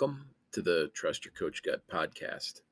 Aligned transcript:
welcome 0.00 0.24
to 0.50 0.62
the 0.62 0.90
Trust 0.94 1.26
Your 1.26 1.32
Coach 1.32 1.62
Gut 1.62 1.82
podcast. 1.92 2.62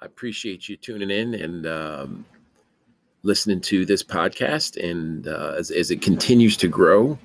I 0.00 0.06
appreciate 0.06 0.68
you 0.68 0.76
tuning 0.76 1.10
in 1.10 1.34
and 1.34 1.66
um, 1.66 2.24
listening 3.24 3.60
to 3.62 3.84
this 3.84 4.04
podcast. 4.04 4.76
And 4.76 5.26
uh, 5.26 5.54
as, 5.58 5.72
as 5.72 5.90
it 5.90 6.02
continues 6.02 6.56
to 6.58 6.68
grow, 6.68 7.18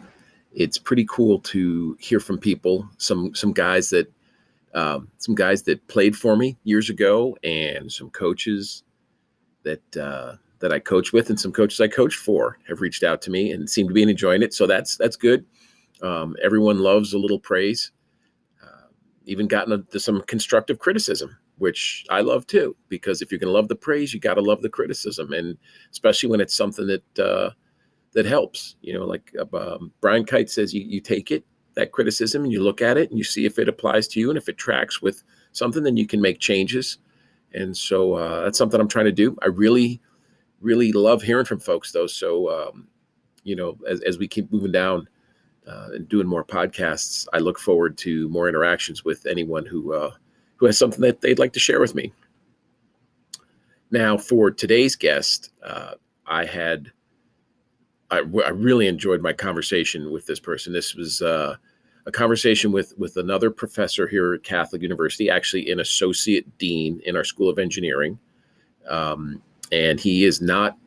it's 0.54 0.79
pretty 0.79 1.05
cool 1.07 1.39
to 1.41 1.96
hear 2.00 2.19
from 2.19 2.39
people. 2.39 2.89
Some 2.97 3.36
some 3.36 3.54
guys 3.54 3.91
that 3.91 4.11
um, 4.73 5.10
some 5.19 5.36
guys 5.36 5.61
that 5.64 5.87
played 5.87 6.15
for 6.15 6.36
me 6.36 6.57
years 6.64 6.89
ago, 6.89 7.37
and 7.43 7.92
some 7.92 8.10
coaches 8.10 8.82
that 9.61 9.97
uh, 9.97 10.37
that 10.60 10.71
I 10.71 10.79
coach 10.79 11.14
with, 11.14 11.29
and 11.29 11.39
some 11.39 11.51
coaches 11.51 11.79
I 11.79 11.89
coached 11.89 12.19
for 12.19 12.57
have 12.68 12.82
reached 12.82 13.04
out 13.04 13.21
to 13.23 13.29
me 13.29 13.51
and 13.51 13.69
seem 13.69 13.87
to 13.87 13.93
be 13.93 14.01
enjoying 14.01 14.42
it. 14.42 14.54
So 14.54 14.65
that's 14.65 14.97
that's 14.97 15.15
good. 15.15 15.46
Um, 16.01 16.36
everyone 16.43 16.79
loves 16.79 17.14
a 17.14 17.19
little 17.19 17.39
praise. 17.39 17.92
Even 19.25 19.47
gotten 19.47 19.86
some 20.00 20.21
constructive 20.28 20.79
criticism, 20.79 21.36
which 21.57 22.06
I 22.10 22.21
love 22.21 22.46
too, 22.46 22.75
because 22.89 23.21
if 23.21 23.32
you're 23.32 23.39
going 23.39 23.50
to 23.50 23.54
love 23.54 23.70
the 23.70 23.75
praise, 23.75 24.14
you 24.14 24.20
got 24.20 24.36
to 24.36 24.42
love 24.42 24.61
the 24.61 24.70
criticism, 24.70 25.33
and 25.33 25.57
especially 25.92 26.29
when 26.29 26.42
it's 26.42 26.56
something 26.56 26.88
that 26.88 27.20
uh, 27.20 27.50
that 28.14 28.25
helps. 28.25 28.75
You 28.82 28.93
know, 28.93 29.06
like 29.06 29.33
uh, 29.39 29.57
um, 29.57 29.92
Brian 30.00 30.25
Kight 30.25 30.50
says, 30.50 30.74
you 30.74 30.82
you 30.82 31.02
take 31.02 31.32
it 31.32 31.43
that 31.75 31.92
criticism 31.92 32.44
and 32.44 32.52
you 32.52 32.64
look 32.64 32.81
at 32.81 32.97
it 32.97 33.09
and 33.09 33.17
you 33.17 33.23
see 33.23 33.45
if 33.45 33.59
it 33.59 33.67
applies 33.67 34.08
to 34.09 34.19
you, 34.19 34.30
and 34.30 34.38
if 34.38 34.47
it 34.47 34.58
tracks 34.58 35.02
with 35.02 35.23
something, 35.52 35.83
then 35.83 35.97
you 35.97 36.08
can 36.08 36.22
make 36.22 36.39
changes. 36.39 37.00
And 37.53 37.75
so 37.75 38.14
uh, 38.14 38.44
that's 38.44 38.58
something 38.58 38.80
I'm 38.80 38.88
trying 38.88 39.05
to 39.05 39.11
do. 39.11 39.38
I 39.42 39.47
really, 39.47 40.02
really 40.61 40.92
love 40.92 41.23
hearing 41.23 41.45
from 41.45 41.59
folks, 41.59 41.92
though. 41.92 42.08
So 42.08 42.49
um, 42.49 42.88
you 43.44 43.55
know, 43.55 43.77
as 43.88 44.02
as 44.02 44.17
we 44.17 44.27
keep 44.27 44.52
moving 44.52 44.71
down 44.71 45.08
uh, 45.67 45.89
and 45.94 46.09
doing 46.09 46.27
more 46.27 46.44
podcasts, 46.44 47.27
I 47.33 47.39
look 47.39 47.59
forward 47.59 47.97
to 47.99 48.30
more 48.30 48.47
interactions 48.47 49.03
with 49.03 49.25
anyone 49.25 49.66
who 49.66 49.94
uh, 49.94 50.11
who 50.58 50.66
has 50.66 50.77
something 50.77 51.02
that 51.02 51.21
they'd 51.21 51.39
like 51.39 51.53
to 51.53 51.59
share 51.59 51.80
with 51.80 51.95
me. 51.95 52.13
Now, 53.91 54.17
for 54.17 54.52
today's 54.52 54.95
guest, 54.95 55.52
uh, 55.63 55.93
I 56.25 56.45
had 56.45 56.91
I, 58.11 58.19
I, 58.19 58.49
really 58.49 58.88
enjoyed 58.88 59.21
my 59.21 59.33
conversation 59.33 60.11
with 60.11 60.25
this 60.25 60.39
person. 60.39 60.73
This 60.73 60.95
was 60.95 61.21
uh, 61.21 61.55
a 62.05 62.11
conversation 62.11 62.71
with 62.71 62.93
with 62.97 63.17
another 63.17 63.49
professor 63.49 64.08
here 64.08 64.33
at 64.33 64.43
Catholic 64.43 64.81
University, 64.81 65.30
actually 65.30 65.71
an 65.71 65.80
associate 65.80 66.58
dean 66.58 67.02
in 67.05 67.16
our 67.16 67.23
School 67.23 67.49
of 67.49 67.59
Engineering, 67.59 68.19
um, 68.88 69.41
and 69.71 69.99
he 69.99 70.23
is 70.23 70.41
not 70.41 70.77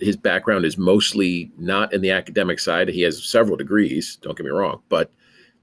his 0.00 0.16
background 0.16 0.64
is 0.64 0.78
mostly 0.78 1.50
not 1.58 1.92
in 1.92 2.00
the 2.00 2.10
academic 2.10 2.58
side. 2.58 2.88
He 2.88 3.02
has 3.02 3.24
several 3.24 3.56
degrees, 3.56 4.16
don't 4.22 4.36
get 4.36 4.44
me 4.44 4.50
wrong, 4.50 4.82
but 4.88 5.10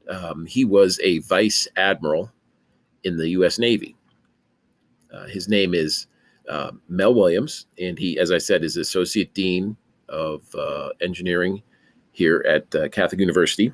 um, 0.09 0.45
he 0.45 0.65
was 0.65 0.99
a 1.03 1.19
vice 1.19 1.67
admiral 1.75 2.31
in 3.03 3.17
the 3.17 3.29
U.S. 3.29 3.57
Navy. 3.57 3.95
Uh, 5.13 5.25
his 5.27 5.47
name 5.47 5.73
is 5.73 6.07
uh, 6.49 6.71
Mel 6.89 7.13
Williams, 7.13 7.67
and 7.79 7.97
he, 7.97 8.19
as 8.19 8.31
I 8.31 8.37
said, 8.37 8.63
is 8.63 8.77
associate 8.77 9.33
dean 9.33 9.77
of 10.09 10.43
uh, 10.55 10.89
engineering 11.01 11.63
here 12.11 12.43
at 12.47 12.73
uh, 12.75 12.89
Catholic 12.89 13.19
University. 13.19 13.73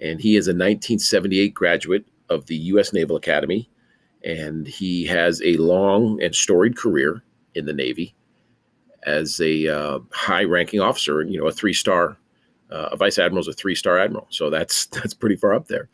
And 0.00 0.20
he 0.20 0.36
is 0.36 0.46
a 0.46 0.50
1978 0.50 1.54
graduate 1.54 2.06
of 2.28 2.46
the 2.46 2.56
U.S. 2.56 2.92
Naval 2.92 3.16
Academy, 3.16 3.68
and 4.24 4.66
he 4.66 5.06
has 5.06 5.42
a 5.42 5.56
long 5.56 6.22
and 6.22 6.34
storied 6.34 6.76
career 6.76 7.22
in 7.54 7.66
the 7.66 7.72
Navy 7.72 8.14
as 9.06 9.40
a 9.40 9.68
uh, 9.68 9.98
high-ranking 10.12 10.80
officer. 10.80 11.22
You 11.22 11.40
know, 11.40 11.46
a 11.46 11.52
three-star, 11.52 12.16
uh, 12.70 12.88
a 12.92 12.96
vice 12.96 13.18
admiral 13.18 13.40
is 13.40 13.48
a 13.48 13.52
three-star 13.52 13.98
admiral, 13.98 14.26
so 14.30 14.50
that's 14.50 14.86
that's 14.96 15.14
pretty 15.14 15.36
far 15.36 15.54
up 15.54 15.68
there. 15.68 15.88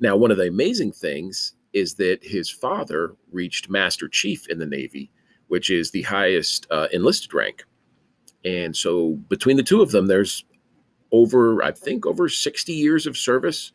Now, 0.00 0.16
one 0.16 0.30
of 0.30 0.36
the 0.36 0.48
amazing 0.48 0.92
things 0.92 1.54
is 1.72 1.94
that 1.94 2.18
his 2.22 2.50
father 2.50 3.14
reached 3.30 3.70
Master 3.70 4.08
Chief 4.08 4.48
in 4.48 4.58
the 4.58 4.66
Navy, 4.66 5.10
which 5.48 5.70
is 5.70 5.90
the 5.90 6.02
highest 6.02 6.66
uh, 6.70 6.88
enlisted 6.92 7.32
rank. 7.32 7.64
And 8.44 8.76
so, 8.76 9.12
between 9.28 9.56
the 9.56 9.62
two 9.62 9.82
of 9.82 9.90
them, 9.90 10.06
there's 10.06 10.44
over, 11.12 11.62
I 11.62 11.70
think, 11.72 12.06
over 12.06 12.28
60 12.28 12.72
years 12.72 13.06
of 13.06 13.16
service 13.16 13.72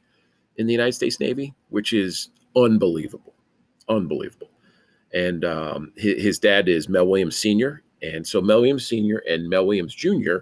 in 0.57 0.65
the 0.65 0.73
United 0.73 0.93
States 0.93 1.19
Navy, 1.19 1.53
which 1.69 1.93
is 1.93 2.29
unbelievable, 2.55 3.33
unbelievable. 3.87 4.49
And 5.13 5.45
um, 5.45 5.93
his, 5.95 6.21
his, 6.21 6.39
dad 6.39 6.67
is 6.67 6.89
Mel 6.89 7.07
Williams 7.07 7.37
Sr. 7.37 7.83
And 8.01 8.27
so 8.27 8.41
Mel 8.41 8.59
Williams 8.59 8.87
Sr. 8.87 9.23
and 9.29 9.49
Mel 9.49 9.65
Williams 9.65 9.93
Jr. 9.93 10.37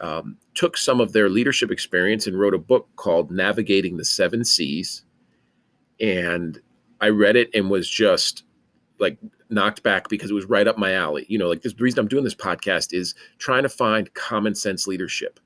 Um, 0.00 0.36
took 0.54 0.76
some 0.76 1.00
of 1.00 1.12
their 1.12 1.28
leadership 1.28 1.70
experience 1.70 2.26
and 2.26 2.38
wrote 2.38 2.54
a 2.54 2.58
book 2.58 2.88
called 2.96 3.30
Navigating 3.30 3.96
the 3.96 4.04
Seven 4.04 4.44
Seas. 4.44 5.04
And 6.00 6.60
I 7.00 7.08
read 7.08 7.36
it 7.36 7.50
and 7.54 7.70
was 7.70 7.88
just 7.88 8.44
like 8.98 9.18
knocked 9.48 9.82
back 9.82 10.08
because 10.08 10.30
it 10.30 10.34
was 10.34 10.46
right 10.46 10.66
up 10.66 10.78
my 10.78 10.92
alley. 10.94 11.26
You 11.28 11.38
know, 11.38 11.48
like 11.48 11.62
this, 11.62 11.74
the 11.74 11.82
reason 11.82 12.00
I'm 12.00 12.08
doing 12.08 12.24
this 12.24 12.34
podcast 12.34 12.92
is 12.92 13.14
trying 13.38 13.62
to 13.62 13.68
find 13.68 14.12
common 14.14 14.54
sense 14.54 14.86
leadership. 14.86 15.40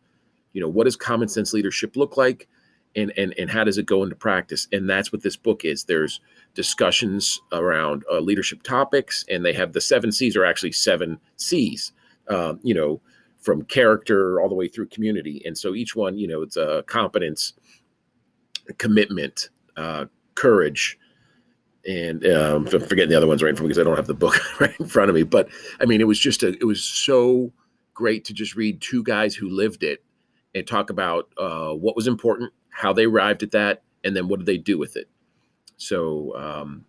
You 0.53 0.61
know, 0.61 0.69
what 0.69 0.85
does 0.85 0.97
common 0.97 1.29
sense 1.29 1.53
leadership 1.53 1.97
look 1.97 2.17
like? 2.17 2.49
And, 2.97 3.13
and, 3.17 3.35
and 3.39 3.51
how 3.51 3.65
does 3.65 3.79
it 3.79 3.87
go 3.87 4.03
into 4.05 4.15
practice? 4.15 4.69
And 4.71 4.89
that's 4.89 5.13
what 5.13 5.23
this 5.23 5.37
book 5.37 5.65
is. 5.65 5.85
There's 5.85 6.21
discussions 6.55 7.41
around 7.53 8.05
uh, 8.11 8.21
leadership 8.21 8.63
topics, 8.63 9.25
and 9.29 9.45
they 9.45 9.53
have 9.53 9.73
the 9.73 9.81
seven 9.81 10.13
C's 10.13 10.37
are 10.37 10.45
actually 10.45 10.73
seven 10.73 11.19
C's, 11.37 11.93
um, 12.29 12.61
you 12.63 12.75
know, 12.75 13.01
from 13.41 13.65
character 13.65 14.41
all 14.41 14.49
the 14.49 14.55
way 14.55 14.69
through 14.69 14.87
community. 14.87 15.43
And 15.45 15.59
so 15.59 15.75
each 15.75 15.97
one, 15.97 16.17
you 16.17 16.29
know, 16.29 16.43
it's 16.43 16.57
a 16.57 16.79
uh, 16.79 16.83
competence, 16.83 17.55
commitment, 18.79 19.51
uh, 19.77 20.07
courage, 20.35 20.99
and 21.87 22.27
um, 22.27 22.67
I'm 22.73 22.81
forgetting 22.81 23.11
the 23.11 23.17
other 23.17 23.27
ones 23.27 23.43
right 23.43 23.57
from 23.57 23.67
because 23.67 23.79
I 23.79 23.85
don't 23.85 23.97
have 23.97 24.07
the 24.07 24.15
book 24.15 24.37
right 24.61 24.75
in 24.81 24.87
front 24.87 25.11
of 25.11 25.15
me. 25.15 25.23
But 25.23 25.49
I 25.81 25.85
mean, 25.85 26.01
it 26.01 26.07
was 26.07 26.19
just 26.19 26.43
a, 26.43 26.49
it 26.49 26.65
was 26.65 26.83
so 26.83 27.53
great 27.93 28.25
to 28.27 28.35
just 28.35 28.57
read 28.57 28.81
two 28.81 29.03
guys 29.03 29.35
who 29.35 29.49
lived 29.49 29.83
it 29.83 30.03
and 30.55 30.67
talk 30.67 30.91
about 30.91 31.29
uh, 31.39 31.73
what 31.73 31.97
was 31.97 32.07
important, 32.07 32.53
how 32.75 32.93
they 32.93 33.05
arrived 33.05 33.43
at 33.43 33.53
that, 33.53 33.83
and 34.03 34.15
then 34.15 34.29
what 34.29 34.41
did 34.41 34.47
they 34.47 34.59
do 34.59 34.77
with 34.79 34.97
it. 34.97 35.09
So 35.77 36.37
um, 36.37 36.85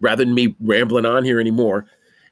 rather 0.00 0.24
than 0.24 0.34
me 0.34 0.56
rambling 0.60 1.06
on 1.06 1.24
here 1.24 1.40
anymore, 1.40 1.86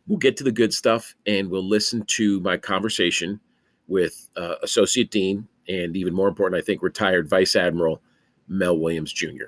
we'll 0.06 0.19
get 0.19 0.37
to 0.39 0.44
the 0.44 0.53
good 0.53 0.72
stuff 0.72 1.15
and 1.27 1.50
we'll 1.50 1.69
listen 1.69 2.05
to 2.06 2.41
my 2.41 2.56
conversation 2.56 3.41
with 3.88 4.28
uh, 4.37 4.55
Associate 4.62 5.11
Dean 5.11 5.47
and 5.69 5.97
even 5.97 6.15
more 6.15 6.28
important, 6.28 6.61
I 6.61 6.65
think, 6.65 6.83
retired 6.83 7.28
Vice 7.28 7.56
Admiral 7.56 8.00
Mel 8.49 8.78
Williams 8.78 9.12
Jr. 9.12 9.47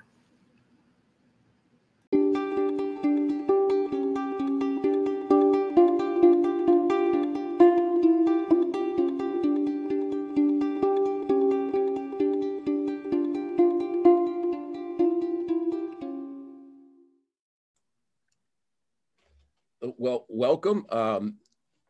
welcome, 20.50 20.84
um, 20.90 21.36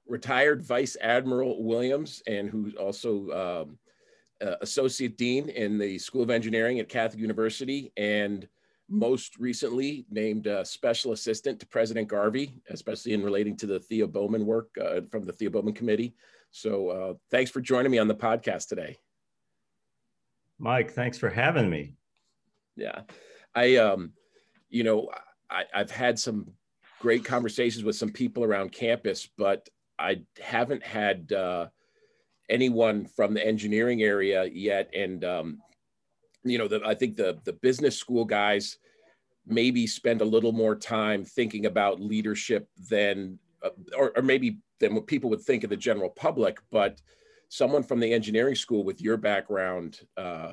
retired 0.06 0.62
Vice 0.62 0.94
Admiral 1.00 1.64
Williams, 1.64 2.22
and 2.26 2.50
who's 2.50 2.74
also 2.74 3.30
um, 3.30 3.78
uh, 4.46 4.56
Associate 4.60 5.16
Dean 5.16 5.48
in 5.48 5.78
the 5.78 5.96
School 5.96 6.22
of 6.22 6.28
Engineering 6.28 6.78
at 6.78 6.90
Catholic 6.90 7.22
University, 7.22 7.90
and 7.96 8.46
most 8.90 9.38
recently 9.38 10.04
named 10.10 10.46
uh, 10.46 10.62
Special 10.62 11.12
Assistant 11.12 11.58
to 11.58 11.66
President 11.68 12.06
Garvey, 12.06 12.60
especially 12.68 13.14
in 13.14 13.22
relating 13.22 13.56
to 13.56 13.66
the 13.66 13.80
Thea 13.80 14.06
Bowman 14.06 14.44
work 14.44 14.68
uh, 14.78 15.00
from 15.10 15.24
the 15.24 15.32
Thea 15.32 15.50
Bowman 15.50 15.72
Committee. 15.72 16.14
So 16.50 16.88
uh, 16.90 17.14
thanks 17.30 17.50
for 17.50 17.62
joining 17.62 17.90
me 17.90 17.96
on 17.96 18.08
the 18.08 18.14
podcast 18.14 18.68
today. 18.68 18.98
Mike, 20.58 20.90
thanks 20.90 21.16
for 21.16 21.30
having 21.30 21.70
me. 21.70 21.94
Yeah, 22.76 23.00
I, 23.54 23.76
um, 23.76 24.12
you 24.68 24.84
know, 24.84 25.08
I, 25.48 25.64
I've 25.72 25.90
had 25.90 26.18
some 26.18 26.52
great 27.00 27.24
conversations 27.24 27.82
with 27.82 27.96
some 27.96 28.10
people 28.10 28.44
around 28.44 28.70
campus, 28.70 29.28
but 29.36 29.68
I 29.98 30.22
haven't 30.40 30.84
had 30.84 31.32
uh, 31.32 31.68
anyone 32.48 33.06
from 33.06 33.34
the 33.34 33.44
engineering 33.44 34.02
area 34.02 34.44
yet. 34.44 34.90
And 34.94 35.24
um, 35.24 35.58
you 36.44 36.58
know, 36.58 36.68
the, 36.68 36.80
I 36.86 36.94
think 36.94 37.16
the 37.16 37.40
the 37.44 37.54
business 37.54 37.96
school 37.96 38.24
guys 38.24 38.78
maybe 39.46 39.86
spend 39.86 40.20
a 40.20 40.24
little 40.24 40.52
more 40.52 40.76
time 40.76 41.24
thinking 41.24 41.66
about 41.66 42.00
leadership 42.00 42.68
than, 42.88 43.38
uh, 43.64 43.70
or, 43.96 44.12
or 44.16 44.22
maybe 44.22 44.58
than 44.78 44.94
what 44.94 45.06
people 45.06 45.30
would 45.30 45.40
think 45.40 45.64
of 45.64 45.70
the 45.70 45.76
general 45.76 46.10
public. 46.10 46.58
But 46.70 47.00
someone 47.48 47.82
from 47.82 47.98
the 47.98 48.12
engineering 48.12 48.54
school 48.54 48.84
with 48.84 49.00
your 49.00 49.16
background. 49.16 50.00
Uh, 50.16 50.52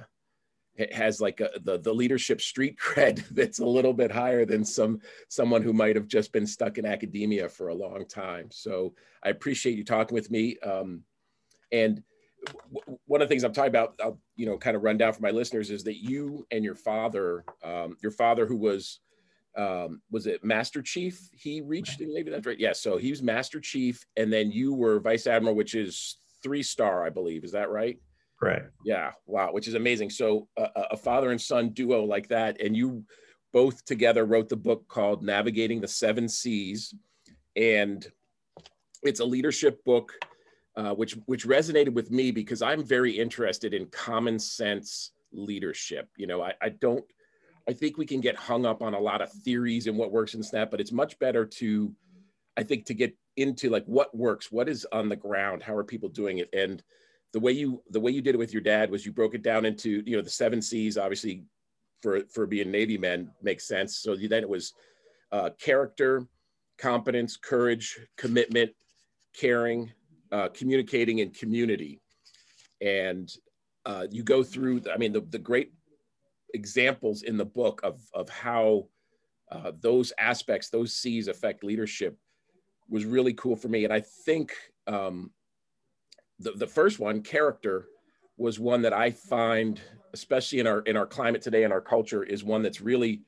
has 0.92 1.20
like 1.20 1.40
a, 1.40 1.50
the 1.64 1.80
the 1.80 1.94
leadership 1.94 2.42
street 2.42 2.78
cred 2.84 3.26
that's 3.30 3.60
a 3.60 3.66
little 3.66 3.94
bit 3.94 4.12
higher 4.12 4.46
than 4.46 4.64
some 4.64 5.00
someone 5.30 5.62
who 5.62 5.74
might 5.74 5.96
have 5.96 6.08
just 6.08 6.32
been 6.32 6.48
stuck 6.48 6.78
in 6.78 6.86
academia 6.86 7.50
for 7.50 7.70
a 7.70 7.76
long 7.76 8.06
time. 8.06 8.50
So 8.52 8.94
I 9.24 9.30
appreciate 9.30 9.78
you 9.78 9.84
talking 9.84 10.16
with 10.16 10.30
me. 10.32 10.58
Um, 10.60 11.04
and 11.72 12.04
w- 12.74 13.00
one 13.06 13.22
of 13.22 13.28
the 13.28 13.34
things 13.34 13.44
I'm 13.44 13.54
talking 13.54 13.70
about, 13.70 13.96
I'll, 14.02 14.20
you 14.36 14.46
know, 14.46 14.58
kind 14.58 14.76
of 14.76 14.84
run 14.84 14.98
down 14.98 15.14
for 15.14 15.22
my 15.22 15.32
listeners 15.32 15.70
is 15.70 15.84
that 15.84 15.98
you 15.98 16.46
and 16.52 16.64
your 16.64 16.76
father, 16.76 17.44
um, 17.64 17.98
your 18.02 18.12
father 18.12 18.46
who 18.46 18.56
was, 18.56 19.00
um, 19.58 20.02
was 20.12 20.28
it 20.28 20.44
Master 20.44 20.82
Chief? 20.82 21.30
He 21.34 21.62
reached 21.62 22.00
in 22.00 22.14
Navy. 22.14 22.30
That's 22.30 22.46
right. 22.46 22.60
Yeah. 22.60 22.74
So 22.74 22.98
he 22.98 23.10
was 23.10 23.24
Master 23.24 23.60
Chief, 23.60 24.06
and 24.16 24.32
then 24.32 24.52
you 24.52 24.74
were 24.74 25.00
Vice 25.00 25.26
Admiral, 25.26 25.56
which 25.56 25.74
is 25.74 26.18
three 26.44 26.64
star, 26.64 27.04
I 27.04 27.10
believe. 27.10 27.44
Is 27.44 27.54
that 27.54 27.70
right? 27.70 27.98
Correct. 28.40 28.72
Yeah. 28.86 29.12
Wow. 29.26 29.52
Which 29.52 29.68
is 29.68 29.74
amazing. 29.74 30.12
So 30.12 30.48
uh, 30.58 30.68
a 30.92 30.98
father 30.98 31.32
and 31.32 31.42
son 31.42 31.70
duo 31.70 32.04
like 32.04 32.28
that, 32.30 32.62
and 32.62 32.76
you 32.76 33.04
both 33.52 33.84
together 33.86 34.26
wrote 34.26 34.50
the 34.50 34.56
book 34.56 34.88
called 34.88 35.24
Navigating 35.24 35.82
the 35.82 35.88
Seven 35.88 36.30
Seas, 36.30 36.94
and 37.56 38.06
it's 39.04 39.20
a 39.20 39.26
leadership 39.26 39.84
book, 39.84 40.14
uh, 40.76 40.94
which 40.94 41.14
which 41.26 41.48
resonated 41.48 41.94
with 41.94 42.12
me 42.12 42.32
because 42.32 42.62
I'm 42.62 42.84
very 42.84 43.18
interested 43.18 43.74
in 43.74 43.88
common 43.88 44.38
sense 44.38 45.12
leadership. 45.32 46.10
You 46.18 46.28
know, 46.28 46.42
I, 46.42 46.54
I 46.62 46.70
don't. 46.70 47.06
I 47.68 47.74
think 47.74 47.98
we 47.98 48.06
can 48.06 48.22
get 48.22 48.36
hung 48.36 48.66
up 48.66 48.82
on 48.82 48.94
a 48.94 49.00
lot 49.00 49.22
of 49.22 49.32
theories 49.32 49.88
and 49.88 49.98
what 49.98 50.12
works 50.12 50.36
and 50.36 50.46
Snap, 50.46 50.72
but 50.72 50.80
it's 50.80 50.94
much 50.94 51.20
better 51.20 51.46
to, 51.46 51.94
I 52.56 52.64
think, 52.64 52.86
to 52.86 52.94
get 52.94 53.14
into 53.36 53.70
like 53.70 53.84
what 53.86 54.16
works, 54.16 54.52
what 54.52 54.70
is 54.70 54.88
on 54.94 55.10
the 55.10 55.18
ground, 55.18 55.64
how 55.64 55.76
are 55.76 55.84
people 55.84 56.08
doing 56.08 56.38
it, 56.38 56.50
and 56.54 56.82
the 57.34 57.40
way 57.40 57.52
you 57.52 57.84
the 57.90 58.00
way 58.00 58.12
you 58.12 58.22
did 58.22 58.36
it 58.36 58.40
with 58.40 58.54
your 58.54 58.62
dad 58.62 58.90
was 58.90 59.06
you 59.06 59.12
broke 59.12 59.36
it 59.36 59.44
down 59.44 59.66
into 59.66 60.04
you 60.06 60.16
know 60.16 60.22
the 60.22 60.30
seven 60.30 60.62
C's. 60.62 60.98
Obviously, 60.98 61.44
for 62.02 62.22
for 62.34 62.46
being 62.46 62.72
Navy 62.72 62.98
men 62.98 63.32
makes 63.42 63.68
sense. 63.68 63.98
So 64.00 64.16
then 64.16 64.44
it 64.44 64.50
was 64.50 64.74
uh, 65.32 65.50
character, 65.60 66.26
competence, 66.78 67.38
courage, 67.38 68.00
commitment, 68.18 68.72
caring, 69.34 69.92
uh, 70.32 70.50
communicating, 70.50 71.22
and 71.22 71.34
community. 71.34 72.00
And 72.82 73.30
uh, 73.86 74.08
you 74.10 74.24
go 74.24 74.44
through. 74.44 74.84
I 74.94 74.98
mean, 74.98 75.14
the 75.14 75.22
the 75.22 75.40
great 75.40 75.74
examples 76.54 77.24
in 77.24 77.38
the 77.38 77.46
book 77.46 77.82
of 77.84 78.00
of 78.14 78.30
how 78.30 78.88
uh, 79.52 79.72
those 79.80 80.14
aspects, 80.18 80.70
those 80.70 80.94
C's 80.94 81.28
affect 81.28 81.64
leadership 81.64 82.18
was 82.90 83.06
really 83.06 83.34
cool 83.34 83.56
for 83.56 83.68
me. 83.68 83.84
And 83.84 83.94
I 83.94 84.02
think 84.26 84.54
um, 84.88 85.32
the, 86.40 86.52
the 86.52 86.68
first 86.68 87.00
one, 87.00 87.22
character, 87.22 87.88
was 88.38 88.60
one 88.60 88.82
that 88.84 88.94
I 88.94 89.12
find, 89.12 89.82
especially 90.14 90.60
in 90.60 90.68
our 90.68 90.82
in 90.82 90.96
our 90.96 91.08
climate 91.08 91.42
today 91.42 91.64
and 91.64 91.74
our 91.74 91.82
culture, 91.82 92.24
is 92.24 92.44
one 92.44 92.62
that's 92.62 92.82
really 92.82 93.22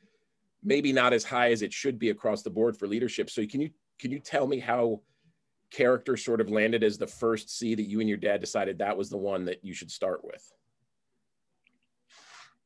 maybe 0.64 0.92
not 0.92 1.14
as 1.14 1.24
high 1.24 1.52
as 1.52 1.62
it 1.62 1.74
should 1.74 1.98
be 1.98 2.10
across 2.10 2.44
the 2.44 2.50
board 2.50 2.78
for 2.78 2.88
leadership. 2.88 3.30
So 3.30 3.46
can 3.46 3.62
you 3.62 3.72
can 4.00 4.12
you 4.12 4.20
tell 4.20 4.48
me 4.48 4.60
how 4.60 5.02
character 5.72 6.18
sort 6.18 6.42
of 6.42 6.50
landed 6.50 6.84
as 6.84 6.98
the 6.98 7.08
first 7.08 7.56
C 7.58 7.76
that 7.76 7.88
you 7.88 8.00
and 8.00 8.10
your 8.10 8.18
dad 8.18 8.40
decided 8.40 8.78
that 8.78 8.98
was 8.98 9.10
the 9.10 9.18
one 9.18 9.46
that 9.46 9.64
you 9.64 9.74
should 9.74 9.92
start 9.92 10.24
with? 10.24 10.44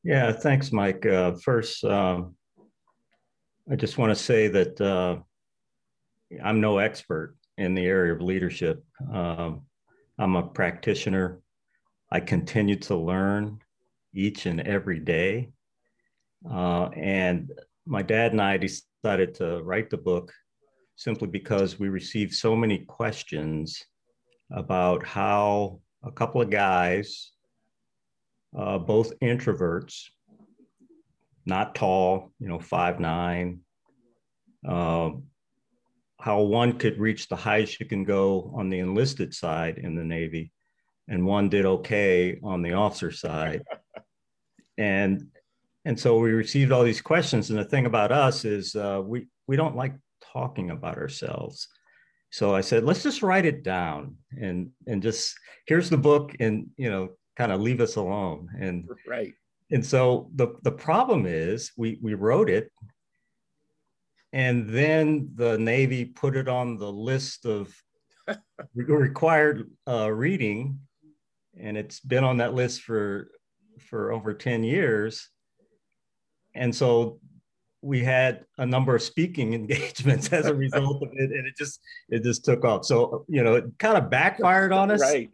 Yeah, 0.04 0.34
thanks, 0.34 0.74
Mike. 0.74 1.06
Uh, 1.06 1.34
first, 1.44 1.84
um, 1.86 2.36
I 3.72 3.76
just 3.76 3.98
want 3.98 4.10
to 4.10 4.22
say 4.22 4.50
that 4.50 4.82
uh, 4.82 5.18
I'm 6.44 6.60
no 6.60 6.80
expert 6.80 7.38
in 7.58 7.74
the 7.74 7.86
area 7.86 8.14
of 8.14 8.22
leadership. 8.22 8.84
Um, 9.14 9.62
I'm 10.20 10.36
a 10.36 10.44
practitioner. 10.44 11.42
I 12.12 12.20
continue 12.20 12.76
to 12.82 12.96
learn 12.96 13.60
each 14.14 14.46
and 14.46 14.62
every 14.62 15.00
day. 15.00 15.50
Uh, 16.50 16.90
and 16.90 17.52
my 17.86 18.02
dad 18.04 18.32
and 18.32 18.42
I 18.42 18.58
decided 18.58 19.34
to 19.36 19.62
write 19.64 19.90
the 19.90 19.98
book 19.98 20.32
simply 20.96 21.28
because 21.28 21.80
we 21.80 21.90
received 21.90 22.34
so 22.34 22.56
many 22.56 22.80
questions 22.86 23.84
about 24.52 25.06
how 25.06 25.80
a 26.04 26.12
couple 26.12 26.42
of 26.42 26.50
guys 26.50 27.32
uh, 28.58 28.78
both 28.78 29.18
introverts, 29.20 30.04
not 31.46 31.74
tall, 31.74 32.32
you 32.40 32.48
know, 32.48 32.60
five 32.60 33.00
nine. 33.00 33.62
Uh, 34.68 35.12
how 36.24 36.40
one 36.40 36.72
could 36.72 36.98
reach 37.02 37.28
the 37.28 37.36
highest 37.36 37.82
you 37.82 37.86
can 37.86 38.06
go 38.06 38.50
on 38.56 38.70
the 38.70 38.80
enlisted 38.80 39.34
side 39.34 39.78
in 39.78 39.94
the 39.94 40.06
Navy, 40.06 40.54
and 41.10 41.26
one 41.26 41.50
did 41.50 41.66
okay 41.66 42.40
on 42.42 42.62
the 42.62 42.72
officer 42.72 43.12
side. 43.12 43.62
and 44.78 45.28
and 45.84 46.00
so 46.00 46.18
we 46.18 46.32
received 46.32 46.72
all 46.72 46.86
these 46.86 47.02
questions. 47.02 47.50
And 47.50 47.60
the 47.60 47.66
thing 47.66 47.86
about 47.88 48.14
us 48.14 48.46
is 48.46 48.74
uh, 48.74 49.02
we 49.04 49.28
we 49.48 49.58
don't 49.58 49.76
like 49.76 49.96
talking 50.22 50.72
about 50.72 50.98
ourselves. 50.98 51.68
So 52.30 52.56
I 52.56 52.62
said, 52.62 52.86
let's 52.86 53.04
just 53.04 53.22
write 53.22 53.46
it 53.46 53.62
down 53.62 54.16
and 54.32 54.70
and 54.88 55.04
just 55.04 55.36
here's 55.68 55.90
the 55.90 55.98
book 55.98 56.34
and 56.40 56.70
you 56.78 56.90
know 56.90 57.10
kind 57.36 57.52
of 57.52 57.60
leave 57.60 57.82
us 57.82 57.98
alone. 57.98 58.48
And 58.58 58.88
right. 59.06 59.34
And 59.72 59.86
so 59.86 60.30
the 60.36 60.56
the 60.62 60.72
problem 60.72 61.26
is 61.26 61.74
we 61.76 62.00
we 62.02 62.14
wrote 62.14 62.50
it, 62.50 62.72
and 64.34 64.68
then 64.68 65.30
the 65.36 65.60
Navy 65.60 66.06
put 66.06 66.36
it 66.36 66.48
on 66.48 66.78
the 66.78 66.92
list 66.92 67.46
of 67.46 67.74
required 68.76 69.70
uh, 69.88 70.12
reading, 70.12 70.80
and 71.58 71.78
it's 71.78 72.00
been 72.00 72.24
on 72.24 72.38
that 72.38 72.56
list 72.56 72.82
for 72.82 73.30
for 73.80 74.12
over 74.12 74.34
ten 74.34 74.64
years. 74.64 75.30
And 76.56 76.76
so 76.76 77.20
we 77.82 78.00
had 78.04 78.46
a 78.58 78.66
number 78.66 78.96
of 78.96 79.04
speaking 79.04 79.54
engagements 79.54 80.34
as 80.34 80.48
a 80.48 80.56
result 80.56 81.04
of 81.04 81.10
it, 81.14 81.32
and 81.32 81.46
it 81.46 81.56
just 81.56 81.80
it 82.10 82.24
just 82.24 82.44
took 82.44 82.66
off. 82.66 82.86
So 82.86 83.26
you 83.30 83.44
know, 83.44 83.54
it 83.56 83.66
kind 83.78 83.98
of 83.98 84.10
backfired 84.10 84.74
on 84.74 84.90
us. 84.90 85.02
Right. 85.02 85.30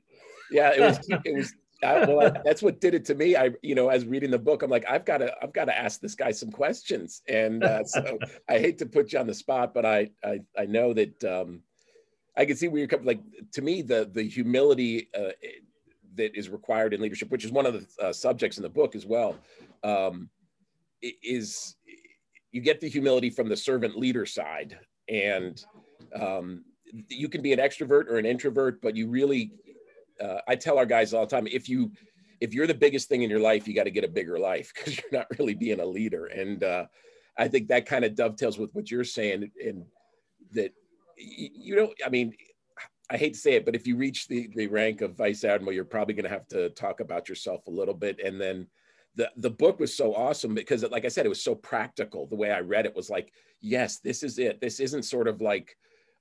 Yeah, 0.52 0.72
it 0.72 0.82
was 0.82 1.00
it 1.24 1.36
was 1.36 1.54
I, 1.84 2.06
well, 2.06 2.32
that's 2.46 2.62
what 2.62 2.82
did 2.82 2.94
it 2.94 3.06
to 3.06 3.16
me. 3.16 3.36
I, 3.36 3.52
you 3.62 3.76
know, 3.76 3.90
as 3.90 4.06
reading 4.06 4.32
the 4.32 4.40
book, 4.40 4.64
I'm 4.64 4.70
like, 4.70 4.86
I've 4.90 5.06
got 5.06 5.20
to, 5.20 5.34
I've 5.42 5.54
got 5.54 5.66
to 5.66 5.78
ask 5.78 6.00
this 6.00 6.16
guy 6.16 6.32
some 6.32 6.52
questions. 6.52 7.22
And 7.28 7.64
uh, 7.64 7.84
so 7.84 8.20
I 8.50 8.60
hate 8.60 8.78
to 8.80 8.86
put 8.86 9.14
you 9.14 9.20
on 9.20 9.28
the 9.28 9.34
spot, 9.34 9.74
but 9.74 9.86
I, 9.86 10.10
I, 10.24 10.42
I 10.58 10.66
know 10.66 10.94
that 10.94 11.24
um, 11.24 11.62
I 12.40 12.46
can 12.46 12.56
see 12.56 12.68
where 12.68 12.80
you're 12.80 12.88
coming. 12.88 13.06
Like 13.06 13.22
to 13.54 13.62
me, 13.62 13.82
the 13.82 14.10
the 14.12 14.24
humility 14.24 15.10
uh, 15.18 15.32
that 16.16 16.38
is 16.38 16.50
required 16.50 16.94
in 16.94 17.02
leadership, 17.02 17.30
which 17.32 17.46
is 17.46 17.52
one 17.52 17.66
of 17.66 17.74
the 17.74 18.06
uh, 18.06 18.14
subjects 18.14 18.58
in 18.58 18.64
the 18.64 18.70
book 18.70 18.96
as 18.96 19.06
well, 19.06 19.38
um, 19.84 20.30
is 21.02 21.76
you 22.52 22.62
get 22.62 22.80
the 22.80 22.88
humility 22.88 23.30
from 23.30 23.50
the 23.50 23.58
servant 23.58 23.98
leader 23.98 24.26
side, 24.26 24.80
and 25.10 25.66
um, 26.20 26.64
you 27.10 27.30
can 27.30 27.42
be 27.42 27.54
an 27.54 27.60
extrovert 27.60 28.08
or 28.08 28.18
an 28.18 28.26
introvert, 28.26 28.82
but 28.82 28.96
you 28.96 29.08
really 29.08 29.52
uh, 30.22 30.42
I 30.48 30.56
tell 30.56 30.78
our 30.78 30.86
guys 30.86 31.14
all 31.14 31.26
the 31.26 31.36
time, 31.36 31.48
if 31.48 31.70
you 31.70 31.92
if 32.42 32.54
you're 32.54 32.68
the 32.68 32.74
biggest 32.74 33.10
thing 33.10 33.24
in 33.24 33.30
your 33.30 33.40
life, 33.40 33.68
you 33.68 33.76
got 33.76 33.84
to 33.84 33.92
get 33.92 34.04
a 34.04 34.10
bigger 34.10 34.40
life 34.40 34.72
because 34.76 34.98
you're 34.98 35.20
not 35.20 35.28
really 35.38 35.54
being 35.54 35.80
a 35.80 35.86
leader. 35.86 36.28
And 36.28 36.64
uh, 36.64 36.86
I 37.38 37.48
think 37.48 37.68
that 37.68 37.86
kind 37.86 38.06
of 38.06 38.16
dovetails 38.16 38.58
with 38.58 38.74
what 38.74 38.90
you're 38.90 39.04
saying, 39.04 39.52
and 39.64 39.86
that 40.54 40.72
you 41.18 41.76
know, 41.76 41.94
I 42.06 42.10
mean, 42.10 42.34
I 43.10 43.18
hate 43.18 43.34
to 43.34 43.40
say 43.40 43.54
it, 43.54 43.66
but 43.66 43.76
if 43.76 43.88
you 43.88 43.96
reach 43.98 44.28
the 44.28 44.50
the 44.56 44.68
rank 44.68 45.02
of 45.02 45.16
vice 45.16 45.44
admiral, 45.44 45.74
you're 45.74 45.86
probably 45.86 46.14
going 46.14 46.24
to 46.24 46.30
have 46.30 46.48
to 46.50 46.70
talk 46.72 47.00
about 47.00 47.30
yourself 47.30 47.68
a 47.68 47.72
little 47.72 47.96
bit, 47.96 48.20
and 48.24 48.40
then. 48.40 48.68
The, 49.16 49.30
the 49.38 49.50
book 49.50 49.80
was 49.80 49.98
so 49.98 50.16
awesome 50.16 50.54
because 50.54 50.84
like 50.84 51.04
i 51.04 51.10
said 51.10 51.26
it 51.26 51.30
was 51.30 51.44
so 51.44 51.56
practical 51.56 52.28
the 52.28 52.36
way 52.36 52.52
i 52.52 52.60
read 52.60 52.86
it 52.86 52.96
was 52.96 53.10
like 53.10 53.34
yes 53.60 53.98
this 53.98 54.22
is 54.22 54.38
it 54.38 54.62
this 54.62 54.80
isn't 54.80 55.02
sort 55.02 55.28
of 55.28 55.42
like 55.42 55.76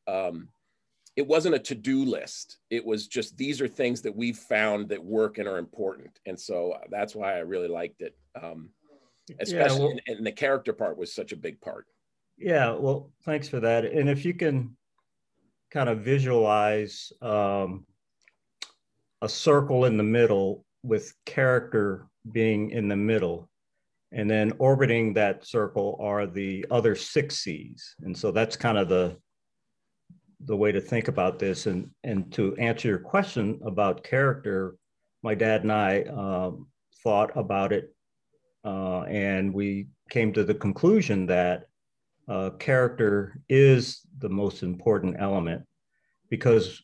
um, 0.09 0.49
it 1.19 1.27
wasn't 1.27 1.53
a 1.53 1.59
to-do 1.59 2.05
list. 2.05 2.59
It 2.71 2.87
was 2.87 3.09
just 3.09 3.37
these 3.37 3.61
are 3.61 3.67
things 3.67 4.03
that 4.03 4.15
we've 4.15 4.39
found 4.39 4.89
that 4.91 5.05
work 5.05 5.39
and 5.39 5.49
are 5.49 5.59
important. 5.59 6.17
And 6.27 6.39
so 6.39 6.71
uh, 6.71 6.85
that's 6.93 7.17
why 7.17 7.35
i 7.35 7.39
really 7.39 7.67
liked 7.67 8.03
it 8.03 8.17
um, 8.41 8.71
especially 9.41 9.81
yeah, 9.81 9.85
well, 9.85 9.99
and 10.07 10.25
the 10.25 10.31
character 10.31 10.73
part 10.73 10.97
was 10.97 11.13
such 11.13 11.33
a 11.33 11.37
big 11.37 11.61
part. 11.61 11.87
Yeah 12.39 12.71
well 12.71 13.11
thanks 13.25 13.49
for 13.49 13.59
that. 13.59 13.85
And 13.85 14.09
if 14.09 14.25
you 14.25 14.33
can 14.33 14.77
kind 15.73 15.89
of 15.89 16.03
visualize 16.03 17.13
um, 17.21 17.85
a 19.21 19.29
circle 19.29 19.87
in 19.87 19.97
the 19.97 20.05
middle 20.05 20.65
with 20.85 21.13
character 21.27 22.07
being 22.31 22.71
in 22.71 22.87
the 22.87 22.97
middle 22.97 23.51
and 24.13 24.31
then 24.31 24.53
orbiting 24.59 25.15
that 25.15 25.45
circle 25.45 25.99
are 26.01 26.29
the 26.29 26.65
other 26.71 26.95
six 26.95 27.39
c's. 27.39 27.97
And 28.05 28.17
so 28.17 28.31
that's 28.31 28.57
kind 28.57 28.79
of 28.79 28.89
the 28.89 29.19
the 30.45 30.57
way 30.57 30.73
to 30.73 30.80
think 30.80 31.09
about 31.09 31.38
this. 31.38 31.66
And, 31.66 31.90
and 32.04 32.33
to 32.33 32.57
answer 32.57 32.88
your 32.88 32.99
question 32.99 33.61
about 33.64 34.04
character, 34.04 34.76
my 35.23 35.35
dad 35.35 35.62
and 35.62 35.73
I 35.73 36.02
um, 36.02 36.68
thought 37.02 37.30
about 37.37 37.73
it 37.73 37.92
uh, 38.64 39.02
and 39.02 39.52
we 39.52 39.88
came 40.11 40.33
to 40.33 40.45
the 40.45 40.54
conclusion 40.54 41.26
that 41.26 41.68
uh, 42.28 42.50
character 42.59 43.40
is 43.49 44.02
the 44.18 44.28
most 44.28 44.62
important 44.62 45.16
element 45.18 45.64
because 46.28 46.83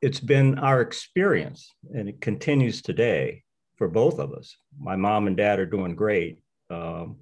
it's 0.00 0.20
been 0.20 0.58
our 0.58 0.80
experience 0.80 1.68
and 1.94 2.08
it 2.08 2.20
continues 2.20 2.82
today 2.82 3.42
for 3.76 3.88
both 3.88 4.18
of 4.18 4.32
us. 4.32 4.56
My 4.78 4.94
mom 4.94 5.26
and 5.26 5.36
dad 5.36 5.58
are 5.58 5.66
doing 5.66 5.96
great. 5.96 6.38
Um, 6.70 7.16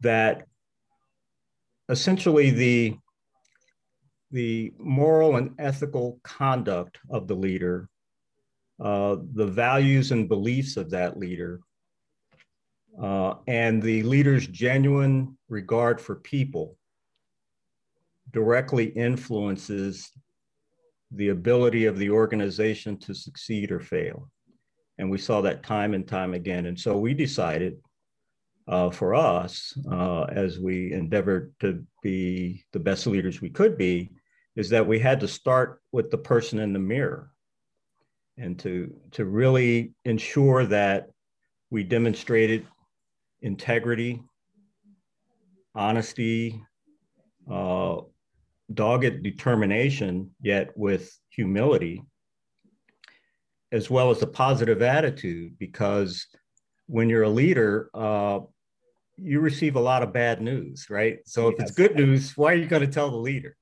that 0.00 0.46
essentially 1.88 2.50
the 2.50 2.96
the 4.34 4.74
moral 4.78 5.36
and 5.36 5.54
ethical 5.58 6.20
conduct 6.22 6.98
of 7.08 7.26
the 7.26 7.36
leader 7.36 7.88
uh, 8.80 9.16
the 9.34 9.46
values 9.46 10.10
and 10.10 10.28
beliefs 10.28 10.76
of 10.76 10.90
that 10.90 11.16
leader, 11.16 11.60
uh, 13.00 13.34
and 13.46 13.80
the 13.80 14.02
leader's 14.02 14.46
genuine 14.48 15.36
regard 15.48 16.00
for 16.00 16.16
people 16.16 16.76
directly 18.32 18.86
influences 18.86 20.10
the 21.12 21.28
ability 21.28 21.86
of 21.86 21.98
the 21.98 22.10
organization 22.10 22.96
to 22.96 23.14
succeed 23.14 23.70
or 23.70 23.78
fail. 23.78 24.28
And 24.98 25.08
we 25.08 25.18
saw 25.18 25.40
that 25.40 25.62
time 25.62 25.94
and 25.94 26.06
time 26.06 26.34
again. 26.34 26.66
And 26.66 26.78
so 26.78 26.96
we 26.96 27.14
decided 27.14 27.76
uh, 28.66 28.90
for 28.90 29.14
us, 29.14 29.76
uh, 29.90 30.22
as 30.24 30.58
we 30.58 30.92
endeavored 30.92 31.54
to 31.60 31.84
be 32.02 32.64
the 32.72 32.80
best 32.80 33.06
leaders 33.06 33.40
we 33.40 33.50
could 33.50 33.76
be, 33.78 34.10
is 34.56 34.70
that 34.70 34.86
we 34.86 34.98
had 34.98 35.20
to 35.20 35.28
start 35.28 35.80
with 35.92 36.10
the 36.10 36.18
person 36.18 36.58
in 36.58 36.72
the 36.72 36.78
mirror 36.78 37.30
and 38.36 38.58
to, 38.60 38.94
to 39.12 39.24
really 39.24 39.92
ensure 40.04 40.64
that 40.66 41.10
we 41.70 41.82
demonstrated 41.82 42.66
integrity, 43.42 44.22
honesty, 45.74 46.60
uh, 47.50 47.96
dogged 48.72 49.22
determination, 49.22 50.30
yet 50.40 50.70
with 50.76 51.16
humility, 51.30 52.02
as 53.72 53.90
well 53.90 54.10
as 54.10 54.22
a 54.22 54.26
positive 54.26 54.82
attitude, 54.82 55.58
because 55.58 56.26
when 56.86 57.08
you're 57.08 57.24
a 57.24 57.28
leader, 57.28 57.90
uh, 57.94 58.40
you 59.16 59.40
receive 59.40 59.76
a 59.76 59.80
lot 59.80 60.02
of 60.02 60.12
bad 60.12 60.40
news, 60.40 60.86
right? 60.90 61.18
So 61.26 61.48
if 61.48 61.60
it's 61.60 61.70
good 61.70 61.94
news, 61.96 62.36
why 62.36 62.52
are 62.52 62.56
you 62.56 62.66
going 62.66 62.82
to 62.82 62.92
tell 62.92 63.10
the 63.10 63.16
leader? 63.16 63.56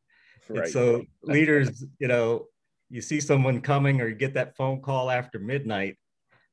Right. 0.49 0.68
so 0.68 1.04
leaders, 1.22 1.84
you 1.99 2.08
know, 2.08 2.46
you 2.90 3.00
see 3.00 3.20
someone 3.20 3.61
coming 3.61 4.00
or 4.00 4.08
you 4.08 4.14
get 4.14 4.34
that 4.34 4.56
phone 4.56 4.80
call 4.80 5.11
after 5.11 5.38
midnight, 5.38 5.96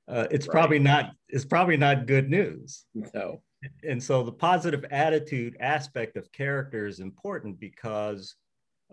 uh, 0.07 0.27
it's 0.31 0.47
right. 0.47 0.53
probably 0.53 0.79
not 0.79 1.11
it's 1.27 1.45
probably 1.45 1.77
not 1.77 2.07
good 2.07 2.29
news. 2.29 2.85
No. 3.13 3.41
And 3.83 4.01
so 4.01 4.23
the 4.23 4.31
positive 4.31 4.85
attitude 4.89 5.57
aspect 5.59 6.15
of 6.15 6.31
character 6.31 6.87
is 6.87 6.99
important 6.99 7.59
because 7.59 8.35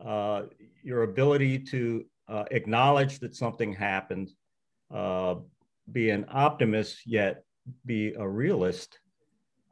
uh, 0.04 0.42
your 0.82 1.04
ability 1.04 1.60
to 1.60 2.04
uh, 2.28 2.44
acknowledge 2.50 3.20
that 3.20 3.36
something 3.36 3.72
happened, 3.72 4.32
uh, 4.92 5.36
be 5.92 6.10
an 6.10 6.26
optimist 6.28 7.06
yet 7.06 7.44
be 7.84 8.14
a 8.14 8.28
realist, 8.28 8.98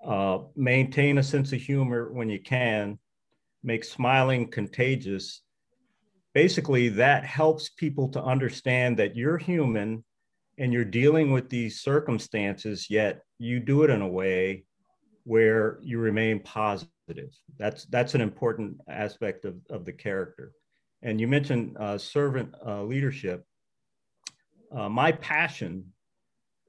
uh, 0.05 0.39
maintain 0.57 1.19
a 1.19 1.23
sense 1.23 1.53
of 1.53 1.61
humor 1.61 2.13
when 2.13 2.29
you 2.29 2.41
can, 2.41 2.99
make 3.65 3.83
smiling 3.83 4.49
contagious. 4.49 5.43
Basically, 6.35 6.91
that 6.91 7.25
helps 7.25 7.71
people 7.71 8.09
to 8.11 8.23
understand 8.23 8.99
that 8.99 9.17
you're 9.17 9.39
human 9.39 10.05
and 10.59 10.73
you're 10.73 10.85
dealing 10.85 11.33
with 11.33 11.49
these 11.49 11.81
circumstances, 11.81 12.89
yet 12.89 13.23
you 13.39 13.59
do 13.59 13.83
it 13.83 13.91
in 13.91 14.03
a 14.03 14.09
way 14.09 14.65
where 15.25 15.79
you 15.83 15.99
remain 15.99 16.39
positive. 16.41 16.91
That's 17.59 17.87
that's 17.87 18.15
an 18.15 18.21
important 18.21 18.77
aspect 18.89 19.45
of, 19.45 19.57
of 19.71 19.85
the 19.85 19.93
character. 19.93 20.53
And 21.03 21.21
you 21.21 21.27
mentioned 21.27 21.77
uh, 21.79 21.99
servant 21.99 22.55
uh, 22.65 22.83
leadership. 22.83 23.45
Uh, 24.75 24.89
my 24.89 25.13
passion 25.13 25.87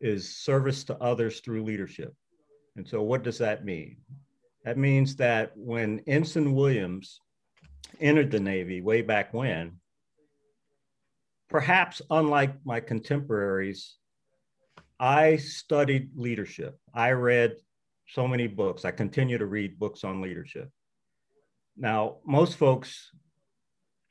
is 0.02 0.38
service 0.38 0.84
to 0.86 0.98
others 0.98 1.40
through 1.40 1.64
leadership. 1.64 2.14
And 2.76 2.88
so, 2.88 3.02
what 3.02 3.24
does 3.24 3.38
that 3.38 3.66
mean? 3.66 3.98
That 4.66 4.80
means 4.80 5.16
that 5.18 5.52
when 5.56 6.02
Ensign 6.08 6.56
Williams 6.56 7.22
entered 8.02 8.32
the 8.32 8.40
Navy 8.40 8.82
way 8.82 9.04
back 9.04 9.32
when, 9.32 9.74
perhaps 11.50 12.02
unlike 12.10 12.56
my 12.66 12.80
contemporaries, 12.80 13.98
I 15.00 15.36
studied 15.36 16.10
leadership. 16.16 16.80
I 16.96 17.12
read 17.12 17.58
so 18.08 18.28
many 18.28 18.48
books. 18.48 18.86
I 18.86 18.92
continue 18.92 19.38
to 19.38 19.46
read 19.46 19.78
books 19.78 20.04
on 20.04 20.20
leadership. 20.20 20.72
Now, 21.78 22.18
most 22.26 22.58
folks 22.58 23.12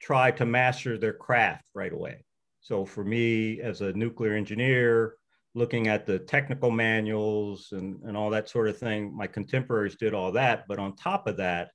try 0.00 0.30
to 0.32 0.46
master 0.46 0.96
their 0.99 1.14
craft 1.14 1.64
right 1.75 1.92
away. 1.92 2.25
So, 2.61 2.84
for 2.84 3.02
me, 3.02 3.61
as 3.61 3.80
a 3.80 3.92
nuclear 3.94 4.34
engineer, 4.34 5.16
looking 5.54 5.87
at 5.87 6.04
the 6.04 6.18
technical 6.18 6.70
manuals 6.70 7.68
and, 7.73 8.02
and 8.02 8.16
all 8.16 8.30
that 8.30 8.49
sort 8.49 8.68
of 8.68 8.76
thing, 8.76 9.16
my 9.16 9.26
contemporaries 9.26 9.94
did 9.94 10.12
all 10.12 10.32
that. 10.32 10.66
But 10.66 10.78
on 10.78 10.96
top 10.96 11.26
of 11.26 11.37
that, 11.37 11.70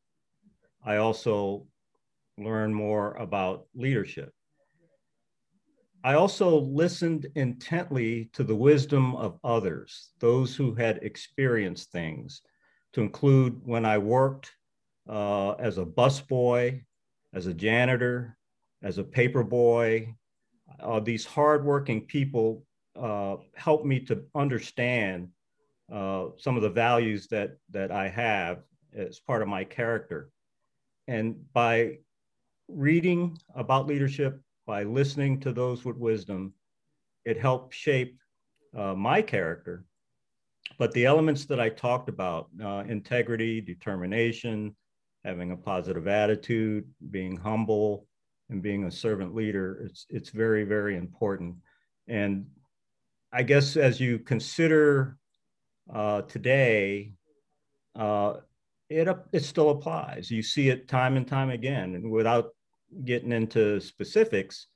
I 0.86 0.98
also 0.98 1.66
learned 2.38 2.76
more 2.76 3.14
about 3.14 3.68
leadership. 3.74 4.34
I 6.04 6.14
also 6.14 6.60
listened 6.60 7.28
intently 7.36 8.30
to 8.34 8.44
the 8.44 8.56
wisdom 8.56 9.16
of 9.16 9.38
others, 9.44 10.12
those 10.20 10.56
who 10.56 10.74
had 10.74 11.00
experienced 11.02 11.92
things, 11.92 12.42
to 12.94 13.02
include 13.02 13.62
when 13.66 13.86
I 13.86 13.98
worked 13.98 14.52
uh, 15.10 15.52
as 15.54 15.78
a 15.78 15.86
busboy, 15.86 16.82
as 17.34 17.48
a 17.48 17.54
janitor, 17.54 18.38
as 18.82 18.98
a 18.98 19.04
paper 19.04 19.44
boy. 19.44 20.16
Uh, 20.80 21.00
these 21.00 21.26
hardworking 21.26 22.06
people 22.06 22.66
uh, 22.96 23.38
helped 23.56 23.86
me 23.86 24.00
to 24.02 24.24
understand 24.36 25.30
uh, 25.92 26.28
some 26.38 26.56
of 26.56 26.62
the 26.62 26.70
values 26.70 27.28
that 27.28 27.58
that 27.72 27.92
I 27.92 28.08
have 28.10 28.60
as 28.96 29.20
part 29.20 29.42
of 29.42 29.48
my 29.48 29.64
character. 29.64 30.30
And 31.08 31.52
by 31.54 32.00
reading 32.68 33.38
about 33.56 33.88
leadership, 33.88 34.40
by 34.66 34.84
listening 34.84 35.40
to 35.42 35.52
those 35.52 35.84
with 35.84 35.98
wisdom, 35.98 36.54
it 37.26 37.40
helped 37.40 37.74
shape 37.74 38.20
uh, 38.78 38.94
my 38.94 39.22
character. 39.22 39.86
But 40.78 40.92
the 40.94 41.06
elements 41.06 41.46
that 41.46 41.60
I 41.60 41.70
talked 41.70 42.10
about 42.10 42.50
uh, 42.64 42.84
integrity, 42.88 43.60
determination, 43.62 44.76
having 45.26 45.52
a 45.52 45.58
positive 45.58 46.08
attitude, 46.08 46.86
being 47.12 47.36
humble, 47.36 48.06
and 48.50 48.62
being 48.62 48.86
a 48.86 48.92
servant 48.92 49.36
leader, 49.36 49.82
it's, 49.86 50.06
it's 50.10 50.30
very, 50.30 50.64
very 50.64 50.96
important. 50.96 51.56
And 52.08 52.46
I 53.32 53.44
guess 53.44 53.78
as 53.78 54.00
you 54.00 54.20
consider 54.20 55.18
uh, 55.94 56.24
today, 56.24 57.14
uh, 57.96 58.38
it, 58.90 59.08
it 59.32 59.44
still 59.44 59.70
applies. 59.70 60.32
You 60.32 60.42
see 60.42 60.70
it 60.70 60.88
time 60.88 61.16
and 61.16 61.28
time 61.28 61.50
again. 61.52 61.96
And 61.96 62.12
without 62.12 62.50
getting 63.06 63.32
into 63.32 63.80
specifics, 63.80 64.68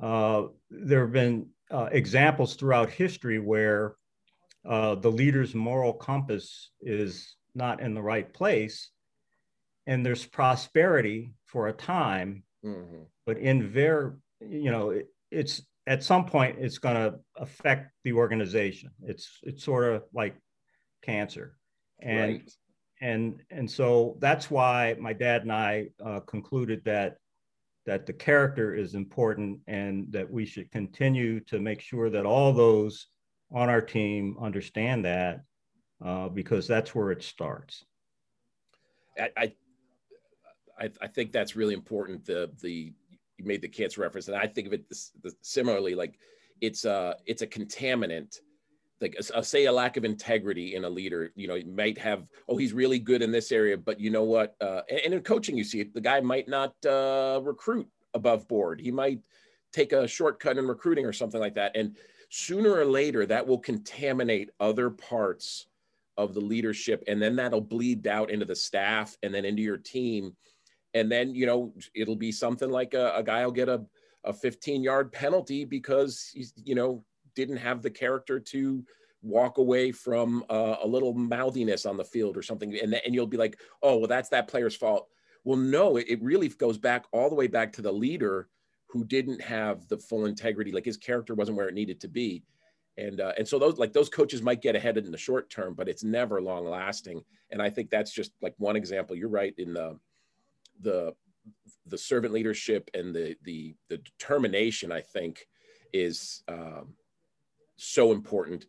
uh, 0.00 0.44
there 0.70 1.02
have 1.02 1.12
been 1.12 1.48
uh, 1.70 1.88
examples 1.92 2.54
throughout 2.54 2.90
history 2.90 3.38
where 3.38 3.96
uh, 4.68 4.94
the 4.94 5.10
leader's 5.10 5.54
moral 5.54 5.92
compass 5.92 6.70
is 6.80 7.36
not 7.54 7.80
in 7.80 7.94
the 7.94 8.02
right 8.02 8.32
place, 8.32 8.90
and 9.86 10.04
there's 10.04 10.26
prosperity 10.26 11.32
for 11.46 11.68
a 11.68 11.72
time, 11.72 12.42
mm-hmm. 12.64 13.02
but 13.26 13.38
in 13.38 13.68
very, 13.68 14.12
you 14.40 14.70
know, 14.70 14.90
it, 14.90 15.08
it's 15.30 15.62
at 15.90 16.04
some 16.04 16.24
point 16.24 16.56
it's 16.60 16.78
going 16.78 16.94
to 16.94 17.18
affect 17.36 17.90
the 18.04 18.12
organization. 18.12 18.90
It's 19.02 19.40
it's 19.42 19.64
sort 19.64 19.92
of 19.92 20.04
like 20.14 20.36
cancer, 21.02 21.56
and 21.98 22.34
right. 22.34 22.50
and 23.00 23.42
and 23.50 23.68
so 23.68 24.16
that's 24.20 24.48
why 24.48 24.94
my 25.00 25.12
dad 25.12 25.42
and 25.42 25.52
I 25.52 25.88
uh, 26.02 26.20
concluded 26.20 26.84
that 26.84 27.16
that 27.86 28.06
the 28.06 28.12
character 28.12 28.72
is 28.72 28.94
important 28.94 29.58
and 29.66 30.06
that 30.12 30.30
we 30.30 30.46
should 30.46 30.70
continue 30.70 31.40
to 31.40 31.58
make 31.58 31.80
sure 31.80 32.08
that 32.08 32.24
all 32.24 32.52
those 32.52 33.08
on 33.50 33.68
our 33.68 33.80
team 33.80 34.36
understand 34.40 35.04
that 35.04 35.40
uh, 36.04 36.28
because 36.28 36.68
that's 36.68 36.94
where 36.94 37.10
it 37.10 37.24
starts. 37.24 37.84
I, 39.18 39.52
I, 40.78 40.90
I 41.02 41.08
think 41.08 41.32
that's 41.32 41.56
really 41.56 41.74
important. 41.74 42.24
The 42.24 42.48
the 42.62 42.92
you 43.40 43.46
made 43.46 43.62
the 43.62 43.68
cancer 43.68 44.02
reference, 44.02 44.28
and 44.28 44.36
I 44.36 44.46
think 44.46 44.66
of 44.66 44.72
it 44.72 44.88
this, 44.88 45.12
this, 45.22 45.34
similarly. 45.40 45.94
Like 45.94 46.18
it's 46.60 46.84
a 46.84 47.16
it's 47.26 47.42
a 47.42 47.46
contaminant. 47.46 48.38
Like 49.00 49.16
a, 49.18 49.38
a, 49.38 49.42
say 49.42 49.64
a 49.64 49.72
lack 49.72 49.96
of 49.96 50.04
integrity 50.04 50.74
in 50.74 50.84
a 50.84 50.90
leader. 50.90 51.32
You 51.34 51.48
know, 51.48 51.54
you 51.54 51.72
might 51.72 51.96
have 51.98 52.28
oh 52.48 52.56
he's 52.56 52.72
really 52.72 52.98
good 52.98 53.22
in 53.22 53.32
this 53.32 53.50
area, 53.50 53.76
but 53.76 53.98
you 53.98 54.10
know 54.10 54.24
what? 54.24 54.56
Uh, 54.60 54.82
and, 54.90 55.00
and 55.06 55.14
in 55.14 55.20
coaching, 55.22 55.56
you 55.56 55.64
see 55.64 55.80
it. 55.80 55.94
The 55.94 56.00
guy 56.00 56.20
might 56.20 56.48
not 56.48 56.74
uh, 56.84 57.40
recruit 57.42 57.88
above 58.14 58.46
board. 58.46 58.80
He 58.80 58.90
might 58.90 59.20
take 59.72 59.92
a 59.92 60.06
shortcut 60.06 60.58
in 60.58 60.66
recruiting 60.66 61.06
or 61.06 61.12
something 61.12 61.40
like 61.40 61.54
that. 61.54 61.76
And 61.76 61.96
sooner 62.28 62.72
or 62.72 62.84
later, 62.84 63.24
that 63.26 63.46
will 63.46 63.58
contaminate 63.58 64.50
other 64.58 64.90
parts 64.90 65.66
of 66.16 66.34
the 66.34 66.40
leadership, 66.40 67.02
and 67.08 67.22
then 67.22 67.36
that'll 67.36 67.60
bleed 67.60 68.06
out 68.06 68.30
into 68.30 68.44
the 68.44 68.54
staff 68.54 69.16
and 69.22 69.32
then 69.32 69.44
into 69.44 69.62
your 69.62 69.78
team 69.78 70.36
and 70.94 71.10
then 71.10 71.34
you 71.34 71.46
know 71.46 71.72
it'll 71.94 72.16
be 72.16 72.32
something 72.32 72.70
like 72.70 72.94
a, 72.94 73.14
a 73.16 73.22
guy 73.22 73.44
will 73.44 73.52
get 73.52 73.68
a, 73.68 73.84
a 74.24 74.32
15 74.32 74.82
yard 74.82 75.12
penalty 75.12 75.64
because 75.64 76.30
he's 76.32 76.52
you 76.64 76.74
know 76.74 77.04
didn't 77.34 77.58
have 77.58 77.82
the 77.82 77.90
character 77.90 78.40
to 78.40 78.84
walk 79.22 79.58
away 79.58 79.92
from 79.92 80.42
uh, 80.48 80.76
a 80.82 80.86
little 80.86 81.12
mouthiness 81.12 81.84
on 81.84 81.96
the 81.96 82.04
field 82.04 82.36
or 82.36 82.42
something 82.42 82.78
and, 82.80 82.94
and 82.94 83.14
you'll 83.14 83.26
be 83.26 83.36
like 83.36 83.58
oh 83.82 83.98
well 83.98 84.08
that's 84.08 84.30
that 84.30 84.48
player's 84.48 84.74
fault 84.74 85.08
well 85.44 85.58
no 85.58 85.96
it, 85.96 86.06
it 86.08 86.22
really 86.22 86.48
goes 86.48 86.78
back 86.78 87.04
all 87.12 87.28
the 87.28 87.34
way 87.34 87.46
back 87.46 87.72
to 87.72 87.82
the 87.82 87.92
leader 87.92 88.48
who 88.90 89.04
didn't 89.04 89.40
have 89.40 89.86
the 89.88 89.98
full 89.98 90.26
integrity, 90.26 90.72
like 90.72 90.84
his 90.84 90.96
character 90.96 91.34
wasn't 91.34 91.56
where 91.56 91.68
it 91.68 91.74
needed 91.74 92.00
to 92.00 92.08
be. 92.08 92.42
And, 92.96 93.20
uh, 93.20 93.32
and 93.38 93.46
so 93.46 93.58
those 93.58 93.78
like 93.78 93.92
those 93.92 94.08
coaches 94.08 94.42
might 94.42 94.60
get 94.60 94.76
ahead 94.76 94.98
in 94.98 95.10
the 95.10 95.16
short 95.16 95.48
term, 95.48 95.74
but 95.74 95.88
it's 95.88 96.04
never 96.04 96.42
long 96.42 96.66
lasting. 96.66 97.22
And 97.50 97.62
I 97.62 97.70
think 97.70 97.88
that's 97.88 98.12
just 98.12 98.32
like 98.42 98.54
one 98.58 98.76
example. 98.76 99.16
You're 99.16 99.28
right 99.28 99.54
in 99.58 99.72
the 99.72 99.98
the 100.80 101.14
the 101.86 101.98
servant 101.98 102.32
leadership 102.32 102.90
and 102.94 103.14
the 103.14 103.36
the 103.42 103.74
the 103.88 103.98
determination. 103.98 104.92
I 104.92 105.00
think 105.00 105.46
is 105.92 106.42
um, 106.48 106.94
so 107.76 108.12
important, 108.12 108.66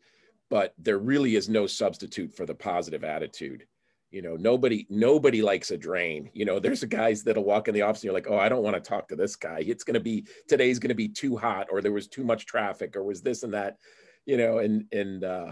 but 0.50 0.74
there 0.78 0.98
really 0.98 1.36
is 1.36 1.50
no 1.50 1.68
substitute 1.68 2.34
for 2.34 2.46
the 2.46 2.56
positive 2.56 3.04
attitude. 3.04 3.66
You 4.12 4.22
know 4.22 4.36
nobody 4.36 4.86
nobody 4.90 5.42
likes 5.42 5.72
a 5.72 5.78
drain. 5.78 6.30
You 6.34 6.46
know 6.46 6.60
there's 6.60 6.84
guys 6.84 7.24
that'll 7.24 7.46
walk 7.46 7.68
in 7.68 7.74
the 7.74 7.84
office 7.84 8.02
and 8.02 8.06
you're 8.06 8.14
like 8.14 8.30
oh 8.30 8.38
i 8.38 8.50
don't 8.50 8.64
want 8.64 8.76
to 8.76 8.82
talk 8.82 9.08
to 9.08 9.16
this 9.16 9.38
guy. 9.38 9.64
It's 9.66 9.86
to 9.86 10.00
be 10.00 10.26
today's 10.50 10.80
going 10.80 10.90
to 10.90 10.96
be 10.96 11.08
too 11.08 11.38
hot 11.38 11.68
or 11.72 11.82
there 11.82 11.94
was 11.94 12.08
too 12.08 12.26
much 12.26 12.46
traffic 12.46 12.96
or 12.96 13.04
was 13.04 13.22
this 13.22 13.44
and 13.44 13.54
that. 13.54 13.78
You 14.26 14.38
know 14.38 14.60
and 14.60 14.86
and 14.92 15.24
uh 15.24 15.52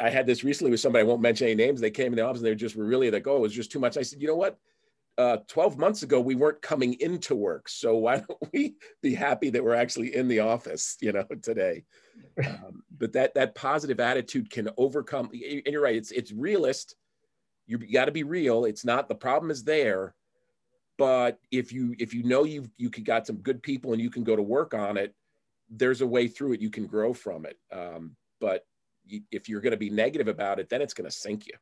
i 0.00 0.08
had 0.08 0.26
this 0.26 0.44
recently 0.44 0.70
with 0.70 0.80
somebody 0.80 1.02
i 1.02 1.06
won't 1.06 1.20
mention 1.20 1.46
any 1.46 1.54
names. 1.56 1.80
They 1.80 1.90
came 1.90 2.12
in 2.12 2.16
the 2.16 2.24
office 2.24 2.40
and 2.40 2.46
they 2.46 2.54
just 2.54 2.76
were 2.76 2.86
really 2.86 3.10
like 3.10 3.26
oh 3.26 3.36
it 3.36 3.40
was 3.40 3.52
just 3.52 3.70
too 3.70 3.80
much. 3.80 3.98
I 3.98 4.02
said 4.02 4.22
you 4.22 4.28
know 4.28 4.36
what 4.36 4.58
uh, 5.16 5.38
12 5.48 5.78
months 5.78 6.02
ago 6.02 6.20
we 6.20 6.34
weren't 6.34 6.62
coming 6.62 6.94
into 7.00 7.34
work. 7.34 7.68
So 7.68 7.96
why 8.04 8.18
don't 8.18 8.52
we 8.52 8.74
be 9.02 9.14
happy 9.14 9.50
that 9.50 9.62
we're 9.62 9.74
actually 9.74 10.14
in 10.14 10.28
the 10.28 10.40
office 10.40 10.96
you 11.00 11.12
know 11.12 11.24
today? 11.42 11.84
Um, 12.44 12.82
but 12.96 13.12
that 13.12 13.34
that 13.34 13.54
positive 13.54 14.00
attitude 14.00 14.50
can 14.50 14.68
overcome 14.76 15.30
and 15.32 15.62
you're 15.66 15.82
right 15.82 15.96
it's 15.96 16.10
it's 16.10 16.32
realist. 16.32 16.96
You 17.66 17.78
got 17.78 18.06
to 18.06 18.12
be 18.12 18.24
real. 18.24 18.66
It's 18.66 18.84
not 18.84 19.08
the 19.08 19.14
problem 19.14 19.50
is 19.50 19.64
there. 19.64 20.14
But 20.98 21.38
if 21.50 21.72
you 21.72 21.94
if 21.98 22.14
you 22.14 22.22
know 22.24 22.44
you've 22.44 22.68
you 22.76 22.90
got 22.90 23.26
some 23.26 23.36
good 23.36 23.62
people 23.62 23.92
and 23.92 24.02
you 24.02 24.10
can 24.10 24.24
go 24.24 24.36
to 24.36 24.42
work 24.42 24.74
on 24.74 24.96
it 24.96 25.14
there's 25.70 26.02
a 26.02 26.06
way 26.06 26.28
through 26.28 26.52
it. 26.52 26.60
You 26.60 26.70
can 26.70 26.86
grow 26.86 27.14
from 27.14 27.46
it. 27.46 27.56
Um, 27.72 28.16
but 28.38 28.66
if 29.30 29.48
you're 29.48 29.62
going 29.62 29.72
to 29.72 29.78
be 29.78 29.90
negative 29.90 30.28
about 30.28 30.58
it 30.58 30.68
then 30.68 30.82
it's 30.82 30.94
going 30.94 31.08
to 31.08 31.16
sink 31.16 31.46
you. 31.46 31.54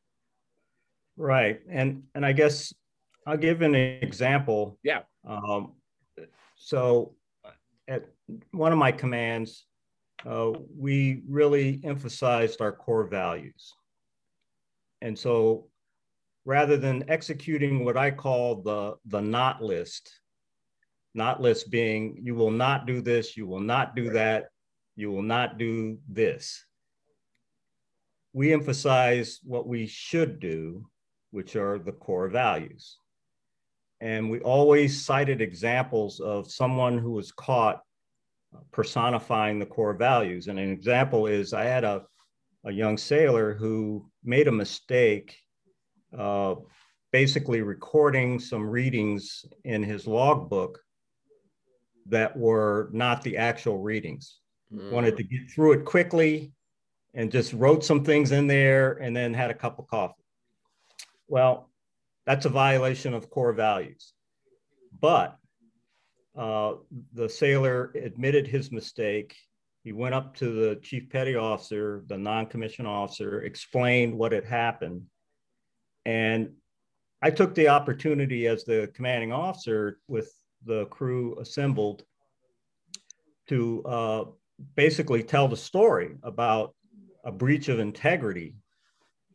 Right. 1.17 1.61
And 1.69 2.05
and 2.15 2.25
i 2.25 2.33
guess 2.33 2.73
I'll 3.27 3.37
give 3.37 3.63
an 3.63 3.75
example. 3.75 4.79
Yeah. 4.83 5.01
Um, 5.27 5.73
so, 6.57 7.15
at 7.89 8.07
one 8.53 8.73
of 8.73 8.79
my 8.79 8.93
commands, 8.93 9.67
uh, 10.25 10.53
we 10.77 11.23
really 11.29 11.81
emphasized 11.85 12.61
our 12.61 12.73
core 12.73 13.07
values. 13.07 13.73
And 15.01 15.19
so, 15.19 15.69
rather 16.45 16.77
than 16.77 17.09
executing 17.09 17.85
what 17.85 17.97
I 17.97 18.11
call 18.11 18.63
the, 18.63 18.95
the 19.07 19.21
not 19.21 19.63
list, 19.63 20.13
not 21.15 21.41
list 21.41 21.71
being 21.71 22.19
you 22.23 22.35
will 22.35 22.51
not 22.51 22.87
do 22.87 23.01
this, 23.01 23.37
you 23.37 23.47
will 23.47 23.61
not 23.61 23.95
do 23.95 24.11
that, 24.11 24.47
you 24.97 25.11
will 25.11 25.23
not 25.23 25.59
do 25.59 25.99
this. 26.09 26.65
We 28.33 28.53
emphasize 28.53 29.41
what 29.43 29.67
we 29.67 29.87
should 29.87 30.41
do, 30.41 30.87
which 31.31 31.55
are 31.55 31.79
the 31.79 31.93
core 31.93 32.29
values. 32.29 32.97
And 34.03 34.29
we 34.29 34.41
always 34.41 35.05
cited 35.05 35.41
examples 35.41 36.19
of 36.19 36.51
someone 36.51 36.99
who 36.99 37.13
was 37.13 37.31
caught 37.31 37.83
personifying 38.73 39.61
the 39.61 39.67
core 39.67 39.95
values. 39.95 40.49
And 40.49 40.59
an 40.59 40.73
example 40.73 41.29
is 41.29 41.55
I 41.55 41.65
had 41.65 41.85
a, 41.85 42.03
a 42.65 42.73
young 42.73 42.99
sailor 42.99 43.55
who 43.55 44.11
made 44.25 44.49
a 44.49 44.53
mistake, 44.53 45.37
uh, 46.19 46.57
basically 47.13 47.63
recording 47.63 48.41
some 48.41 48.69
readings 48.69 49.45
in 49.65 49.85
his 49.85 50.09
logbook 50.09 50.81
that 52.07 52.37
were 52.37 52.91
not 52.93 53.23
the 53.23 53.37
actual 53.37 53.79
readings. 53.79 54.41
Mm. 54.75 54.91
Wanted 54.91 55.17
to 55.17 55.23
get 55.23 55.49
through 55.49 55.75
it 55.75 55.85
quickly 55.85 56.53
and 57.15 57.31
just 57.31 57.53
wrote 57.53 57.85
some 57.85 58.03
things 58.03 58.33
in 58.33 58.49
there 58.49 58.95
and 58.95 59.15
then 59.15 59.33
had 59.33 59.53
a 59.53 59.55
cup 59.55 59.79
of 59.79 59.87
coffee. 59.87 60.25
Well, 61.29 61.71
that's 62.27 62.47
a 62.47 62.51
violation 62.51 63.15
of 63.15 63.31
core 63.31 63.53
values. 63.53 64.13
But 65.01 65.37
uh, 66.37 66.75
the 67.13 67.29
sailor 67.29 67.93
admitted 67.95 68.47
his 68.47 68.71
mistake. 68.71 69.37
He 69.85 69.93
went 69.93 70.15
up 70.15 70.37
to 70.37 70.53
the 70.53 70.77
chief 70.77 71.11
petty 71.11 71.35
officer, 71.35 72.05
the 72.07 72.17
non 72.17 72.47
commissioned 72.47 72.89
officer, 72.89 73.43
explained 73.43 74.17
what 74.17 74.33
had 74.33 74.45
happened. 74.45 75.03
And 76.05 76.53
I 77.21 77.31
took 77.31 77.55
the 77.55 77.69
opportunity 77.69 78.47
as 78.47 78.65
the 78.65 78.91
commanding 78.95 79.33
officer 79.33 79.99
with 80.09 80.33
the 80.65 80.87
crew 80.87 81.39
assembled 81.41 82.05
to 83.49 83.83
uh, 83.85 84.25
basically 84.77 85.23
tell 85.23 85.49
the 85.49 85.57
story 85.57 86.17
about 86.23 86.75
a 87.25 87.33
breach 87.33 87.69
of 87.69 87.79
integrity 87.79 88.57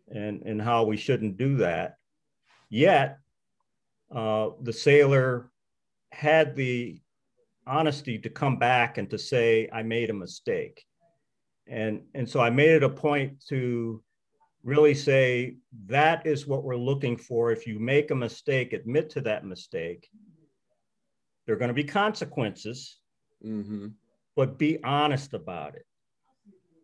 and, 0.09 0.41
and 0.43 0.61
how 0.61 0.83
we 0.83 0.97
shouldn't 0.97 1.37
do 1.37 1.57
that. 1.57 1.95
Yet, 2.69 3.19
uh, 4.13 4.49
the 4.61 4.73
sailor 4.73 5.51
had 6.11 6.55
the 6.55 7.01
honesty 7.65 8.17
to 8.19 8.29
come 8.29 8.57
back 8.57 8.97
and 8.97 9.09
to 9.09 9.17
say, 9.17 9.69
I 9.71 9.83
made 9.83 10.09
a 10.09 10.13
mistake. 10.13 10.85
And, 11.67 12.03
and 12.13 12.27
so 12.27 12.39
I 12.39 12.49
made 12.49 12.71
it 12.71 12.83
a 12.83 12.89
point 12.89 13.43
to 13.49 14.01
really 14.63 14.93
say, 14.93 15.57
that 15.87 16.25
is 16.25 16.47
what 16.47 16.63
we're 16.63 16.77
looking 16.77 17.17
for. 17.17 17.51
If 17.51 17.67
you 17.67 17.79
make 17.79 18.11
a 18.11 18.15
mistake, 18.15 18.73
admit 18.73 19.09
to 19.11 19.21
that 19.21 19.45
mistake. 19.45 20.09
There 21.45 21.55
are 21.55 21.59
going 21.59 21.69
to 21.69 21.73
be 21.73 21.83
consequences, 21.83 22.99
mm-hmm. 23.45 23.87
but 24.35 24.57
be 24.57 24.83
honest 24.83 25.33
about 25.33 25.75
it. 25.75 25.85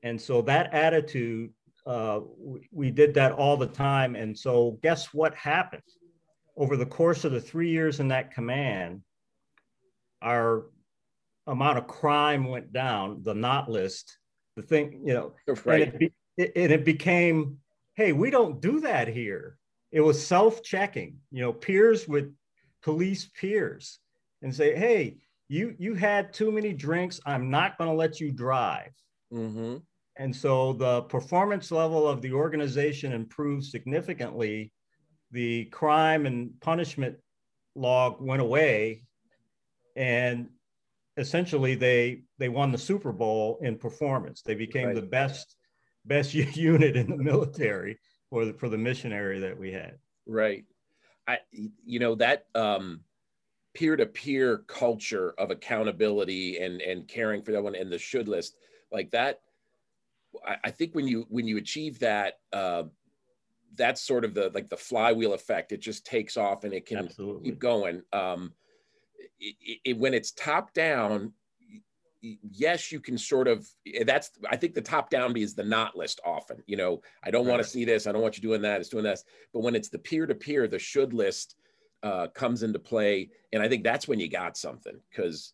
And 0.04 0.20
so 0.20 0.42
that 0.44 0.74
attitude 0.74 1.52
uh, 1.86 2.22
we, 2.38 2.68
we 2.72 2.92
did 2.92 3.14
that 3.16 3.34
all 3.34 3.58
the 3.58 3.68
time. 3.68 4.16
And 4.16 4.38
so, 4.38 4.80
guess 4.82 5.14
what 5.14 5.36
happened? 5.36 5.84
Over 6.56 6.78
the 6.78 6.86
course 6.86 7.26
of 7.26 7.32
the 7.32 7.42
three 7.42 7.70
years 7.70 8.00
in 8.00 8.08
that 8.10 8.34
command, 8.34 9.02
our 10.22 10.66
amount 11.48 11.78
of 11.78 11.88
crime 11.88 12.46
went 12.46 12.72
down, 12.72 13.22
the 13.24 13.34
not 13.34 13.70
list, 13.70 14.18
the 14.56 14.62
thing, 14.62 15.02
you 15.04 15.14
know, 15.14 15.34
right. 15.66 15.82
and, 15.82 15.94
it, 15.94 16.00
be, 16.00 16.14
it, 16.38 16.52
and 16.56 16.72
it 16.72 16.86
became, 16.86 17.58
hey, 17.96 18.12
we 18.12 18.30
don't 18.30 18.62
do 18.62 18.80
that 18.82 19.08
here. 19.08 19.58
It 19.92 20.02
was 20.02 20.26
self 20.26 20.64
checking, 20.64 21.18
you 21.32 21.42
know, 21.42 21.52
peers 21.52 22.08
would 22.08 22.34
police 22.82 23.30
peers 23.40 24.00
and 24.42 24.54
say, 24.54 24.76
hey, 24.76 25.18
you, 25.50 25.76
you 25.78 25.96
had 25.96 26.34
too 26.34 26.52
many 26.52 26.74
drinks. 26.74 27.20
I'm 27.26 27.50
not 27.50 27.78
going 27.78 27.90
to 27.90 27.96
let 27.96 28.20
you 28.20 28.32
drive. 28.32 28.92
Mm-hmm. 29.34 29.78
And 30.16 30.36
so 30.36 30.74
the 30.74 31.02
performance 31.04 31.72
level 31.72 32.08
of 32.08 32.22
the 32.22 32.34
organization 32.34 33.14
improved 33.14 33.66
significantly. 33.66 34.72
The 35.32 35.66
crime 35.66 36.26
and 36.26 36.52
punishment 36.62 37.18
log 37.76 38.22
went 38.22 38.42
away. 38.42 39.04
And 39.96 40.50
essentially 41.18 41.76
they 41.76 42.24
they 42.38 42.50
won 42.50 42.72
the 42.72 42.78
Super 42.78 43.12
Bowl 43.12 43.60
in 43.62 43.78
performance. 43.78 44.42
They 44.42 44.56
became 44.56 44.88
right. 44.88 44.96
the 44.96 45.02
best 45.02 45.56
best 46.06 46.34
unit 46.56 46.96
in 46.96 47.10
the 47.10 47.18
military 47.18 48.00
for 48.30 48.46
the 48.46 48.54
for 48.54 48.70
the 48.70 48.78
missionary 48.78 49.40
that 49.40 49.58
we 49.58 49.72
had. 49.72 49.98
Right. 50.26 50.66
I 51.28 51.40
you 51.86 52.00
know 52.00 52.16
that 52.16 52.46
um 52.56 53.02
peer-to-peer 53.74 54.60
culture 54.68 55.34
of 55.38 55.50
accountability 55.50 56.60
and 56.60 56.82
and 56.82 57.08
caring 57.08 57.42
for 57.42 57.52
that 57.52 57.64
one 57.64 57.76
and 57.76 57.92
the 57.92 57.98
should 57.98 58.28
list 58.28 58.56
like 58.92 59.10
that 59.12 59.40
I, 60.46 60.58
I 60.66 60.72
think 60.72 60.96
when 60.96 61.08
you 61.08 61.26
when 61.30 61.48
you 61.48 61.58
achieve 61.58 62.00
that, 62.00 62.40
uh, 62.52 62.84
that's 63.76 64.02
sort 64.02 64.26
of 64.26 64.34
the 64.34 64.52
like 64.54 64.70
the 64.70 64.78
flywheel 64.78 65.34
effect. 65.34 65.72
It 65.72 65.82
just 65.82 66.06
takes 66.06 66.38
off 66.38 66.64
and 66.64 66.74
it 66.74 66.86
can 66.86 67.00
Absolutely. 67.00 67.52
keep 67.52 67.60
going. 67.60 68.04
Um, 68.12 68.54
it, 69.40 69.80
it, 69.84 69.98
when 69.98 70.14
it's 70.14 70.32
top 70.32 70.74
down, 70.74 71.34
yes, 72.22 72.92
you 72.92 73.00
can 73.00 73.18
sort 73.18 73.48
of. 73.48 73.68
That's 74.06 74.32
I 74.50 74.56
think 74.56 74.74
the 74.74 74.82
top 74.82 75.10
down 75.10 75.36
is 75.38 75.56
the 75.56 75.64
not 75.64 75.96
list 75.96 76.22
often. 76.26 76.64
You 76.66 76.78
know, 76.78 77.02
I 77.24 77.32
don't 77.32 77.46
right. 77.46 77.52
want 77.52 77.64
to 77.64 77.70
see 77.70 77.86
this. 77.86 78.08
I 78.08 78.12
don't 78.12 78.22
want 78.22 78.38
you 78.38 78.42
doing 78.42 78.62
that. 78.62 78.80
It's 78.80 78.90
doing 78.90 79.04
this. 79.04 79.24
But 79.54 79.62
when 79.62 79.76
it's 79.76 79.90
the 79.90 80.00
peer 80.00 80.26
to 80.26 80.36
peer, 80.36 80.68
the 80.68 80.80
should 80.80 81.14
list 81.14 81.56
uh, 82.02 82.28
comes 82.28 82.64
into 82.64 82.80
play, 82.80 83.30
and 83.52 83.62
I 83.62 83.70
think 83.70 83.84
that's 83.84 84.08
when 84.08 84.20
you 84.20 84.30
got 84.30 84.58
something 84.58 85.00
because 85.10 85.54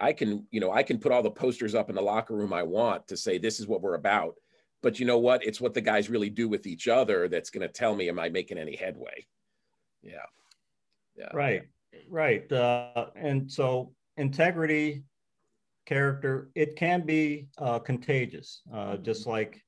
I 0.00 0.12
can, 0.12 0.46
you 0.50 0.60
know, 0.60 0.72
I 0.72 0.82
can 0.82 0.98
put 0.98 1.12
all 1.12 1.22
the 1.22 1.30
posters 1.30 1.74
up 1.74 1.88
in 1.88 1.96
the 1.96 2.02
locker 2.02 2.34
room 2.34 2.52
I 2.52 2.62
want 2.62 3.08
to 3.08 3.16
say 3.16 3.38
this 3.38 3.60
is 3.60 3.66
what 3.66 3.82
we're 3.82 3.94
about. 3.94 4.34
But 4.82 5.00
you 5.00 5.06
know 5.06 5.18
what? 5.18 5.44
It's 5.44 5.60
what 5.60 5.74
the 5.74 5.80
guys 5.80 6.08
really 6.08 6.30
do 6.30 6.48
with 6.48 6.66
each 6.66 6.86
other 6.86 7.28
that's 7.28 7.50
going 7.50 7.66
to 7.66 7.72
tell 7.72 7.96
me 7.96 8.08
am 8.08 8.18
I 8.18 8.28
making 8.28 8.58
any 8.58 8.76
headway? 8.76 9.26
Yeah. 10.02 10.26
Yeah. 11.16 11.30
Right. 11.34 11.62
Right. 12.08 12.50
Uh, 12.52 13.06
and 13.16 13.50
so 13.50 13.92
integrity, 14.16 15.02
character, 15.86 16.50
it 16.54 16.76
can 16.76 17.04
be 17.04 17.48
uh, 17.58 17.78
contagious, 17.80 18.62
uh, 18.72 18.76
mm-hmm. 18.76 19.02
just 19.02 19.26
like 19.26 19.62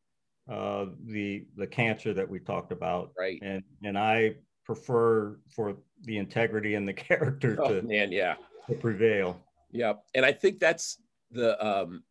uh, 0.50 0.86
the 1.06 1.46
the 1.56 1.66
cancer 1.66 2.12
that 2.14 2.28
we 2.28 2.38
talked 2.38 2.72
about. 2.72 3.10
Right. 3.18 3.40
And 3.42 3.62
and 3.82 3.98
I 3.98 4.36
prefer 4.64 5.38
for 5.48 5.76
the 6.02 6.18
integrity 6.18 6.74
and 6.74 6.86
the 6.86 6.92
character 7.08 7.56
oh, 7.60 7.80
to 7.80 7.82
man, 7.82 8.12
yeah, 8.12 8.36
to 8.68 8.74
prevail. 8.74 9.40
Yeah, 9.72 9.94
and 10.14 10.24
I 10.24 10.32
think 10.32 10.58
that's 10.58 10.98
the 11.30 11.64
um, 11.64 12.02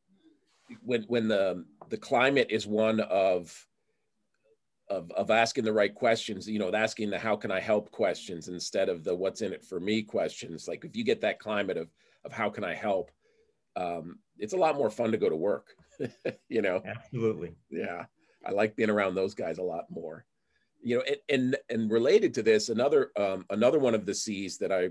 when 0.84 1.04
when 1.04 1.28
the 1.28 1.66
the 1.90 1.98
climate 1.98 2.48
is 2.50 2.68
one 2.68 3.00
of 3.00 3.66
of, 4.90 5.12
of 5.12 5.30
asking 5.30 5.66
the 5.66 5.74
right 5.74 5.94
questions, 5.94 6.50
you 6.50 6.58
know, 6.58 6.74
asking 6.74 7.12
the 7.12 7.20
how 7.20 7.36
can 7.36 7.52
I 7.52 7.60
help 7.60 7.92
questions 7.92 8.48
instead 8.48 8.90
of 8.90 9.04
the 9.04 9.14
what's 9.14 9.42
in 9.42 9.54
it 9.54 9.64
for 9.64 9.80
me 9.80 10.02
questions. 10.02 10.68
Like 10.68 10.84
if 10.84 10.96
you 10.96 11.04
get 11.04 11.22
that 11.22 11.40
climate 11.40 11.78
of 11.78 11.90
of 12.26 12.34
how 12.34 12.50
can 12.50 12.64
I 12.64 12.74
help, 12.74 13.12
um, 13.76 14.20
it's 14.38 14.54
a 14.54 14.58
lot 14.58 14.76
more 14.76 14.90
fun 14.90 15.12
to 15.12 15.18
go 15.18 15.30
to 15.30 15.36
work. 15.36 15.76
you 16.50 16.62
know, 16.62 16.82
absolutely. 16.86 17.56
Yeah, 17.70 18.06
I 18.46 18.52
like 18.52 18.76
being 18.76 18.90
around 18.90 19.16
those 19.16 19.34
guys 19.34 19.58
a 19.58 19.64
lot 19.64 19.86
more. 19.90 20.26
You 20.82 20.98
know, 20.98 21.04
and 21.08 21.18
and, 21.30 21.58
and 21.70 21.92
related 21.92 22.34
to 22.36 22.44
this, 22.44 22.70
another 22.70 23.12
um, 23.18 23.46
another 23.50 23.80
one 23.80 23.96
of 23.96 24.06
the 24.06 24.16
C's 24.16 24.58
that 24.58 24.72
I 24.72 24.90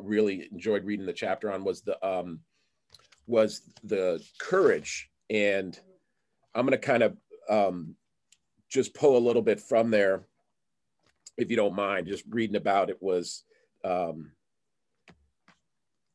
really 0.00 0.48
enjoyed 0.52 0.84
reading 0.84 1.06
the 1.06 1.12
chapter 1.12 1.50
on 1.52 1.64
was 1.64 1.82
the 1.82 2.04
um, 2.06 2.40
was 3.26 3.62
the 3.84 4.22
courage, 4.38 5.10
and 5.30 5.78
I'm 6.54 6.66
going 6.66 6.78
to 6.78 6.86
kind 6.86 7.02
of 7.02 7.16
um, 7.48 7.94
just 8.68 8.94
pull 8.94 9.16
a 9.16 9.26
little 9.26 9.42
bit 9.42 9.60
from 9.60 9.90
there, 9.90 10.24
if 11.36 11.50
you 11.50 11.56
don't 11.56 11.74
mind. 11.74 12.06
Just 12.06 12.24
reading 12.28 12.56
about 12.56 12.90
it 12.90 13.02
was, 13.02 13.44
um, 13.84 14.32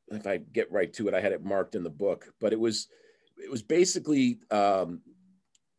if 0.09 0.27
I 0.27 0.37
get 0.37 0.71
right 0.71 0.91
to 0.93 1.07
it, 1.07 1.13
I 1.13 1.21
had 1.21 1.31
it 1.31 1.43
marked 1.43 1.75
in 1.75 1.83
the 1.83 1.89
book, 1.89 2.33
but 2.39 2.53
it 2.53 2.59
was 2.59 2.87
it 3.37 3.49
was 3.49 3.63
basically 3.63 4.39
um, 4.51 5.01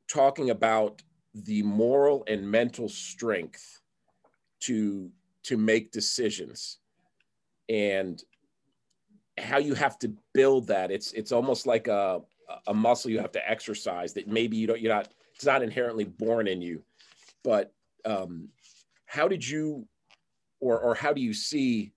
talking 0.08 0.50
about 0.50 1.02
the 1.34 1.62
moral 1.62 2.24
and 2.28 2.48
mental 2.48 2.88
strength 2.88 3.80
to 4.60 5.10
to 5.44 5.56
make 5.56 5.92
decisions 5.92 6.78
and 7.68 8.22
how 9.38 9.58
you 9.58 9.74
have 9.74 9.98
to 10.00 10.12
build 10.32 10.68
that. 10.68 10.90
It's 10.90 11.12
it's 11.12 11.32
almost 11.32 11.66
like 11.66 11.88
a 11.88 12.20
a 12.66 12.74
muscle 12.74 13.10
you 13.10 13.18
have 13.18 13.32
to 13.32 13.50
exercise 13.50 14.12
that 14.14 14.28
maybe 14.28 14.56
you 14.56 14.66
don't 14.66 14.80
you're 14.80 14.94
not 14.94 15.08
it's 15.34 15.44
not 15.44 15.62
inherently 15.62 16.04
born 16.04 16.46
in 16.46 16.62
you. 16.62 16.82
But 17.42 17.72
um 18.04 18.48
how 19.06 19.28
did 19.28 19.46
you 19.46 19.86
or 20.60 20.78
or 20.80 20.94
how 20.94 21.12
do 21.12 21.20
you 21.20 21.34
see 21.34 21.92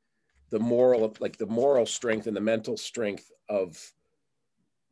the 0.49 0.59
moral 0.59 1.15
like 1.19 1.37
the 1.37 1.45
moral 1.45 1.85
strength 1.85 2.27
and 2.27 2.35
the 2.35 2.41
mental 2.41 2.77
strength 2.77 3.29
of 3.49 3.77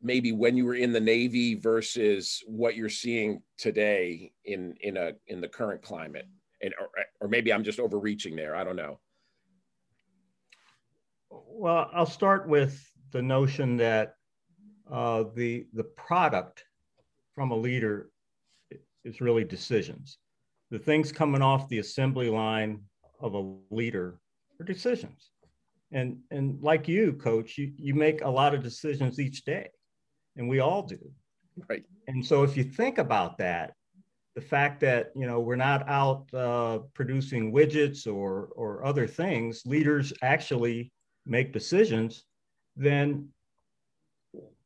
maybe 0.02 0.30
when 0.30 0.56
you 0.56 0.64
were 0.64 0.74
in 0.74 0.92
the 0.92 1.00
navy 1.00 1.54
versus 1.54 2.44
what 2.46 2.76
you're 2.76 2.88
seeing 2.88 3.42
today 3.58 4.32
in 4.44 4.74
in 4.80 4.96
a 4.96 5.12
in 5.26 5.40
the 5.40 5.48
current 5.48 5.82
climate? 5.82 6.28
And 6.62 6.72
or, 6.80 6.88
or 7.20 7.28
maybe 7.28 7.52
i'm 7.52 7.64
just 7.64 7.80
overreaching 7.80 8.36
there. 8.36 8.54
I 8.54 8.64
don't 8.64 8.76
know 8.76 8.98
well, 11.30 11.90
I'll 11.92 12.06
start 12.06 12.48
with 12.48 12.90
the 13.12 13.22
notion 13.22 13.76
that 13.78 14.14
uh, 14.90 15.24
the 15.34 15.66
the 15.74 15.84
product 15.84 16.64
from 17.34 17.50
a 17.50 17.56
leader 17.56 18.10
is 19.04 19.20
really 19.20 19.44
decisions. 19.44 20.18
The 20.70 20.78
things 20.78 21.12
coming 21.12 21.42
off 21.42 21.68
the 21.68 21.78
assembly 21.78 22.28
line 22.28 22.80
of 23.20 23.34
a 23.34 23.54
leader 23.70 24.18
are 24.60 24.64
decisions. 24.64 25.30
And 25.92 26.18
and 26.30 26.60
like 26.62 26.88
you, 26.88 27.12
coach, 27.14 27.56
you, 27.58 27.72
you 27.76 27.94
make 27.94 28.22
a 28.22 28.28
lot 28.28 28.54
of 28.54 28.62
decisions 28.62 29.20
each 29.20 29.44
day. 29.44 29.70
And 30.36 30.48
we 30.48 30.60
all 30.60 30.82
do. 30.82 30.98
Right. 31.68 31.84
And 32.08 32.24
so 32.24 32.42
if 32.42 32.56
you 32.56 32.64
think 32.64 32.98
about 32.98 33.38
that, 33.38 33.72
the 34.34 34.40
fact 34.42 34.80
that 34.80 35.12
you 35.16 35.26
know 35.26 35.40
we're 35.40 35.56
not 35.56 35.88
out 35.88 36.26
uh, 36.34 36.80
producing 36.94 37.52
widgets 37.52 38.06
or 38.06 38.50
or 38.56 38.84
other 38.84 39.06
things, 39.06 39.62
leaders 39.64 40.12
actually 40.22 40.92
make 41.26 41.52
decisions, 41.52 42.24
then 42.76 43.28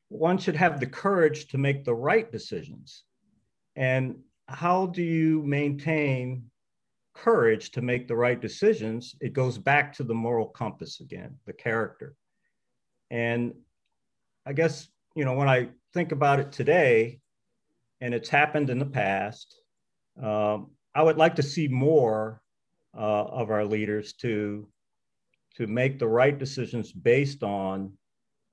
one 0.08 0.38
should 0.38 0.56
have 0.56 0.80
the 0.80 0.86
courage 0.86 1.48
to 1.48 1.58
make 1.58 1.84
the 1.84 1.94
right 1.94 2.30
decisions. 2.30 3.04
And 3.76 4.16
how 4.48 4.86
do 4.86 5.02
you 5.02 5.42
maintain 5.42 6.50
courage 7.14 7.70
to 7.72 7.82
make 7.82 8.08
the 8.08 8.16
right 8.16 8.40
decisions? 8.40 9.14
It 9.20 9.32
goes 9.32 9.56
back 9.56 9.92
to 9.94 10.04
the 10.04 10.14
moral 10.14 10.46
compass 10.46 11.00
again, 11.00 11.36
the 11.46 11.52
character. 11.52 12.14
And 13.10 13.54
I 14.44 14.52
guess, 14.52 14.88
you 15.14 15.24
know, 15.24 15.34
when 15.34 15.48
I 15.48 15.68
think 15.94 16.12
about 16.12 16.40
it 16.40 16.52
today, 16.52 17.20
and 18.00 18.14
it's 18.14 18.28
happened 18.28 18.70
in 18.70 18.78
the 18.78 18.86
past, 18.86 19.54
um, 20.20 20.70
I 20.94 21.02
would 21.02 21.18
like 21.18 21.36
to 21.36 21.42
see 21.42 21.68
more 21.68 22.42
uh, 22.96 23.24
of 23.24 23.50
our 23.50 23.64
leaders 23.64 24.14
to 24.14 24.66
to 25.60 25.66
make 25.66 25.98
the 25.98 26.08
right 26.08 26.38
decisions 26.38 26.90
based 26.90 27.42
on 27.42 27.92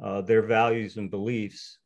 uh, 0.04 0.20
their 0.20 0.42
values 0.42 0.98
and 0.98 1.10
beliefs 1.10 1.78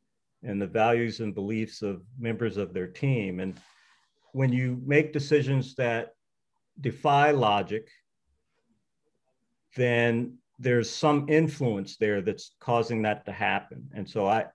and 0.42 0.60
the 0.60 0.66
values 0.66 1.20
and 1.20 1.36
beliefs 1.36 1.84
of 1.84 2.02
members 2.18 2.58
of 2.58 2.74
their 2.74 2.88
team. 2.88 3.40
And 3.40 3.54
when 4.32 4.52
you 4.52 4.82
make 4.84 5.14
decisions 5.14 5.76
that 5.76 6.16
defy 6.80 7.30
logic, 7.30 7.88
then 9.76 10.40
there's 10.58 10.90
some 10.90 11.30
influence 11.30 11.98
there 11.98 12.24
that's 12.24 12.56
causing 12.60 13.04
that 13.04 13.24
to 13.28 13.32
happen. 13.32 13.88
And 13.94 14.10
so 14.10 14.26
I 14.26 14.48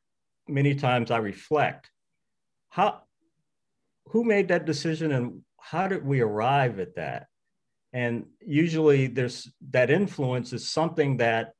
many 0.48 0.74
times 0.74 1.12
I 1.12 1.18
reflect 1.18 1.92
how 2.70 3.02
who 4.06 4.24
made 4.24 4.48
that 4.48 4.66
decision 4.66 5.12
and 5.12 5.42
how 5.60 5.86
did 5.86 6.04
we 6.04 6.22
arrive 6.22 6.80
at 6.80 6.96
that? 6.96 7.28
And 7.92 8.26
usually 8.40 9.06
there's 9.06 9.50
that 9.70 9.90
influence 9.90 10.52
is 10.52 10.68
something 10.68 11.18
that 11.18 11.52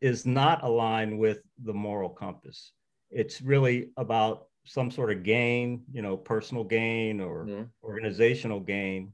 is 0.00 0.26
not 0.26 0.64
aligned 0.64 1.18
with 1.18 1.40
the 1.62 1.72
moral 1.72 2.08
compass. 2.08 2.72
It's 3.10 3.40
really 3.40 3.90
about 3.96 4.46
some 4.64 4.90
sort 4.90 5.12
of 5.12 5.22
gain, 5.22 5.82
you 5.92 6.02
know, 6.02 6.16
personal 6.16 6.64
gain 6.64 7.20
or 7.20 7.44
mm-hmm. 7.44 7.62
organizational 7.84 8.60
gain, 8.60 9.12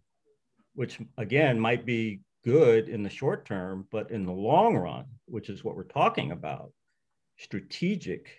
which 0.75 0.99
again 1.17 1.59
might 1.59 1.85
be 1.85 2.21
good 2.45 2.89
in 2.89 3.03
the 3.03 3.11
short 3.11 3.45
term, 3.45 3.87
but 3.91 4.11
in 4.11 4.25
the 4.25 4.33
long 4.33 4.77
run, 4.77 5.05
which 5.27 5.51
is 5.51 5.65
what 5.65 5.77
we're 5.77 5.83
talking 5.83 6.33
about, 6.33 6.73
strategic, 7.37 8.31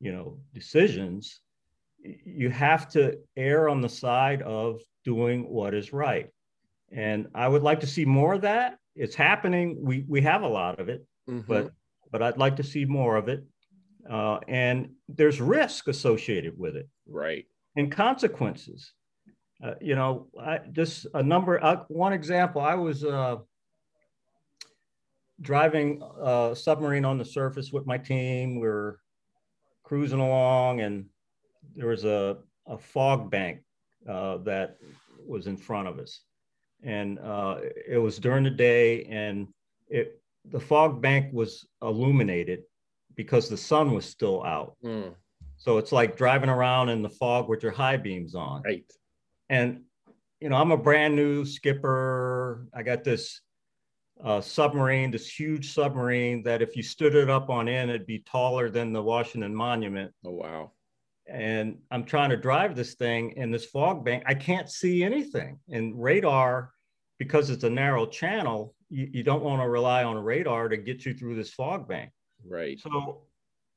you 0.00 0.12
know, 0.12 0.38
decisions, 0.54 1.40
you 2.02 2.50
have 2.50 2.88
to 2.88 3.18
err 3.36 3.68
on 3.68 3.80
the 3.80 3.88
side 3.88 4.42
of 4.42 4.80
doing 5.04 5.48
what 5.48 5.74
is 5.74 5.92
right. 5.92 6.30
And 6.94 7.26
I 7.34 7.48
would 7.48 7.62
like 7.62 7.80
to 7.80 7.86
see 7.86 8.04
more 8.04 8.34
of 8.34 8.42
that. 8.42 8.78
It's 8.94 9.16
happening. 9.16 9.76
We 9.80 10.04
we 10.08 10.20
have 10.22 10.42
a 10.42 10.48
lot 10.48 10.78
of 10.78 10.88
it, 10.88 11.04
mm-hmm. 11.28 11.40
but 11.48 11.72
but 12.12 12.22
I'd 12.22 12.38
like 12.38 12.56
to 12.56 12.62
see 12.62 12.84
more 12.84 13.16
of 13.16 13.28
it. 13.28 13.44
Uh, 14.08 14.38
and 14.46 14.90
there's 15.08 15.40
risk 15.40 15.88
associated 15.88 16.56
with 16.56 16.76
it, 16.76 16.88
right? 17.08 17.44
And 17.76 17.90
consequences. 17.90 18.92
Uh, 19.62 19.74
you 19.80 19.96
know, 19.96 20.28
I, 20.40 20.58
just 20.70 21.06
a 21.14 21.22
number. 21.22 21.62
Uh, 21.62 21.82
one 21.88 22.12
example. 22.12 22.60
I 22.60 22.74
was 22.74 23.04
uh, 23.04 23.36
driving 25.40 26.00
a 26.20 26.54
submarine 26.54 27.04
on 27.04 27.18
the 27.18 27.24
surface 27.24 27.72
with 27.72 27.86
my 27.86 27.98
team. 27.98 28.60
We 28.60 28.68
are 28.68 29.00
cruising 29.82 30.20
along, 30.20 30.80
and 30.80 31.06
there 31.74 31.88
was 31.88 32.04
a, 32.04 32.36
a 32.68 32.78
fog 32.78 33.30
bank 33.30 33.62
uh, 34.08 34.38
that 34.38 34.76
was 35.26 35.48
in 35.48 35.56
front 35.56 35.88
of 35.88 35.98
us 35.98 36.20
and 36.84 37.18
uh, 37.18 37.58
it 37.88 37.98
was 37.98 38.18
during 38.18 38.44
the 38.44 38.50
day, 38.50 39.04
and 39.04 39.48
it 39.88 40.20
the 40.50 40.60
fog 40.60 41.00
bank 41.00 41.32
was 41.32 41.66
illuminated 41.82 42.62
because 43.14 43.48
the 43.48 43.56
sun 43.56 43.92
was 43.92 44.04
still 44.04 44.44
out. 44.44 44.76
Mm. 44.84 45.14
So 45.56 45.78
it's 45.78 45.92
like 45.92 46.16
driving 46.16 46.50
around 46.50 46.90
in 46.90 47.02
the 47.02 47.08
fog 47.08 47.48
with 47.48 47.62
your 47.62 47.72
high 47.72 47.96
beams 47.96 48.34
on. 48.34 48.62
Right. 48.62 48.84
And 49.48 49.82
you 50.40 50.50
know, 50.50 50.56
I'm 50.56 50.72
a 50.72 50.76
brand 50.76 51.16
new 51.16 51.44
skipper. 51.46 52.66
I 52.74 52.82
got 52.82 53.02
this 53.02 53.40
uh, 54.22 54.40
submarine, 54.40 55.10
this 55.10 55.28
huge 55.28 55.72
submarine 55.72 56.42
that 56.42 56.60
if 56.60 56.76
you 56.76 56.82
stood 56.82 57.14
it 57.14 57.30
up 57.30 57.48
on 57.48 57.68
end, 57.68 57.90
it'd 57.90 58.06
be 58.06 58.18
taller 58.18 58.68
than 58.68 58.92
the 58.92 59.02
Washington 59.02 59.54
Monument. 59.54 60.12
Oh 60.24 60.32
wow! 60.32 60.72
And 61.26 61.78
I'm 61.90 62.04
trying 62.04 62.30
to 62.30 62.36
drive 62.36 62.76
this 62.76 62.94
thing 62.94 63.32
in 63.36 63.50
this 63.50 63.64
fog 63.64 64.04
bank. 64.04 64.24
I 64.26 64.34
can't 64.34 64.68
see 64.68 65.02
anything, 65.02 65.58
and 65.70 66.00
radar 66.00 66.73
because 67.24 67.48
it's 67.48 67.64
a 67.64 67.70
narrow 67.70 68.04
channel, 68.06 68.74
you, 68.90 69.08
you 69.10 69.22
don't 69.22 69.42
want 69.42 69.62
to 69.62 69.68
rely 69.68 70.04
on 70.04 70.16
radar 70.16 70.68
to 70.68 70.76
get 70.76 71.06
you 71.06 71.14
through 71.14 71.34
this 71.34 71.50
fog 71.50 71.88
bank. 71.88 72.10
Right. 72.46 72.78
So 72.78 73.22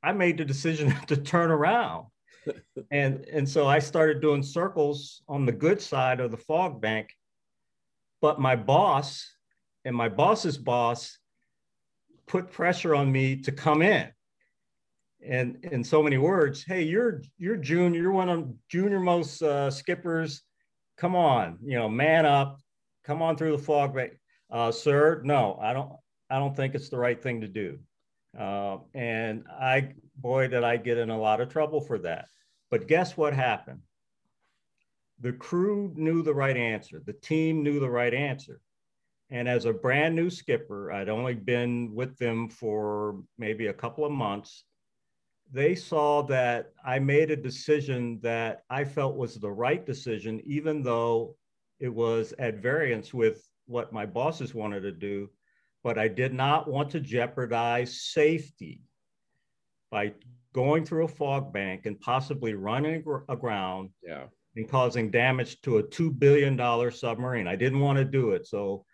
I 0.04 0.12
made 0.12 0.38
the 0.38 0.46
decision 0.46 0.94
to 1.08 1.16
turn 1.16 1.50
around. 1.50 2.08
and 2.92 3.26
and 3.26 3.48
so 3.48 3.68
I 3.68 3.80
started 3.80 4.22
doing 4.22 4.44
circles 4.44 5.22
on 5.28 5.46
the 5.46 5.52
good 5.52 5.82
side 5.82 6.20
of 6.20 6.32
the 6.32 6.38
fog 6.38 6.82
bank. 6.82 7.10
But 8.22 8.40
my 8.40 8.56
boss 8.56 9.26
and 9.86 9.96
my 9.96 10.10
boss's 10.10 10.58
boss 10.58 11.18
put 12.28 12.52
pressure 12.52 12.94
on 12.96 13.12
me 13.12 13.38
to 13.42 13.52
come 13.52 13.82
in. 13.82 14.10
And 15.26 15.58
in 15.64 15.84
so 15.84 16.04
many 16.04 16.18
words, 16.18 16.64
hey, 16.64 16.84
you're 16.84 17.22
you're 17.38 17.58
junior, 17.58 18.02
you're 18.02 18.12
one 18.12 18.30
of 18.30 18.54
junior 18.70 19.00
most 19.00 19.42
uh, 19.42 19.72
skippers. 19.72 20.42
Come 20.98 21.16
on, 21.16 21.60
you 21.64 21.78
know, 21.78 21.88
man 21.88 22.26
up 22.26 22.60
come 23.08 23.22
on 23.22 23.38
through 23.38 23.54
the 23.54 23.64
fog 23.64 23.96
bank. 23.96 24.12
Uh, 24.52 24.72
sir, 24.72 25.22
no, 25.24 25.58
I 25.62 25.72
don't, 25.74 25.94
I 26.30 26.38
don't 26.38 26.56
think 26.56 26.76
it's 26.76 26.90
the 26.90 26.98
right 26.98 27.22
thing 27.22 27.42
to 27.42 27.48
do. 27.48 27.80
Uh, 28.38 28.78
and 28.94 29.46
I, 29.50 29.94
boy, 30.18 30.50
did 30.50 30.64
I 30.64 30.76
get 30.76 30.98
in 30.98 31.10
a 31.10 31.18
lot 31.18 31.40
of 31.40 31.50
trouble 31.50 31.80
for 31.80 31.98
that. 32.00 32.26
But 32.70 32.88
guess 32.88 33.16
what 33.16 33.34
happened? 33.34 33.80
The 35.22 35.32
crew 35.32 35.94
knew 35.96 36.22
the 36.22 36.34
right 36.34 36.58
answer. 36.58 37.02
The 37.04 37.14
team 37.14 37.64
knew 37.64 37.80
the 37.80 37.90
right 37.90 38.14
answer. 38.14 38.60
And 39.30 39.48
as 39.48 39.66
a 39.66 39.74
brand 39.74 40.16
new 40.16 40.30
skipper, 40.30 40.92
I'd 40.92 41.10
only 41.10 41.34
been 41.34 41.94
with 41.96 42.18
them 42.18 42.50
for 42.50 43.22
maybe 43.38 43.68
a 43.68 43.74
couple 43.74 44.06
of 44.06 44.12
months. 44.12 44.66
They 45.52 45.76
saw 45.76 46.24
that 46.24 46.72
I 46.86 47.00
made 47.00 47.32
a 47.32 47.38
decision 47.38 48.20
that 48.22 48.64
I 48.70 48.84
felt 48.84 49.16
was 49.16 49.36
the 49.36 49.52
right 49.52 49.86
decision, 49.86 50.42
even 50.46 50.84
though 50.84 51.36
it 51.80 51.94
was 51.94 52.34
at 52.40 52.62
variance 52.62 53.14
with 53.14 53.44
what 53.66 53.94
my 53.94 54.06
bosses 54.06 54.54
wanted 54.54 54.82
to 54.82 54.92
do. 54.92 55.30
But 55.84 55.98
I 55.98 56.08
did 56.08 56.34
not 56.34 56.68
want 56.68 56.92
to 56.92 57.00
jeopardize 57.00 58.02
safety 58.02 58.82
by 59.92 60.14
going 60.54 60.86
through 60.86 61.06
a 61.06 61.10
fog 61.10 61.54
bank 61.54 61.86
and 61.86 62.00
possibly 62.00 62.54
running 62.54 63.04
aground 63.30 63.92
yeah. 64.04 64.26
and 64.56 64.70
causing 64.70 65.12
damage 65.12 65.62
to 65.62 65.78
a 65.78 65.84
$2 65.84 66.18
billion 66.18 66.92
submarine. 66.92 67.48
I 67.48 67.56
didn't 67.56 67.80
want 67.80 67.98
to 68.00 68.06
do 68.06 68.32
it. 68.32 68.48
So 68.48 68.86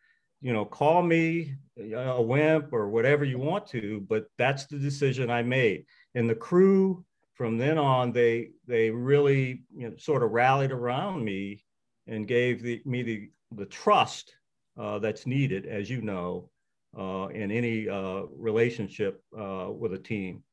you 0.43 0.51
know, 0.51 0.65
call 0.65 1.01
me 1.01 1.55
a 1.79 2.21
wimp 2.21 2.73
or 2.73 2.89
whatever 2.89 3.23
you 3.23 3.39
want 3.39 3.65
to, 3.67 4.05
but 4.09 4.25
that's 4.37 4.65
the 4.65 4.77
decision 4.77 5.31
I 5.31 5.41
made. 5.41 5.85
And 6.15 6.29
the 6.29 6.35
crew 6.35 7.05
from 7.33 7.57
then 7.57 7.77
on, 7.77 8.11
they 8.11 8.49
they 8.67 8.89
really 8.91 9.63
you 9.73 9.89
know, 9.89 9.95
sort 9.97 10.21
of 10.21 10.31
rallied 10.31 10.71
around 10.71 11.23
me 11.23 11.63
and 12.07 12.27
gave 12.27 12.61
the, 12.61 12.81
me 12.85 13.03
the 13.03 13.29
the 13.55 13.65
trust 13.65 14.35
uh, 14.79 14.99
that's 14.99 15.27
needed, 15.27 15.65
as 15.65 15.89
you 15.89 16.01
know, 16.01 16.49
uh, 16.97 17.27
in 17.27 17.51
any 17.51 17.87
uh, 17.87 18.23
relationship 18.35 19.21
uh, 19.37 19.67
with 19.69 19.93
a 19.93 19.97
team. 19.97 20.43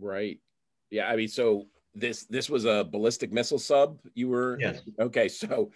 Right. 0.00 0.40
Yeah. 0.90 1.08
I 1.08 1.16
mean, 1.16 1.28
so 1.28 1.66
this 1.94 2.24
this 2.24 2.48
was 2.48 2.64
a 2.64 2.84
ballistic 2.84 3.32
missile 3.32 3.58
sub. 3.58 3.98
You 4.14 4.28
were 4.28 4.58
yes. 4.60 4.80
Okay. 4.98 5.28
So 5.28 5.70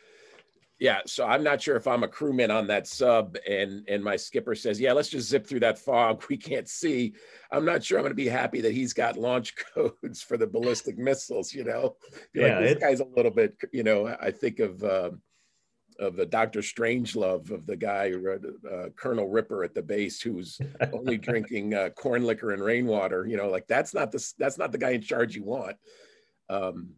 yeah, 0.82 0.98
so 1.06 1.24
I'm 1.24 1.44
not 1.44 1.62
sure 1.62 1.76
if 1.76 1.86
I'm 1.86 2.02
a 2.02 2.08
crewman 2.08 2.50
on 2.50 2.66
that 2.66 2.88
sub 2.88 3.36
and 3.48 3.88
and 3.88 4.02
my 4.02 4.16
skipper 4.16 4.56
says, 4.56 4.80
"Yeah, 4.80 4.92
let's 4.94 5.08
just 5.08 5.28
zip 5.28 5.46
through 5.46 5.60
that 5.60 5.78
fog. 5.78 6.24
We 6.28 6.36
can't 6.36 6.68
see." 6.68 7.14
I'm 7.52 7.64
not 7.64 7.84
sure 7.84 7.98
I'm 7.98 8.02
going 8.02 8.10
to 8.10 8.16
be 8.16 8.26
happy 8.26 8.60
that 8.62 8.72
he's 8.72 8.92
got 8.92 9.16
launch 9.16 9.54
codes 9.74 10.22
for 10.22 10.36
the 10.36 10.46
ballistic 10.48 10.98
missiles. 10.98 11.54
You 11.54 11.62
know, 11.62 11.94
yeah, 12.34 12.58
like, 12.58 12.64
this 12.64 12.78
guy's 12.80 12.98
a 12.98 13.04
little 13.04 13.30
bit. 13.30 13.54
You 13.72 13.84
know, 13.84 14.08
I 14.20 14.32
think 14.32 14.58
of 14.58 14.82
uh, 14.82 15.10
of 16.00 16.16
the 16.16 16.26
Doctor 16.26 16.62
Strangelove 16.62 17.52
of 17.52 17.64
the 17.64 17.76
guy, 17.76 18.12
uh, 18.68 18.88
Colonel 18.96 19.28
Ripper 19.28 19.62
at 19.62 19.74
the 19.74 19.82
base, 19.82 20.20
who's 20.20 20.58
only 20.92 21.16
drinking 21.16 21.74
uh, 21.74 21.90
corn 21.90 22.24
liquor 22.24 22.50
and 22.50 22.62
rainwater. 22.62 23.24
You 23.24 23.36
know, 23.36 23.48
like 23.48 23.68
that's 23.68 23.94
not 23.94 24.10
the 24.10 24.32
that's 24.36 24.58
not 24.58 24.72
the 24.72 24.78
guy 24.78 24.90
in 24.90 25.00
charge 25.00 25.36
you 25.36 25.44
want. 25.44 25.76
Um, 26.50 26.96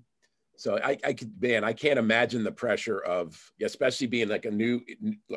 so 0.57 0.79
I, 0.83 0.97
I 1.05 1.13
could, 1.13 1.33
man, 1.41 1.65
I 1.65 1.73
can't 1.73 1.99
imagine 1.99 2.45
the 2.45 2.53
pressure 2.53 3.01
of, 3.01 3.39
especially 3.63 4.07
being 4.07 4.29
like 4.29 4.45
a 4.45 4.51
new, 4.51 4.81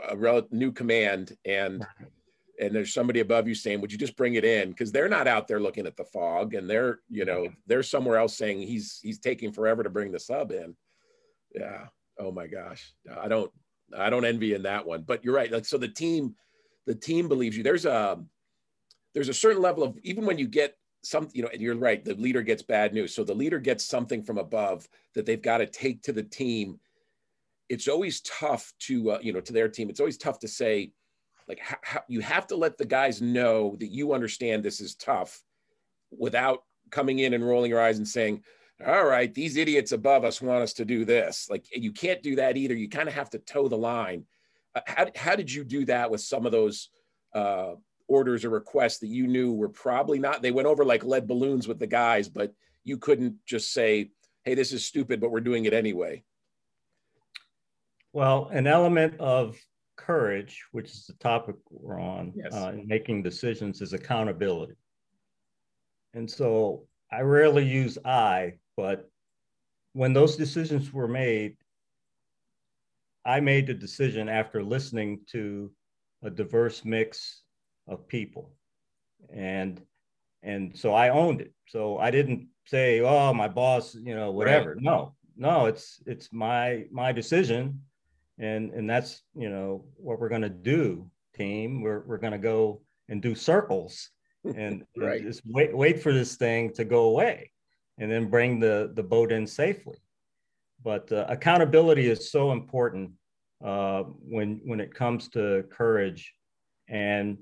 a 0.09 0.43
new 0.51 0.71
command, 0.71 1.35
and 1.45 1.85
and 2.59 2.73
there's 2.73 2.93
somebody 2.93 3.19
above 3.19 3.47
you 3.47 3.55
saying, 3.55 3.81
"Would 3.81 3.91
you 3.91 3.97
just 3.97 4.15
bring 4.15 4.35
it 4.35 4.45
in?" 4.45 4.69
Because 4.69 4.91
they're 4.91 5.09
not 5.09 5.27
out 5.27 5.47
there 5.47 5.59
looking 5.59 5.87
at 5.87 5.95
the 5.95 6.05
fog, 6.05 6.53
and 6.53 6.69
they're, 6.69 6.99
you 7.09 7.25
know, 7.25 7.47
they're 7.65 7.83
somewhere 7.83 8.17
else 8.17 8.37
saying 8.37 8.61
he's 8.61 8.99
he's 9.01 9.19
taking 9.19 9.51
forever 9.51 9.83
to 9.83 9.89
bring 9.89 10.11
the 10.11 10.19
sub 10.19 10.51
in. 10.51 10.75
Yeah. 11.55 11.87
Oh 12.19 12.31
my 12.31 12.47
gosh, 12.47 12.93
I 13.19 13.27
don't, 13.27 13.51
I 13.95 14.09
don't 14.09 14.25
envy 14.25 14.53
in 14.53 14.63
that 14.63 14.85
one. 14.85 15.03
But 15.03 15.23
you're 15.23 15.35
right. 15.35 15.51
Like 15.51 15.65
so, 15.65 15.77
the 15.77 15.87
team, 15.87 16.35
the 16.85 16.95
team 16.95 17.27
believes 17.27 17.55
you. 17.55 17.63
There's 17.63 17.85
a, 17.85 18.19
there's 19.13 19.29
a 19.29 19.33
certain 19.33 19.61
level 19.61 19.83
of 19.83 19.97
even 20.03 20.25
when 20.25 20.39
you 20.39 20.47
get 20.47 20.75
some, 21.03 21.29
you 21.33 21.41
know, 21.41 21.49
and 21.51 21.61
you're 21.61 21.75
right, 21.75 22.03
the 22.03 22.15
leader 22.15 22.41
gets 22.41 22.63
bad 22.63 22.93
news. 22.93 23.13
So 23.13 23.23
the 23.23 23.33
leader 23.33 23.59
gets 23.59 23.85
something 23.85 24.23
from 24.23 24.37
above 24.37 24.87
that 25.13 25.25
they've 25.25 25.41
got 25.41 25.59
to 25.59 25.65
take 25.65 26.01
to 26.03 26.11
the 26.11 26.23
team. 26.23 26.79
It's 27.69 27.87
always 27.87 28.21
tough 28.21 28.73
to, 28.79 29.11
uh, 29.11 29.19
you 29.21 29.33
know, 29.33 29.41
to 29.41 29.53
their 29.53 29.69
team. 29.69 29.89
It's 29.89 29.99
always 29.99 30.17
tough 30.17 30.39
to 30.39 30.47
say, 30.47 30.91
like, 31.47 31.59
how, 31.59 32.01
you 32.07 32.19
have 32.21 32.47
to 32.47 32.55
let 32.55 32.77
the 32.77 32.85
guys 32.85 33.21
know 33.21 33.75
that 33.79 33.87
you 33.87 34.13
understand 34.13 34.63
this 34.63 34.81
is 34.81 34.95
tough 34.95 35.41
without 36.11 36.63
coming 36.91 37.19
in 37.19 37.33
and 37.33 37.47
rolling 37.47 37.69
your 37.69 37.81
eyes 37.81 37.97
and 37.97 38.07
saying, 38.07 38.43
all 38.85 39.05
right, 39.05 39.33
these 39.33 39.57
idiots 39.57 39.91
above 39.91 40.23
us 40.23 40.41
want 40.41 40.61
us 40.61 40.73
to 40.73 40.85
do 40.85 41.03
this. 41.03 41.47
Like, 41.49 41.65
you 41.73 41.91
can't 41.91 42.21
do 42.21 42.35
that 42.35 42.57
either. 42.57 42.75
You 42.75 42.89
kind 42.89 43.07
of 43.07 43.15
have 43.15 43.29
to 43.31 43.39
toe 43.39 43.67
the 43.67 43.77
line. 43.77 44.25
Uh, 44.75 44.81
how, 44.85 45.07
how 45.15 45.35
did 45.35 45.51
you 45.51 45.63
do 45.63 45.85
that 45.85 46.11
with 46.11 46.21
some 46.21 46.45
of 46.45 46.51
those 46.51 46.89
uh, 47.33 47.75
orders 48.07 48.45
or 48.45 48.49
requests 48.49 48.99
that 48.99 49.07
you 49.07 49.27
knew 49.27 49.53
were 49.53 49.69
probably 49.69 50.19
not 50.19 50.41
they 50.41 50.51
went 50.51 50.67
over 50.67 50.85
like 50.85 51.03
lead 51.03 51.27
balloons 51.27 51.67
with 51.67 51.79
the 51.79 51.87
guys 51.87 52.29
but 52.29 52.53
you 52.83 52.97
couldn't 52.97 53.35
just 53.45 53.73
say 53.73 54.09
hey 54.43 54.55
this 54.55 54.71
is 54.71 54.85
stupid 54.85 55.19
but 55.19 55.31
we're 55.31 55.41
doing 55.41 55.65
it 55.65 55.73
anyway 55.73 56.23
well 58.13 58.47
an 58.51 58.67
element 58.67 59.19
of 59.19 59.57
courage 59.97 60.63
which 60.71 60.91
is 60.91 61.05
the 61.05 61.13
topic 61.13 61.55
we're 61.69 61.99
on 61.99 62.31
yes. 62.35 62.53
uh, 62.53 62.71
in 62.73 62.87
making 62.87 63.21
decisions 63.21 63.81
is 63.81 63.93
accountability 63.93 64.75
and 66.13 66.29
so 66.29 66.83
i 67.11 67.19
rarely 67.19 67.65
use 67.65 67.97
i 68.05 68.53
but 68.77 69.09
when 69.93 70.13
those 70.13 70.37
decisions 70.37 70.93
were 70.93 71.07
made 71.07 71.57
i 73.25 73.39
made 73.39 73.67
the 73.67 73.73
decision 73.73 74.29
after 74.29 74.63
listening 74.63 75.19
to 75.29 75.69
a 76.23 76.29
diverse 76.29 76.85
mix 76.85 77.41
of 77.87 78.07
people. 78.07 78.51
And 79.33 79.81
and 80.43 80.77
so 80.77 80.93
I 80.93 81.09
owned 81.09 81.41
it. 81.41 81.53
So 81.67 81.97
I 81.97 82.11
didn't 82.11 82.47
say, 82.65 83.01
oh, 83.01 83.33
my 83.33 83.47
boss, 83.47 83.95
you 83.95 84.15
know, 84.15 84.31
whatever. 84.31 84.73
Right. 84.73 84.81
No, 84.81 85.15
no, 85.35 85.65
it's 85.65 86.01
it's 86.05 86.31
my 86.31 86.85
my 86.91 87.11
decision. 87.11 87.81
And 88.39 88.71
and 88.71 88.89
that's, 88.89 89.23
you 89.35 89.49
know, 89.49 89.85
what 89.95 90.19
we're 90.19 90.29
gonna 90.29 90.49
do, 90.49 91.09
team. 91.35 91.81
We're 91.81 92.03
we're 92.05 92.17
gonna 92.17 92.37
go 92.37 92.81
and 93.09 93.21
do 93.21 93.35
circles 93.35 94.09
and, 94.43 94.83
right. 94.95 95.21
and 95.21 95.27
just 95.27 95.41
wait 95.45 95.75
wait 95.75 96.01
for 96.01 96.13
this 96.13 96.35
thing 96.35 96.71
to 96.73 96.85
go 96.85 97.05
away 97.05 97.51
and 97.97 98.11
then 98.11 98.29
bring 98.29 98.59
the 98.59 98.91
the 98.93 99.03
boat 99.03 99.31
in 99.31 99.47
safely. 99.47 99.97
But 100.83 101.11
uh, 101.11 101.25
accountability 101.27 102.07
is 102.07 102.31
so 102.31 102.51
important 102.51 103.11
uh, 103.63 104.03
when 104.03 104.61
when 104.65 104.79
it 104.79 104.93
comes 104.93 105.29
to 105.29 105.63
courage 105.71 106.33
and 106.87 107.37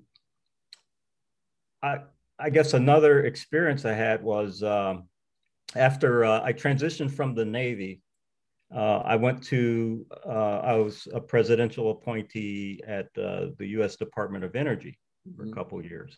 I, 1.85 1.99
I 2.39 2.49
guess 2.49 2.73
another 2.73 3.25
experience 3.25 3.85
I 3.85 3.93
had 3.93 4.23
was 4.23 4.63
um, 4.63 5.07
after 5.75 6.25
uh, 6.25 6.41
I 6.43 6.51
transitioned 6.51 7.11
from 7.11 7.35
the 7.35 7.45
Navy. 7.45 8.01
Uh, 8.75 8.97
I 9.05 9.15
went 9.15 9.43
to, 9.43 10.05
uh, 10.25 10.59
I 10.63 10.73
was 10.73 11.07
a 11.13 11.21
presidential 11.21 11.91
appointee 11.91 12.81
at 12.87 13.05
uh, 13.17 13.47
the 13.59 13.67
US 13.77 13.95
Department 13.97 14.43
of 14.43 14.55
Energy 14.55 14.97
for 15.37 15.43
mm-hmm. 15.43 15.53
a 15.53 15.55
couple 15.55 15.83
years. 15.85 16.17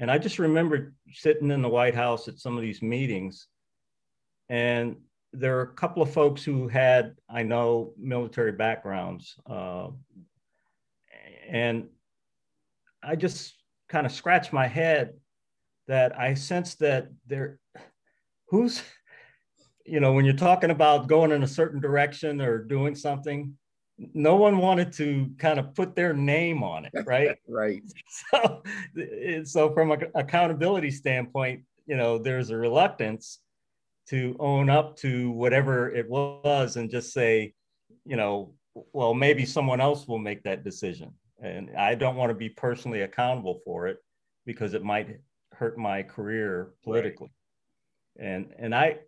And 0.00 0.10
I 0.10 0.18
just 0.18 0.40
remember 0.40 0.92
sitting 1.12 1.52
in 1.52 1.62
the 1.62 1.68
White 1.68 1.94
House 1.94 2.26
at 2.26 2.40
some 2.40 2.56
of 2.56 2.62
these 2.62 2.82
meetings, 2.82 3.46
and 4.48 4.96
there 5.32 5.56
are 5.58 5.62
a 5.62 5.74
couple 5.74 6.02
of 6.02 6.12
folks 6.12 6.42
who 6.42 6.66
had, 6.66 7.14
I 7.30 7.44
know, 7.44 7.92
military 7.96 8.50
backgrounds. 8.50 9.36
Uh, 9.48 9.88
and 11.48 11.86
I 13.04 13.14
just 13.14 13.63
kind 13.88 14.06
of 14.06 14.12
scratch 14.12 14.52
my 14.52 14.66
head 14.66 15.14
that 15.86 16.18
I 16.18 16.34
sense 16.34 16.74
that 16.76 17.08
there, 17.26 17.58
who's, 18.48 18.82
you 19.84 20.00
know, 20.00 20.12
when 20.12 20.24
you're 20.24 20.34
talking 20.34 20.70
about 20.70 21.08
going 21.08 21.32
in 21.32 21.42
a 21.42 21.48
certain 21.48 21.80
direction 21.80 22.40
or 22.40 22.58
doing 22.58 22.94
something, 22.94 23.54
no 23.98 24.36
one 24.36 24.58
wanted 24.58 24.92
to 24.94 25.30
kind 25.38 25.58
of 25.58 25.74
put 25.74 25.94
their 25.94 26.12
name 26.12 26.62
on 26.62 26.86
it, 26.86 26.92
right? 27.06 27.36
right. 27.46 27.82
So, 28.32 28.62
so 29.44 29.74
from 29.74 29.92
an 29.92 30.06
accountability 30.14 30.90
standpoint, 30.90 31.64
you 31.86 31.96
know, 31.96 32.18
there's 32.18 32.50
a 32.50 32.56
reluctance 32.56 33.40
to 34.08 34.36
own 34.38 34.68
up 34.70 34.96
to 34.96 35.30
whatever 35.30 35.90
it 35.90 36.08
was 36.08 36.76
and 36.76 36.90
just 36.90 37.12
say, 37.12 37.54
you 38.04 38.16
know, 38.16 38.54
well, 38.92 39.14
maybe 39.14 39.44
someone 39.46 39.80
else 39.80 40.06
will 40.08 40.18
make 40.18 40.42
that 40.42 40.64
decision 40.64 41.12
and 41.44 41.76
I 41.76 41.94
don't 41.94 42.16
want 42.16 42.30
to 42.30 42.34
be 42.34 42.48
personally 42.48 43.02
accountable 43.02 43.60
for 43.64 43.86
it 43.86 43.98
because 44.46 44.74
it 44.74 44.82
might 44.82 45.18
hurt 45.52 45.78
my 45.78 46.02
career 46.02 46.72
politically. 46.82 47.30
Right. 48.18 48.26
And 48.26 48.54
and 48.58 48.74
I, 48.74 48.98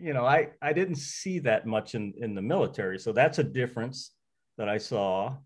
you 0.00 0.14
know, 0.14 0.24
I 0.24 0.50
I 0.62 0.72
didn't 0.72 0.96
see 0.96 1.38
that 1.40 1.66
much 1.66 1.94
in 1.94 2.14
in 2.16 2.34
the 2.34 2.42
military, 2.42 2.98
so 2.98 3.12
that's 3.12 3.38
a 3.38 3.44
difference 3.44 4.12
that 4.56 4.68
I 4.68 4.78
saw, 4.78 5.36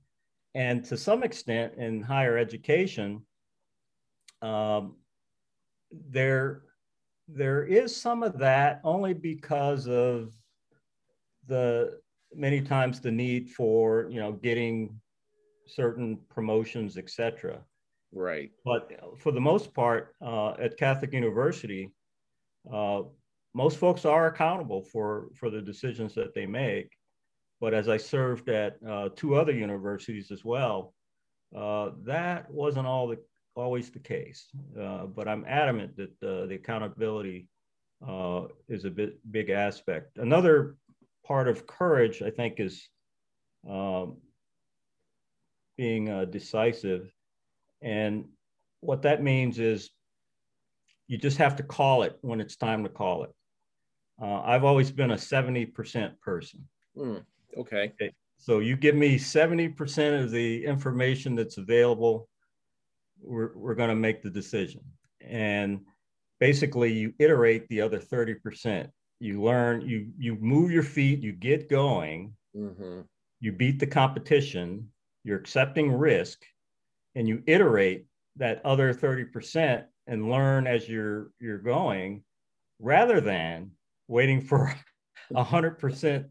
and 0.54 0.84
to 0.84 0.96
some 0.96 1.22
extent 1.22 1.74
in 1.76 2.02
higher 2.02 2.36
education, 2.38 3.22
um, 4.42 4.96
there 5.90 6.62
there 7.26 7.64
is 7.64 7.94
some 7.94 8.22
of 8.22 8.38
that 8.38 8.80
only 8.84 9.14
because 9.14 9.88
of 9.88 10.32
the 11.46 11.98
many 12.34 12.60
times 12.60 13.00
the 13.00 13.10
need 13.10 13.50
for 13.50 14.06
you 14.10 14.20
know 14.20 14.32
getting 14.32 15.00
certain 15.68 16.18
promotions, 16.28 16.96
etc. 16.96 17.60
Right. 18.12 18.50
But 18.64 18.90
for 19.18 19.32
the 19.32 19.40
most 19.40 19.74
part, 19.74 20.14
uh, 20.20 20.50
at 20.52 20.76
Catholic 20.76 21.12
University, 21.12 21.90
uh, 22.72 23.02
most 23.54 23.78
folks 23.78 24.04
are 24.04 24.26
accountable 24.26 24.82
for 24.82 25.28
for 25.34 25.50
the 25.50 25.60
decisions 25.60 26.14
that 26.14 26.34
they 26.34 26.46
make. 26.46 26.92
But 27.60 27.74
as 27.74 27.88
I 27.88 27.96
served 27.96 28.48
at 28.48 28.76
uh, 28.88 29.08
two 29.16 29.34
other 29.34 29.52
universities 29.52 30.30
as 30.30 30.44
well, 30.44 30.94
uh, 31.56 31.90
that 32.04 32.50
wasn't 32.50 32.86
all 32.86 33.08
the 33.08 33.18
always 33.56 33.90
the 33.90 33.98
case. 33.98 34.46
Uh, 34.80 35.06
but 35.06 35.26
I'm 35.28 35.44
adamant 35.46 35.96
that 35.96 36.22
uh, 36.22 36.46
the 36.46 36.54
accountability 36.54 37.48
uh, 38.06 38.42
is 38.68 38.84
a 38.84 38.90
bit 38.90 39.18
big 39.30 39.50
aspect. 39.50 40.18
Another 40.18 40.76
part 41.26 41.48
of 41.48 41.66
courage, 41.66 42.22
I 42.22 42.30
think, 42.30 42.60
is 42.60 42.88
um, 43.68 44.18
being 45.78 46.10
uh, 46.10 46.26
decisive, 46.26 47.10
and 47.80 48.26
what 48.80 49.02
that 49.02 49.22
means 49.22 49.58
is 49.58 49.90
you 51.06 51.16
just 51.16 51.38
have 51.38 51.56
to 51.56 51.62
call 51.62 52.02
it 52.02 52.18
when 52.20 52.40
it's 52.40 52.56
time 52.56 52.82
to 52.84 52.90
call 52.90 53.24
it. 53.24 53.30
Uh, 54.20 54.42
I've 54.42 54.64
always 54.64 54.90
been 54.90 55.12
a 55.12 55.16
70% 55.16 56.20
person. 56.20 56.68
Mm, 56.96 57.22
okay. 57.56 57.92
okay. 57.94 58.12
So 58.36 58.58
you 58.60 58.76
give 58.76 58.94
me 58.94 59.18
70% 59.18 60.22
of 60.22 60.30
the 60.30 60.64
information 60.64 61.34
that's 61.34 61.56
available, 61.56 62.28
we're, 63.20 63.56
we're 63.56 63.74
going 63.74 63.88
to 63.88 63.96
make 63.96 64.22
the 64.22 64.30
decision. 64.30 64.82
And 65.20 65.80
basically, 66.40 66.92
you 66.92 67.14
iterate 67.18 67.68
the 67.68 67.80
other 67.80 67.98
30%. 67.98 68.88
You 69.20 69.42
learn, 69.42 69.80
you, 69.80 70.10
you 70.16 70.36
move 70.36 70.70
your 70.70 70.84
feet, 70.84 71.20
you 71.20 71.32
get 71.32 71.68
going, 71.68 72.32
mm-hmm. 72.56 73.00
you 73.40 73.52
beat 73.52 73.80
the 73.80 73.86
competition, 73.86 74.88
you're 75.28 75.38
accepting 75.38 75.92
risk, 75.92 76.42
and 77.14 77.28
you 77.28 77.42
iterate 77.46 78.06
that 78.36 78.64
other 78.64 78.94
30% 78.94 79.84
and 80.06 80.30
learn 80.30 80.66
as 80.66 80.88
you're 80.88 81.30
you're 81.38 81.58
going 81.58 82.22
rather 82.80 83.20
than 83.20 83.70
waiting 84.08 84.40
for 84.40 84.74
100% 85.32 86.24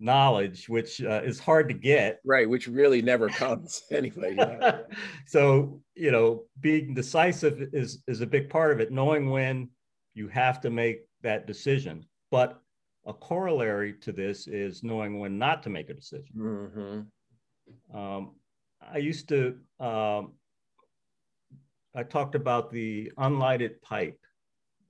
knowledge 0.00 0.68
which 0.68 1.00
uh, 1.02 1.22
is 1.24 1.38
hard 1.38 1.68
to 1.68 1.74
get 1.74 2.18
right 2.24 2.50
which 2.50 2.66
really 2.66 3.00
never 3.00 3.28
comes 3.28 3.84
anyway 3.92 4.34
yeah. 4.36 4.80
so 5.26 5.80
you 5.94 6.10
know 6.10 6.42
being 6.60 6.92
decisive 6.92 7.68
is 7.72 8.02
is 8.08 8.20
a 8.20 8.26
big 8.26 8.50
part 8.50 8.72
of 8.72 8.80
it 8.80 8.90
knowing 8.90 9.30
when 9.30 9.68
you 10.12 10.26
have 10.26 10.60
to 10.60 10.68
make 10.68 11.02
that 11.22 11.46
decision 11.46 12.04
but 12.32 12.60
a 13.06 13.14
corollary 13.14 13.94
to 13.94 14.10
this 14.10 14.48
is 14.48 14.82
knowing 14.82 15.20
when 15.20 15.38
not 15.38 15.62
to 15.62 15.70
make 15.70 15.88
a 15.88 15.94
decision 15.94 16.34
mm-hmm. 16.36 17.00
Um, 17.92 18.32
i 18.92 18.98
used 18.98 19.28
to 19.28 19.56
um, 19.80 20.32
I 21.94 22.02
talked 22.02 22.34
about 22.34 22.72
the 22.72 23.12
unlighted 23.18 23.80
pipe. 23.80 24.18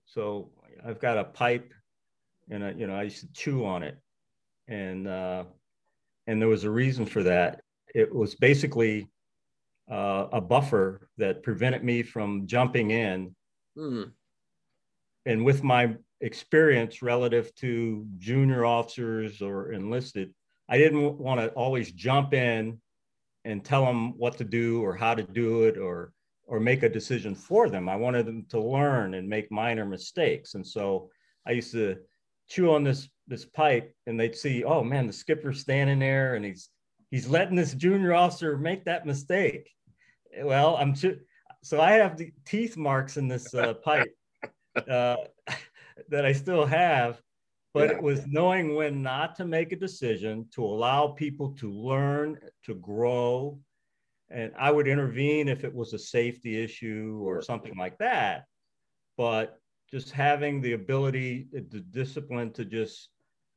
So 0.06 0.50
I've 0.84 1.00
got 1.00 1.18
a 1.18 1.24
pipe, 1.24 1.72
and 2.50 2.64
I, 2.64 2.70
you 2.72 2.86
know 2.86 2.94
I 2.94 3.02
used 3.04 3.20
to 3.20 3.32
chew 3.32 3.64
on 3.64 3.82
it, 3.82 3.98
and 4.68 5.06
uh, 5.06 5.44
and 6.26 6.40
there 6.40 6.48
was 6.48 6.64
a 6.64 6.70
reason 6.70 7.04
for 7.04 7.22
that. 7.24 7.60
It 7.94 8.12
was 8.14 8.34
basically 8.34 9.08
uh, 9.90 10.28
a 10.32 10.40
buffer 10.40 11.08
that 11.18 11.42
prevented 11.42 11.84
me 11.84 12.02
from 12.02 12.46
jumping 12.46 12.90
in. 12.90 13.34
Mm. 13.76 14.12
And 15.26 15.44
with 15.44 15.62
my 15.62 15.94
experience 16.20 17.02
relative 17.02 17.54
to 17.56 18.06
junior 18.18 18.64
officers 18.64 19.42
or 19.42 19.72
enlisted, 19.72 20.34
I 20.68 20.78
didn't 20.78 21.18
want 21.18 21.40
to 21.40 21.48
always 21.48 21.92
jump 21.92 22.34
in 22.34 22.80
and 23.44 23.64
tell 23.64 23.84
them 23.84 24.16
what 24.18 24.38
to 24.38 24.44
do 24.44 24.82
or 24.82 24.96
how 24.96 25.14
to 25.14 25.22
do 25.22 25.64
it 25.64 25.78
or 25.78 26.12
or 26.46 26.60
make 26.60 26.82
a 26.82 26.88
decision 26.88 27.34
for 27.34 27.70
them. 27.70 27.88
I 27.88 27.96
wanted 27.96 28.26
them 28.26 28.44
to 28.50 28.60
learn 28.60 29.14
and 29.14 29.26
make 29.26 29.50
minor 29.50 29.86
mistakes. 29.86 30.54
And 30.54 30.66
so 30.66 31.08
I 31.46 31.52
used 31.52 31.72
to 31.72 31.96
chew 32.48 32.74
on 32.74 32.84
this 32.84 33.08
this 33.26 33.46
pipe 33.46 33.94
and 34.06 34.20
they'd 34.20 34.36
see, 34.36 34.64
oh 34.64 34.84
man, 34.84 35.06
the 35.06 35.12
skipper's 35.12 35.60
standing 35.60 35.98
there 35.98 36.34
and 36.34 36.44
he's 36.44 36.68
he's 37.10 37.28
letting 37.28 37.56
this 37.56 37.74
junior 37.74 38.12
officer 38.12 38.56
make 38.56 38.84
that 38.84 39.06
mistake. 39.06 39.70
Well, 40.42 40.76
I'm 40.76 40.94
so 40.94 41.80
I 41.80 41.92
have 41.92 42.16
the 42.16 42.32
teeth 42.44 42.76
marks 42.76 43.16
in 43.16 43.28
this 43.28 43.54
uh, 43.54 43.74
pipe 43.74 44.14
uh, 44.76 45.16
that 46.08 46.26
I 46.26 46.32
still 46.32 46.66
have, 46.66 47.20
but 47.74 47.90
yeah. 47.90 47.96
it 47.96 48.02
was 48.02 48.26
knowing 48.28 48.76
when 48.76 49.02
not 49.02 49.34
to 49.34 49.44
make 49.44 49.72
a 49.72 49.76
decision 49.76 50.46
to 50.54 50.64
allow 50.64 51.08
people 51.08 51.50
to 51.58 51.70
learn, 51.70 52.38
to 52.64 52.74
grow, 52.76 53.58
and 54.30 54.52
I 54.56 54.70
would 54.70 54.86
intervene 54.86 55.48
if 55.48 55.64
it 55.64 55.74
was 55.74 55.92
a 55.92 55.98
safety 55.98 56.62
issue 56.62 57.20
or 57.24 57.42
something 57.42 57.76
like 57.76 57.98
that. 57.98 58.44
But 59.16 59.58
just 59.90 60.12
having 60.12 60.60
the 60.60 60.72
ability, 60.72 61.48
the 61.52 61.80
discipline 61.80 62.52
to 62.52 62.64
just 62.64 63.10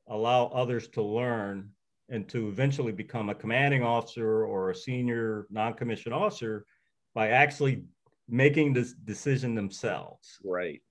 allow 0.08 0.48
others 0.48 0.88
to 0.90 1.02
learn 1.02 1.70
and 2.10 2.28
to 2.30 2.48
eventually 2.48 2.92
become 2.92 3.30
a 3.30 3.36
commanding 3.36 3.84
officer 3.84 4.46
or 4.46 4.70
a 4.70 4.76
senior 4.76 5.46
non-commissioned 5.50 6.14
officer 6.14 6.66
by 7.14 7.30
actually 7.30 7.84
making 8.30 8.74
this 8.74 8.94
decision 8.94 9.56
themselves. 9.56 10.38
Right. 10.44 10.82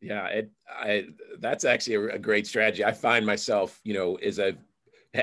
Yeah, 0.00 0.26
it, 0.26 0.50
I, 0.68 1.08
that's 1.40 1.64
actually 1.64 1.96
a, 1.96 2.14
a 2.14 2.18
great 2.18 2.46
strategy. 2.46 2.84
I 2.84 2.92
find 2.92 3.26
myself, 3.26 3.80
you 3.84 3.94
know, 3.94 4.16
as 4.16 4.38
I've 4.38 4.58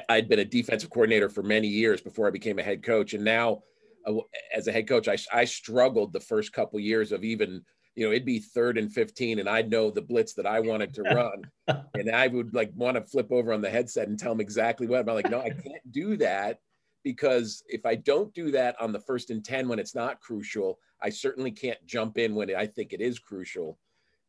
I'd 0.10 0.30
been 0.30 0.40
a 0.40 0.46
defensive 0.46 0.90
coordinator 0.90 1.30
for 1.30 1.44
many 1.44 1.68
years 1.68 2.02
before 2.02 2.28
I 2.28 2.32
became 2.32 2.60
a 2.60 2.64
head 2.64 2.84
coach, 2.84 3.14
and 3.14 3.24
now 3.24 3.64
uh, 4.06 4.16
as 4.54 4.68
a 4.68 4.72
head 4.72 4.88
coach, 4.88 5.08
I, 5.08 5.18
I 5.34 5.46
struggled 5.46 6.14
the 6.14 6.20
first 6.20 6.54
couple 6.54 6.80
years 6.80 7.12
of 7.12 7.24
even 7.24 7.64
you 7.98 8.06
know 8.06 8.12
it'd 8.12 8.26
be 8.26 8.40
third 8.40 8.78
and 8.78 8.94
15 8.94 9.40
and 9.40 9.50
i'd 9.50 9.72
know 9.72 9.90
the 9.90 10.02
blitz 10.02 10.34
that 10.36 10.46
i 10.46 10.60
wanted 10.60 10.94
to 10.94 11.02
run. 11.02 11.42
And 11.96 12.12
i 12.12 12.28
would 12.28 12.54
like 12.54 12.72
want 12.76 12.96
to 12.96 13.02
flip 13.02 13.32
over 13.32 13.52
on 13.52 13.62
the 13.62 13.70
headset 13.70 14.08
and 14.08 14.18
tell 14.18 14.32
them 14.32 14.40
exactly 14.40 14.88
what 14.88 15.00
i'm 15.00 15.16
like 15.16 15.30
no 15.30 15.42
i 15.42 15.50
can't 15.50 15.92
do 15.92 16.16
that 16.18 16.60
because 17.04 17.64
if 17.68 17.86
i 17.86 17.96
don't 17.96 18.34
do 18.34 18.52
that 18.52 18.80
on 18.80 18.94
the 18.94 19.00
first 19.00 19.32
and 19.32 19.44
10 19.44 19.68
when 19.68 19.80
it's 19.80 19.96
not 19.96 20.22
crucial 20.22 20.80
i 21.02 21.10
certainly 21.10 21.52
can't 21.52 21.84
jump 21.86 22.18
in 22.18 22.36
when 22.36 22.56
i 22.56 22.66
think 22.66 22.94
it 22.94 23.02
is 23.02 23.20
crucial 23.20 23.78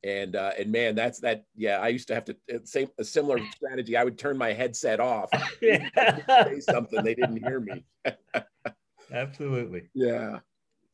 and 0.04 0.36
uh, 0.36 0.52
and 0.58 0.70
man, 0.70 0.94
that's 0.94 1.20
that. 1.20 1.44
Yeah, 1.56 1.78
I 1.78 1.88
used 1.88 2.08
to 2.08 2.14
have 2.14 2.24
to 2.26 2.36
uh, 2.54 2.58
same 2.64 2.88
a 2.98 3.04
similar 3.04 3.40
strategy. 3.54 3.96
I 3.96 4.04
would 4.04 4.18
turn 4.18 4.38
my 4.38 4.52
headset 4.52 5.00
off, 5.00 5.28
say 5.60 6.60
something 6.60 7.02
they 7.02 7.14
didn't 7.14 7.44
hear 7.44 7.60
me. 7.60 7.84
Absolutely. 9.12 9.88
Yeah. 9.94 10.38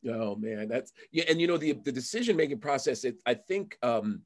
Oh 0.09 0.35
man, 0.35 0.67
that's 0.67 0.91
yeah. 1.11 1.25
And 1.29 1.39
you 1.39 1.47
know 1.47 1.57
the 1.57 1.73
the 1.73 1.91
decision 1.91 2.35
making 2.35 2.59
process. 2.59 3.03
It, 3.03 3.17
I 3.25 3.35
think 3.35 3.77
um, 3.83 4.21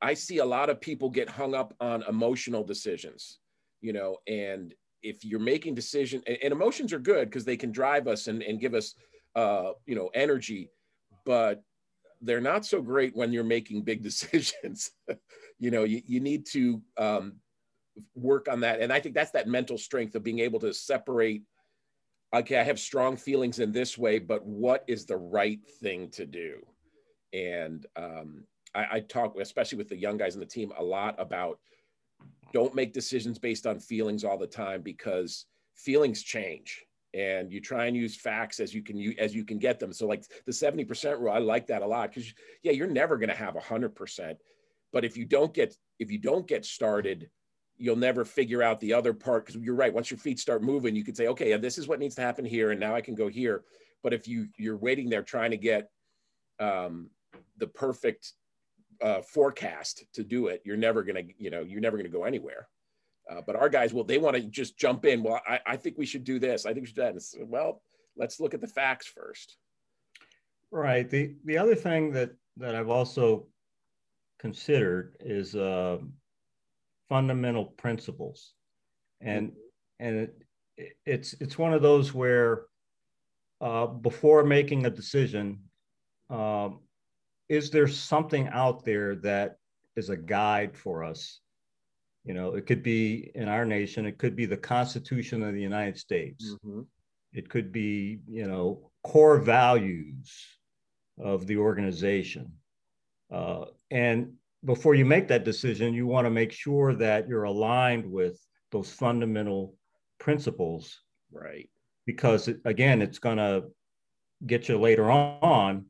I 0.00 0.14
see 0.14 0.38
a 0.38 0.44
lot 0.44 0.70
of 0.70 0.80
people 0.80 1.10
get 1.10 1.28
hung 1.28 1.54
up 1.54 1.74
on 1.80 2.04
emotional 2.08 2.64
decisions. 2.64 3.38
You 3.80 3.92
know, 3.92 4.18
and 4.28 4.72
if 5.02 5.24
you're 5.24 5.40
making 5.40 5.74
decision 5.74 6.22
and, 6.28 6.38
and 6.42 6.52
emotions 6.52 6.92
are 6.92 7.00
good 7.00 7.28
because 7.28 7.44
they 7.44 7.56
can 7.56 7.72
drive 7.72 8.06
us 8.06 8.28
and, 8.28 8.42
and 8.42 8.60
give 8.60 8.74
us 8.74 8.94
uh, 9.34 9.72
you 9.86 9.96
know 9.96 10.10
energy, 10.14 10.70
but 11.24 11.62
they're 12.22 12.40
not 12.40 12.64
so 12.64 12.80
great 12.80 13.14
when 13.14 13.32
you're 13.32 13.44
making 13.44 13.82
big 13.82 14.02
decisions. 14.10 14.90
you 15.58 15.70
know, 15.70 15.84
you, 15.84 16.02
you 16.06 16.20
need 16.20 16.46
to 16.46 16.80
um, 16.96 17.34
work 18.14 18.48
on 18.50 18.60
that. 18.60 18.80
And 18.80 18.92
I 18.92 19.00
think 19.00 19.14
that's 19.14 19.32
that 19.32 19.48
mental 19.48 19.76
strength 19.76 20.14
of 20.14 20.22
being 20.22 20.38
able 20.38 20.60
to 20.60 20.72
separate, 20.72 21.42
okay, 22.34 22.58
I 22.58 22.62
have 22.62 22.78
strong 22.78 23.16
feelings 23.16 23.58
in 23.58 23.72
this 23.72 23.98
way, 23.98 24.18
but 24.18 24.44
what 24.44 24.84
is 24.86 25.04
the 25.04 25.16
right 25.16 25.60
thing 25.80 26.08
to 26.10 26.24
do? 26.24 26.58
And 27.32 27.86
um, 27.96 28.44
I, 28.74 28.86
I 28.92 29.00
talk, 29.00 29.38
especially 29.38 29.78
with 29.78 29.88
the 29.88 29.96
young 29.96 30.16
guys 30.16 30.34
in 30.34 30.40
the 30.40 30.46
team, 30.46 30.72
a 30.78 30.82
lot 30.82 31.14
about 31.18 31.58
don't 32.52 32.74
make 32.74 32.92
decisions 32.92 33.38
based 33.38 33.66
on 33.66 33.80
feelings 33.80 34.24
all 34.24 34.38
the 34.38 34.46
time 34.46 34.82
because 34.82 35.46
feelings 35.74 36.22
change 36.22 36.84
and 37.14 37.52
you 37.52 37.60
try 37.60 37.86
and 37.86 37.96
use 37.96 38.16
facts 38.16 38.58
as 38.60 38.74
you 38.74 38.82
can 38.82 39.14
as 39.18 39.34
you 39.34 39.44
can 39.44 39.58
get 39.58 39.78
them. 39.78 39.92
So 39.92 40.06
like 40.06 40.24
the 40.46 40.52
70% 40.52 41.18
rule 41.18 41.32
i 41.32 41.38
like 41.38 41.66
that 41.66 41.82
a 41.82 41.86
lot 41.86 42.10
because 42.10 42.32
yeah 42.62 42.72
you're 42.72 42.86
never 42.86 43.16
going 43.16 43.28
to 43.28 43.34
have 43.34 43.54
100% 43.54 44.36
but 44.92 45.04
if 45.04 45.16
you 45.16 45.24
don't 45.24 45.52
get 45.52 45.74
if 45.98 46.10
you 46.10 46.18
don't 46.18 46.46
get 46.46 46.64
started 46.64 47.30
you'll 47.76 47.96
never 47.96 48.24
figure 48.24 48.62
out 48.62 48.80
the 48.80 48.92
other 48.92 49.12
part 49.12 49.46
because 49.46 49.60
you're 49.60 49.74
right 49.74 49.94
once 49.94 50.10
your 50.10 50.18
feet 50.18 50.38
start 50.38 50.62
moving 50.62 50.94
you 50.94 51.04
can 51.04 51.14
say 51.14 51.26
okay 51.26 51.56
this 51.56 51.78
is 51.78 51.88
what 51.88 51.98
needs 51.98 52.14
to 52.14 52.22
happen 52.22 52.44
here 52.44 52.70
and 52.70 52.80
now 52.80 52.94
i 52.94 53.00
can 53.00 53.14
go 53.14 53.28
here. 53.28 53.64
But 54.02 54.12
if 54.12 54.26
you 54.26 54.48
you're 54.58 54.76
waiting 54.76 55.08
there 55.08 55.22
trying 55.22 55.52
to 55.52 55.56
get 55.56 55.88
um, 56.58 57.10
the 57.58 57.68
perfect 57.68 58.32
uh, 59.00 59.22
forecast 59.22 60.04
to 60.14 60.22
do 60.22 60.48
it 60.48 60.62
you're 60.64 60.76
never 60.76 61.02
going 61.02 61.26
to 61.26 61.34
you 61.38 61.50
know 61.50 61.60
you're 61.60 61.80
never 61.80 61.96
going 61.96 62.10
to 62.10 62.18
go 62.18 62.24
anywhere 62.24 62.68
uh, 63.30 63.40
but 63.46 63.56
our 63.56 63.68
guys, 63.68 63.92
well, 63.92 64.04
they 64.04 64.18
want 64.18 64.36
to 64.36 64.42
just 64.42 64.76
jump 64.76 65.04
in. 65.04 65.22
Well, 65.22 65.40
I, 65.46 65.60
I, 65.66 65.76
think 65.76 65.96
we 65.96 66.06
should 66.06 66.24
do 66.24 66.38
this. 66.38 66.66
I 66.66 66.72
think 66.72 66.82
we 66.82 66.86
should 66.86 66.96
do 66.96 67.02
that. 67.02 67.14
And 67.38 67.48
well, 67.48 67.82
let's 68.16 68.40
look 68.40 68.54
at 68.54 68.60
the 68.60 68.66
facts 68.66 69.06
first. 69.06 69.56
Right. 70.70 71.08
The 71.08 71.34
the 71.44 71.58
other 71.58 71.74
thing 71.74 72.12
that 72.12 72.30
that 72.56 72.74
I've 72.74 72.88
also 72.88 73.46
considered 74.38 75.16
is 75.20 75.54
uh, 75.54 75.98
fundamental 77.08 77.66
principles, 77.66 78.54
and 79.20 79.52
and 80.00 80.16
it, 80.16 80.96
it's 81.04 81.34
it's 81.34 81.58
one 81.58 81.74
of 81.74 81.82
those 81.82 82.14
where 82.14 82.64
uh, 83.60 83.86
before 83.86 84.44
making 84.44 84.86
a 84.86 84.90
decision, 84.90 85.60
um, 86.30 86.80
is 87.48 87.70
there 87.70 87.86
something 87.86 88.48
out 88.48 88.84
there 88.84 89.14
that 89.16 89.56
is 89.94 90.08
a 90.08 90.16
guide 90.16 90.74
for 90.76 91.04
us? 91.04 91.41
You 92.24 92.34
know, 92.34 92.54
it 92.54 92.66
could 92.66 92.82
be 92.82 93.30
in 93.34 93.48
our 93.48 93.64
nation, 93.64 94.06
it 94.06 94.18
could 94.18 94.36
be 94.36 94.46
the 94.46 94.56
Constitution 94.56 95.42
of 95.42 95.54
the 95.54 95.60
United 95.60 95.98
States. 95.98 96.54
Mm-hmm. 96.64 96.82
It 97.32 97.48
could 97.48 97.72
be, 97.72 98.20
you 98.28 98.46
know, 98.46 98.90
core 99.02 99.38
values 99.38 100.32
of 101.18 101.46
the 101.46 101.56
organization. 101.56 102.52
Uh, 103.32 103.64
and 103.90 104.34
before 104.64 104.94
you 104.94 105.04
make 105.04 105.28
that 105.28 105.44
decision, 105.44 105.94
you 105.94 106.06
want 106.06 106.26
to 106.26 106.30
make 106.30 106.52
sure 106.52 106.94
that 106.94 107.28
you're 107.28 107.44
aligned 107.44 108.10
with 108.10 108.38
those 108.70 108.92
fundamental 108.92 109.74
principles. 110.20 111.00
Right. 111.32 111.68
Because 112.06 112.48
it, 112.48 112.60
again, 112.64 113.02
it's 113.02 113.18
going 113.18 113.38
to 113.38 113.64
get 114.46 114.68
you 114.68 114.78
later 114.78 115.10
on 115.10 115.86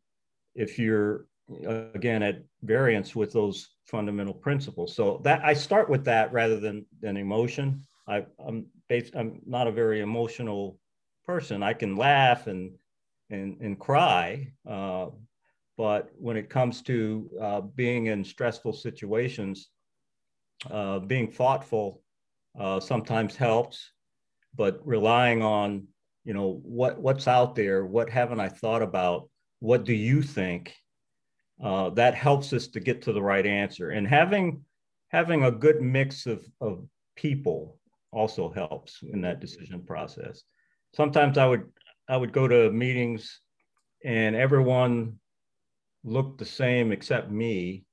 if 0.55 0.79
you're 0.79 1.27
again 1.95 2.23
at 2.23 2.43
variance 2.63 3.15
with 3.15 3.33
those 3.33 3.72
fundamental 3.85 4.35
principles. 4.35 4.95
So 4.95 5.21
that 5.25 5.45
I 5.45 5.55
start 5.55 5.89
with 5.89 6.05
that 6.05 6.33
rather 6.33 6.59
than 6.59 6.87
than 7.01 7.17
emotion. 7.17 7.83
I, 8.09 8.27
I'm 8.45 8.67
based, 8.89 9.15
I'm 9.15 9.41
not 9.47 9.69
a 9.69 9.73
very 9.73 10.01
emotional 10.01 10.79
person. 11.25 11.63
I 11.63 11.73
can 11.73 11.97
laugh 11.97 12.47
and 12.47 12.73
and 13.31 13.61
and 13.61 13.79
cry, 13.79 14.53
uh, 14.69 15.07
but 15.77 16.11
when 16.19 16.37
it 16.37 16.51
comes 16.51 16.83
to 16.83 17.31
uh, 17.41 17.61
being 17.61 18.07
in 18.07 18.25
stressful 18.25 18.73
situations, 18.73 19.71
uh, 20.71 20.99
being 20.99 21.31
thoughtful 21.31 22.03
uh, 22.59 22.81
sometimes 22.81 23.37
helps, 23.37 23.93
but 24.55 24.81
relying 24.87 25.43
on 25.43 25.87
you 26.25 26.35
know 26.35 26.61
what 26.63 27.01
what's 27.01 27.27
out 27.27 27.55
there, 27.55 27.87
what 27.87 28.11
haven't 28.11 28.41
I 28.41 28.49
thought 28.49 28.83
about, 28.83 29.29
what 29.61 29.85
do 29.85 29.95
you 29.95 30.23
think? 30.23 30.75
Uh, 31.63 31.91
that 31.91 32.15
helps 32.15 32.53
us 32.53 32.67
to 32.69 32.81
get 32.81 33.03
to 33.03 33.13
the 33.13 33.23
right 33.23 33.47
answer, 33.47 33.91
and 33.91 34.07
having 34.07 34.65
having 35.09 35.45
a 35.45 35.51
good 35.51 35.81
mix 35.81 36.27
of 36.27 36.45
of 36.61 36.87
people 37.17 37.79
also 38.11 38.51
helps 38.51 39.03
in 39.13 39.21
that 39.21 39.41
decision 39.41 39.83
process. 39.83 40.43
Sometimes 40.95 41.39
I 41.39 41.47
would 41.47 41.65
I 42.09 42.17
would 42.17 42.33
go 42.33 42.49
to 42.49 42.71
meetings 42.71 43.41
and 44.05 44.35
everyone 44.35 45.19
looked 46.05 46.39
the 46.39 46.45
same 46.45 46.93
except 46.93 47.31
me. 47.31 47.85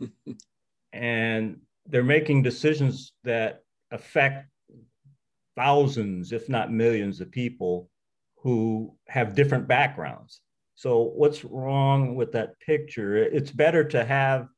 and 0.92 1.60
they're 1.86 2.02
making 2.02 2.42
decisions 2.42 3.12
that 3.24 3.62
affect 3.90 4.48
thousands, 5.56 6.32
if 6.32 6.48
not 6.48 6.72
millions, 6.72 7.20
of 7.20 7.30
people 7.30 7.90
who 8.36 8.94
have 9.08 9.34
different 9.34 9.66
backgrounds. 9.66 10.40
So, 10.80 11.12
what's 11.14 11.44
wrong 11.44 12.14
with 12.14 12.32
that 12.32 12.58
picture? 12.58 13.14
It's 13.14 13.50
better 13.50 13.84
to 13.84 14.02
have 14.02 14.48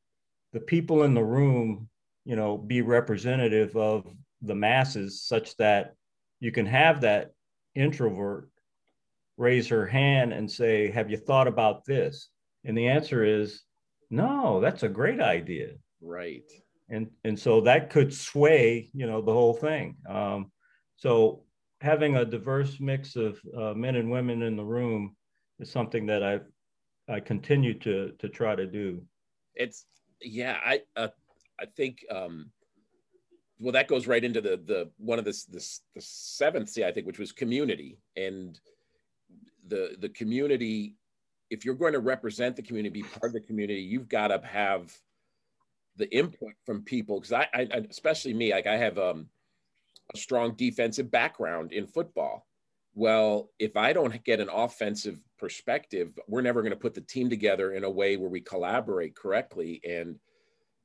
the 0.53 0.61
people 0.61 1.03
in 1.03 1.15
the 1.15 1.25
room, 1.25 1.89
you 2.25 2.37
know, 2.37 2.57
be 2.57 2.81
representative 2.81 3.77
of 3.77 4.07
the 4.41 4.55
masses 4.55 5.21
such 5.21 5.57
that 5.57 5.97
you 6.39 6.53
can 6.53 6.65
have 6.65 7.01
that 7.01 7.33
introvert 7.75 8.49
raise 9.37 9.67
her 9.67 9.85
hand 9.85 10.33
and 10.33 10.49
say, 10.49 10.93
Have 10.93 11.11
you 11.11 11.17
thought 11.17 11.49
about 11.49 11.85
this? 11.87 12.29
And 12.65 12.79
the 12.79 12.87
answer 12.87 13.25
is, 13.25 13.63
No, 14.09 14.61
that's 14.61 14.85
a 14.85 14.89
great 14.89 15.21
idea. 15.21 15.71
Right. 16.01 16.49
And, 16.89 17.11
and 17.25 17.37
so 17.37 17.63
that 17.63 17.91
could 17.91 18.15
sway, 18.15 18.91
you 18.95 19.09
know, 19.09 19.23
the 19.23 19.33
whole 19.33 19.55
thing. 19.55 19.97
Um, 20.09 20.53
so 20.95 21.43
having 21.81 22.15
a 22.15 22.25
diverse 22.25 22.79
mix 22.79 23.17
of 23.17 23.41
uh, 23.59 23.75
men 23.75 23.97
and 23.97 24.09
women 24.09 24.43
in 24.43 24.55
the 24.55 24.65
room 24.65 25.17
is 25.63 25.71
something 25.71 26.05
that 26.07 26.23
I 26.23 26.41
I 27.09 27.21
continue 27.21 27.79
to 27.79 28.13
to 28.19 28.29
try 28.29 28.55
to 28.55 28.67
do. 28.67 29.03
It's 29.55 29.87
yeah, 30.21 30.59
I 30.65 30.83
uh, 30.97 31.09
I 31.61 31.67
think 31.67 32.05
um, 32.11 32.51
well 33.59 33.73
that 33.73 33.89
goes 33.89 34.07
right 34.07 34.23
into 34.23 34.41
the 34.41 34.57
the 34.57 34.91
one 34.99 35.19
of 35.19 35.25
this 35.25 35.45
this 35.45 35.81
the 35.95 36.03
seventh 36.03 36.69
C 36.69 36.85
I 36.85 36.93
think 36.93 37.07
which 37.07 37.19
was 37.19 37.33
community. 37.33 37.99
And 38.17 38.61
the 39.69 39.97
the 40.01 40.09
community 40.11 40.97
if 41.49 41.65
you're 41.65 41.75
going 41.75 41.93
to 41.93 42.01
represent 42.01 42.57
the 42.57 42.63
community 42.63 43.03
be 43.03 43.09
part 43.09 43.27
of 43.27 43.33
the 43.33 43.41
community 43.41 43.81
you've 43.81 44.09
got 44.09 44.29
to 44.29 44.41
have 44.45 44.93
the 45.97 46.13
input 46.17 46.55
from 46.65 46.83
people. 46.83 47.21
Because 47.21 47.33
I, 47.33 47.47
I, 47.55 47.83
especially 47.91 48.35
me 48.35 48.53
like 48.53 48.67
i 48.67 48.77
have 48.77 48.99
um, 48.99 49.29
a 50.15 50.19
strong 50.19 50.55
defensive 50.57 51.11
background 51.11 51.73
in 51.73 51.87
football 51.87 52.47
well 52.95 53.51
if 53.59 53.77
i 53.77 53.93
don't 53.93 54.23
get 54.25 54.41
an 54.41 54.49
offensive 54.49 55.19
perspective 55.39 56.19
we're 56.29 56.43
never 56.43 56.63
going 56.63 56.73
to 56.73 56.79
put 56.79 56.95
the 56.95 57.01
team 57.01 57.29
together 57.29 57.73
in 57.73 57.85
a 57.85 57.91
way 57.91 58.17
where 58.17 58.31
we 58.31 58.41
collaborate 58.41 59.15
correctly 59.15 59.81
and 59.89 60.19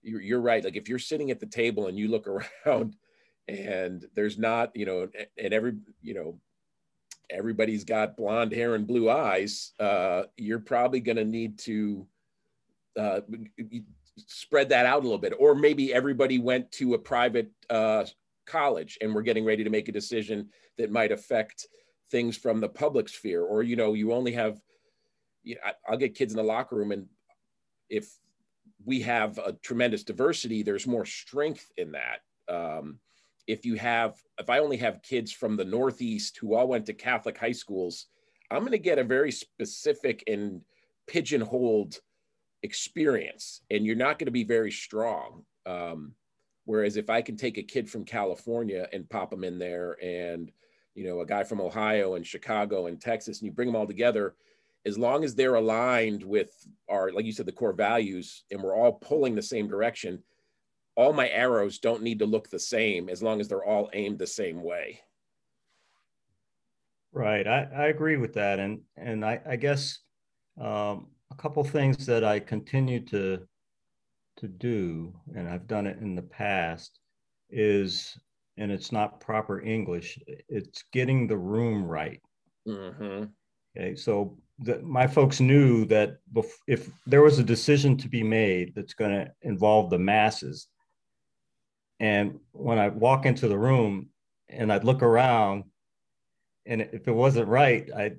you're, 0.01 0.22
you're 0.22 0.41
right 0.41 0.64
like 0.64 0.76
if 0.76 0.88
you're 0.88 0.99
sitting 0.99 1.32
at 1.32 1.39
the 1.39 1.45
table 1.45 1.88
and 1.88 1.97
you 1.97 2.08
look 2.08 2.28
around 2.66 2.95
and 3.47 4.05
there's 4.16 4.38
not 4.38 4.76
you 4.76 4.86
know 4.86 5.08
and 5.38 5.53
every 5.53 5.74
you 6.01 6.14
know 6.14 6.39
everybody's 7.30 7.84
got 7.84 8.18
blonde 8.18 8.51
hair 8.51 8.76
and 8.76 8.88
blue 8.88 9.10
eyes, 9.10 9.74
uh, 9.80 10.24
you're 10.38 10.60
probably 10.60 10.99
going 10.99 11.18
to 11.18 11.26
need 11.26 11.58
to 11.60 12.08
uh, 12.97 13.22
spread 14.16 14.70
that 14.70 14.86
out 14.86 14.99
a 14.99 15.03
little 15.03 15.18
bit. 15.18 15.34
Or 15.38 15.55
maybe 15.55 15.93
everybody 15.93 16.39
went 16.39 16.72
to 16.74 16.93
a 16.93 16.99
private 16.99 17.51
uh, 17.70 18.05
college 18.45 18.97
and 19.01 19.14
we're 19.14 19.22
getting 19.22 19.45
ready 19.45 19.64
to 19.64 19.70
make 19.70 19.89
a 19.89 19.93
decision 19.93 20.49
that 20.78 20.91
might 20.91 21.12
affect 21.12 21.68
things 22.12 22.38
from 22.38 22.60
the 22.60 22.70
public 22.70 23.10
sphere. 23.10 23.43
Or, 23.43 23.64
you 23.64 23.76
know, 23.76 23.93
you 23.93 24.14
only 24.14 24.34
have, 24.34 24.60
you 25.43 25.55
know, 25.55 25.62
I'll 25.88 25.97
get 25.97 26.16
kids 26.16 26.34
in 26.34 26.38
the 26.38 26.43
locker 26.43 26.76
room 26.76 26.91
and 26.91 27.08
if 27.89 28.10
we 28.86 29.01
have 29.01 29.38
a 29.38 29.53
tremendous 29.64 30.03
diversity, 30.03 30.64
there's 30.64 30.88
more 30.88 31.05
strength 31.05 31.72
in 31.78 31.93
that. 31.93 32.20
Um, 32.47 32.99
if 33.47 33.66
you 33.66 33.76
have 33.76 34.16
if 34.39 34.49
i 34.49 34.60
only 34.60 34.78
have 34.78 35.01
kids 35.01 35.32
from 35.32 35.55
the 35.55 35.66
northeast 35.66 36.38
who 36.38 36.53
all 36.53 36.68
went 36.68 36.86
to 36.86 36.93
catholic 36.93 37.38
high 37.38 37.51
schools 37.51 38.08
i'm 38.51 38.60
going 38.60 38.72
to 38.72 38.78
get 38.78 38.99
a 38.99 39.03
very 39.03 39.32
specific 39.32 40.24
and 40.28 40.62
pigeonholed 41.08 41.99
experience 42.64 43.62
and 43.72 43.86
you're 43.86 43.95
not 43.95 44.20
going 44.20 44.26
to 44.26 44.32
be 44.32 44.43
very 44.43 44.72
strong 44.72 45.43
um, 45.66 46.14
whereas 46.66 46.97
if 46.97 47.10
i 47.10 47.22
can 47.22 47.38
take 47.38 47.58
a 47.58 47.64
kid 47.64 47.89
from 47.89 48.03
california 48.03 48.88
and 48.93 49.10
pop 49.10 49.32
them 49.32 49.43
in 49.43 49.58
there 49.58 49.97
and 50.03 50.51
you 50.98 51.06
know 51.06 51.22
a 51.22 51.26
guy 51.26 51.43
from 51.43 51.62
ohio 51.62 52.16
and 52.16 52.26
chicago 52.26 52.88
and 52.88 53.00
texas 53.00 53.39
and 53.39 53.45
you 53.45 53.52
bring 53.52 53.68
them 53.68 53.76
all 53.76 53.88
together 53.88 54.36
as 54.86 54.98
long 54.98 55.24
as 55.24 55.36
they're 55.36 55.56
aligned 55.56 56.24
with 56.24 56.52
our 56.89 57.12
like 57.12 57.26
you 57.26 57.32
said 57.32 57.45
the 57.45 57.52
core 57.52 57.74
values 57.74 58.43
and 58.52 58.62
we're 58.62 58.76
all 58.76 58.93
pulling 58.93 59.36
the 59.36 59.41
same 59.41 59.68
direction 59.68 60.22
all 60.98 61.14
my 61.14 61.30
arrows 61.30 61.78
don't 61.78 62.02
need 62.02 62.20
to 62.20 62.26
look 62.26 62.50
the 62.50 62.60
same 62.60 63.08
as 63.08 63.22
long 63.22 63.39
as 63.39 63.48
they're 63.48 63.64
all 63.64 63.89
aimed 63.93 64.18
the 64.18 64.28
same 64.28 64.64
way. 64.64 65.00
Right. 67.14 67.48
I, 67.48 67.68
I 67.76 67.86
agree 67.88 68.18
with 68.18 68.34
that. 68.34 68.60
And, 68.60 68.82
and 68.98 69.24
I, 69.24 69.39
I 69.48 69.56
guess 69.58 70.00
um, 70.60 71.08
a 71.32 71.36
couple 71.38 71.64
things 71.64 72.06
that 72.08 72.24
I 72.24 72.39
continue 72.39 73.00
to, 73.06 73.48
to 74.38 74.48
do, 74.48 75.14
and 75.36 75.48
I've 75.48 75.68
done 75.68 75.86
it 75.86 76.00
in 76.00 76.16
the 76.16 76.24
past, 76.24 77.00
is, 77.50 78.18
and 78.58 78.72
it's 78.72 78.91
not 78.91 79.20
proper 79.20 79.62
English, 79.62 80.20
it's 80.49 80.84
getting 80.91 81.28
the 81.28 81.38
room 81.38 81.84
right. 81.84 82.22
Mm-hmm. 82.68 83.26
Okay. 83.78 83.95
So 83.95 84.38
the, 84.60 84.80
my 84.82 85.05
folks 85.08 85.39
knew 85.39 85.86
that 85.86 86.18
bef- 86.34 86.64
if 86.68 86.89
there 87.05 87.22
was 87.22 87.39
a 87.39 87.43
decision 87.43 87.97
to 87.97 88.10
be 88.10 88.24
made 88.24 88.74
that's 88.76 88.93
going 88.93 89.12
to 89.12 89.32
involve 89.43 89.89
the 89.89 89.99
masses, 89.99 90.68
and 91.99 92.39
when 92.51 92.80
I 92.80 92.89
walk 92.89 93.26
into 93.26 93.47
the 93.47 93.58
room 93.58 94.10
and 94.49 94.72
I'd 94.72 94.84
look 94.84 95.01
around, 95.01 95.66
and 96.66 96.82
if 96.82 97.08
it 97.08 97.14
wasn't 97.14 97.47
right, 97.47 97.89
I'd 97.95 98.18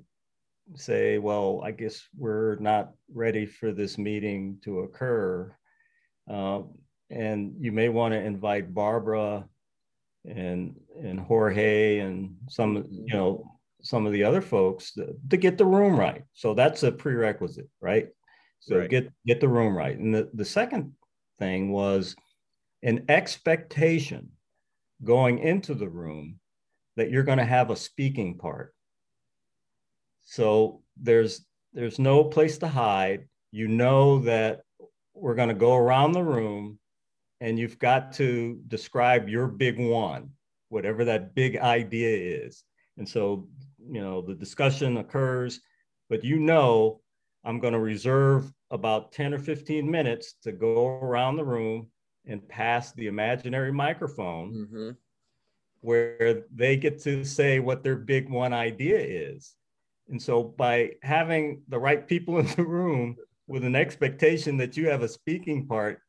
say, 0.75 1.17
well, 1.17 1.61
I 1.63 1.71
guess 1.71 2.01
we're 2.17 2.55
not 2.57 2.91
ready 3.13 3.45
for 3.45 3.71
this 3.71 3.97
meeting 3.97 4.57
to 4.63 4.79
occur. 4.81 5.53
Uh, 6.29 6.61
and 7.09 7.55
you 7.59 7.71
may 7.71 7.89
want 7.89 8.13
to 8.13 8.19
invite 8.19 8.73
Barbara 8.73 9.45
and 10.25 10.75
and 11.01 11.19
Jorge 11.19 11.99
and 11.99 12.35
some 12.49 12.85
you 12.89 13.13
know 13.13 13.59
some 13.81 14.05
of 14.05 14.11
the 14.11 14.23
other 14.23 14.41
folks 14.41 14.93
to, 14.93 15.15
to 15.29 15.37
get 15.37 15.57
the 15.57 15.65
room 15.65 15.97
right. 15.97 16.23
So 16.33 16.53
that's 16.53 16.83
a 16.83 16.91
prerequisite, 16.91 17.69
right? 17.81 18.07
So 18.59 18.79
right. 18.79 18.89
get 18.89 19.11
get 19.25 19.39
the 19.39 19.47
room 19.47 19.75
right. 19.75 19.97
And 19.97 20.13
the, 20.13 20.29
the 20.33 20.45
second 20.45 20.93
thing 21.39 21.71
was 21.71 22.15
an 22.83 23.05
expectation 23.09 24.29
going 25.03 25.39
into 25.39 25.73
the 25.73 25.87
room 25.87 26.39
that 26.97 27.09
you're 27.09 27.23
going 27.23 27.37
to 27.37 27.45
have 27.45 27.69
a 27.69 27.75
speaking 27.75 28.37
part. 28.37 28.73
So 30.23 30.81
there's 30.97 31.45
there's 31.73 31.99
no 31.99 32.23
place 32.23 32.57
to 32.59 32.67
hide. 32.67 33.27
You 33.51 33.67
know 33.67 34.19
that 34.19 34.61
we're 35.13 35.35
going 35.35 35.49
to 35.49 35.55
go 35.55 35.75
around 35.75 36.11
the 36.11 36.23
room 36.23 36.78
and 37.41 37.57
you've 37.57 37.79
got 37.79 38.11
to 38.13 38.59
describe 38.67 39.29
your 39.29 39.47
big 39.47 39.79
one, 39.79 40.31
whatever 40.69 41.05
that 41.05 41.35
big 41.35 41.57
idea 41.57 42.43
is. 42.45 42.63
And 42.97 43.07
so 43.07 43.47
you 43.91 44.01
know 44.01 44.21
the 44.21 44.35
discussion 44.35 44.97
occurs 44.97 45.61
but 46.09 46.23
you 46.23 46.39
know 46.39 47.01
i'm 47.43 47.59
going 47.59 47.73
to 47.73 47.79
reserve 47.79 48.51
about 48.71 49.11
10 49.11 49.33
or 49.33 49.39
15 49.39 49.89
minutes 49.89 50.35
to 50.43 50.51
go 50.51 50.87
around 50.87 51.35
the 51.35 51.43
room 51.43 51.87
and 52.25 52.47
pass 52.47 52.91
the 52.93 53.07
imaginary 53.07 53.71
microphone 53.71 54.53
mm-hmm. 54.53 54.89
where 55.81 56.43
they 56.53 56.77
get 56.77 57.01
to 57.01 57.23
say 57.23 57.59
what 57.59 57.83
their 57.83 57.95
big 57.95 58.29
one 58.29 58.53
idea 58.53 58.99
is 58.99 59.55
and 60.09 60.21
so 60.21 60.43
by 60.43 60.91
having 61.01 61.61
the 61.69 61.79
right 61.79 62.07
people 62.07 62.37
in 62.39 62.47
the 62.55 62.63
room 62.63 63.15
with 63.47 63.63
an 63.63 63.75
expectation 63.75 64.57
that 64.57 64.77
you 64.77 64.87
have 64.87 65.01
a 65.01 65.07
speaking 65.07 65.65
part 65.65 66.01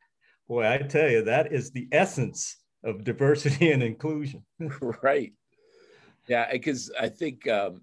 boy 0.50 0.68
i 0.68 0.78
tell 0.78 1.08
you 1.08 1.22
that 1.22 1.52
is 1.52 1.70
the 1.70 1.86
essence 1.92 2.56
of 2.82 3.04
diversity 3.04 3.70
and 3.72 3.82
inclusion. 3.84 4.42
Right. 5.00 5.32
Yeah 6.26 6.50
because 6.50 6.90
i 7.00 7.08
think 7.08 7.48
um, 7.48 7.82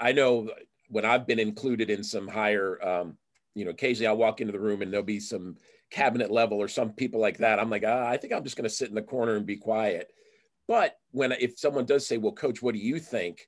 i 0.00 0.10
know 0.10 0.50
when 0.88 1.04
i've 1.04 1.26
been 1.28 1.38
included 1.38 1.90
in 1.90 2.02
some 2.02 2.26
higher 2.26 2.84
um, 2.86 3.16
you 3.54 3.64
know 3.64 3.70
occasionally 3.70 4.08
i'll 4.08 4.16
walk 4.16 4.40
into 4.40 4.52
the 4.52 4.58
room 4.58 4.82
and 4.82 4.92
there'll 4.92 5.06
be 5.06 5.20
some 5.20 5.56
cabinet 5.90 6.28
level 6.28 6.58
or 6.58 6.66
some 6.66 6.90
people 6.90 7.20
like 7.20 7.38
that. 7.38 7.60
I'm 7.60 7.70
like 7.70 7.84
ah, 7.86 8.08
i 8.08 8.16
think 8.16 8.32
i'm 8.32 8.42
just 8.42 8.56
going 8.56 8.68
to 8.68 8.74
sit 8.74 8.88
in 8.88 8.96
the 8.96 9.02
corner 9.02 9.36
and 9.36 9.46
be 9.46 9.56
quiet. 9.56 10.10
But 10.66 10.96
when 11.12 11.30
if 11.32 11.56
someone 11.56 11.86
does 11.86 12.04
say 12.04 12.18
well 12.18 12.32
coach 12.32 12.62
what 12.62 12.74
do 12.74 12.80
you 12.80 12.98
think? 12.98 13.46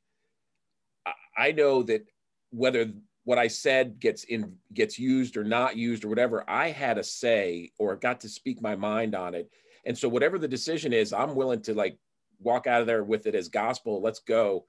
I 1.37 1.51
know 1.53 1.83
that 1.85 2.07
whether 2.51 2.93
what 3.27 3.39
I 3.41 3.49
said 3.49 3.99
gets 3.99 4.23
in 4.23 4.55
gets 4.73 5.01
used 5.01 5.37
or 5.37 5.43
not 5.43 5.77
used 5.77 6.05
or 6.05 6.09
whatever, 6.09 6.49
I 6.49 6.71
had 6.71 6.97
a 6.97 7.03
say 7.03 7.73
or 7.77 7.97
got 7.97 8.21
to 8.21 8.29
speak 8.29 8.63
my 8.63 8.77
mind 8.77 9.17
on 9.17 9.35
it. 9.35 9.51
And 9.85 9.99
so 9.99 10.09
whatever 10.09 10.39
the 10.39 10.47
decision 10.47 10.93
is, 10.93 11.13
I'm 11.13 11.35
willing 11.35 11.61
to 11.63 11.75
like 11.75 11.99
walk 12.39 12.69
out 12.69 12.83
of 12.83 12.87
there 12.87 13.03
with 13.03 13.27
it 13.27 13.35
as 13.35 13.49
gospel. 13.49 14.01
Let's 14.01 14.21
go. 14.21 14.67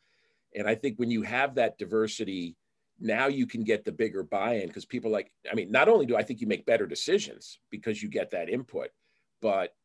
And 0.55 0.68
I 0.68 0.74
think 0.74 0.97
when 0.97 1.12
you 1.12 1.22
have 1.22 1.53
that 1.55 1.78
diversity, 1.78 2.55
now 2.99 3.28
you 3.28 3.45
can 3.45 3.64
get 3.64 3.86
the 3.86 3.91
bigger 3.91 4.24
buy-in 4.24 4.70
because 4.70 4.86
people 4.86 5.12
like, 5.12 5.32
I 5.51 5.53
mean, 5.53 5.70
not 5.70 5.88
only 5.88 6.08
do 6.08 6.18
I 6.18 6.24
think 6.24 6.41
you 6.41 6.47
make 6.47 6.66
better 6.66 6.88
decisions 6.88 7.60
because 7.70 8.01
you 8.01 8.10
get 8.10 8.32
that 8.32 8.49
input, 8.49 8.89
but 9.39 9.76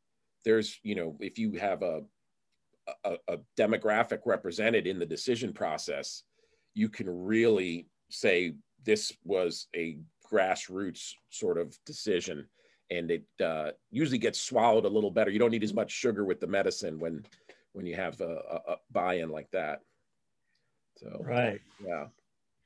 there's, 0.46 0.80
you 0.82 0.94
know, 0.94 1.18
if 1.20 1.38
you 1.38 1.52
have 1.58 1.82
a, 1.82 2.04
a, 3.04 3.16
a 3.28 3.38
demographic 3.58 4.20
represented 4.24 4.86
in 4.86 4.98
the 4.98 5.04
decision 5.04 5.52
process, 5.52 6.22
you 6.72 6.88
can 6.88 7.06
really 7.26 7.86
say 8.12 8.54
this 8.84 9.12
was 9.24 9.68
a 9.74 9.98
grassroots 10.30 11.12
sort 11.30 11.58
of 11.58 11.76
decision 11.84 12.46
and 12.90 13.10
it 13.10 13.24
uh, 13.42 13.70
usually 13.90 14.18
gets 14.18 14.40
swallowed 14.40 14.84
a 14.84 14.88
little 14.88 15.10
better. 15.10 15.30
You 15.30 15.38
don't 15.38 15.50
need 15.50 15.64
as 15.64 15.72
much 15.72 15.90
sugar 15.90 16.24
with 16.24 16.40
the 16.40 16.46
medicine 16.46 16.98
when 16.98 17.24
when 17.72 17.86
you 17.86 17.96
have 17.96 18.20
a, 18.20 18.24
a, 18.50 18.72
a 18.72 18.76
buy-in 18.90 19.30
like 19.30 19.50
that. 19.52 19.80
So 20.98 21.22
right. 21.24 21.58
yeah. 21.84 22.06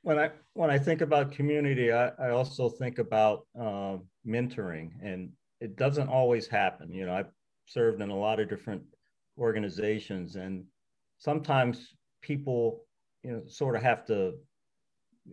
When 0.02 0.18
i 0.18 0.30
when 0.54 0.70
i 0.70 0.78
think 0.78 1.00
about 1.00 1.32
community 1.32 1.92
i, 1.92 2.08
I 2.18 2.30
also 2.30 2.68
think 2.68 2.98
about 2.98 3.46
uh, 3.58 3.96
mentoring 4.26 4.90
and 5.02 5.30
it 5.60 5.76
doesn't 5.76 6.08
always 6.08 6.46
happen. 6.46 6.92
You 6.92 7.06
know 7.06 7.14
i've 7.14 7.32
served 7.66 8.00
in 8.02 8.10
a 8.10 8.16
lot 8.16 8.40
of 8.40 8.48
different 8.48 8.82
organizations 9.38 10.36
and 10.36 10.64
sometimes 11.18 11.94
people 12.22 12.84
you 13.22 13.32
know 13.32 13.42
sort 13.46 13.76
of 13.76 13.82
have 13.82 14.06
to 14.06 14.34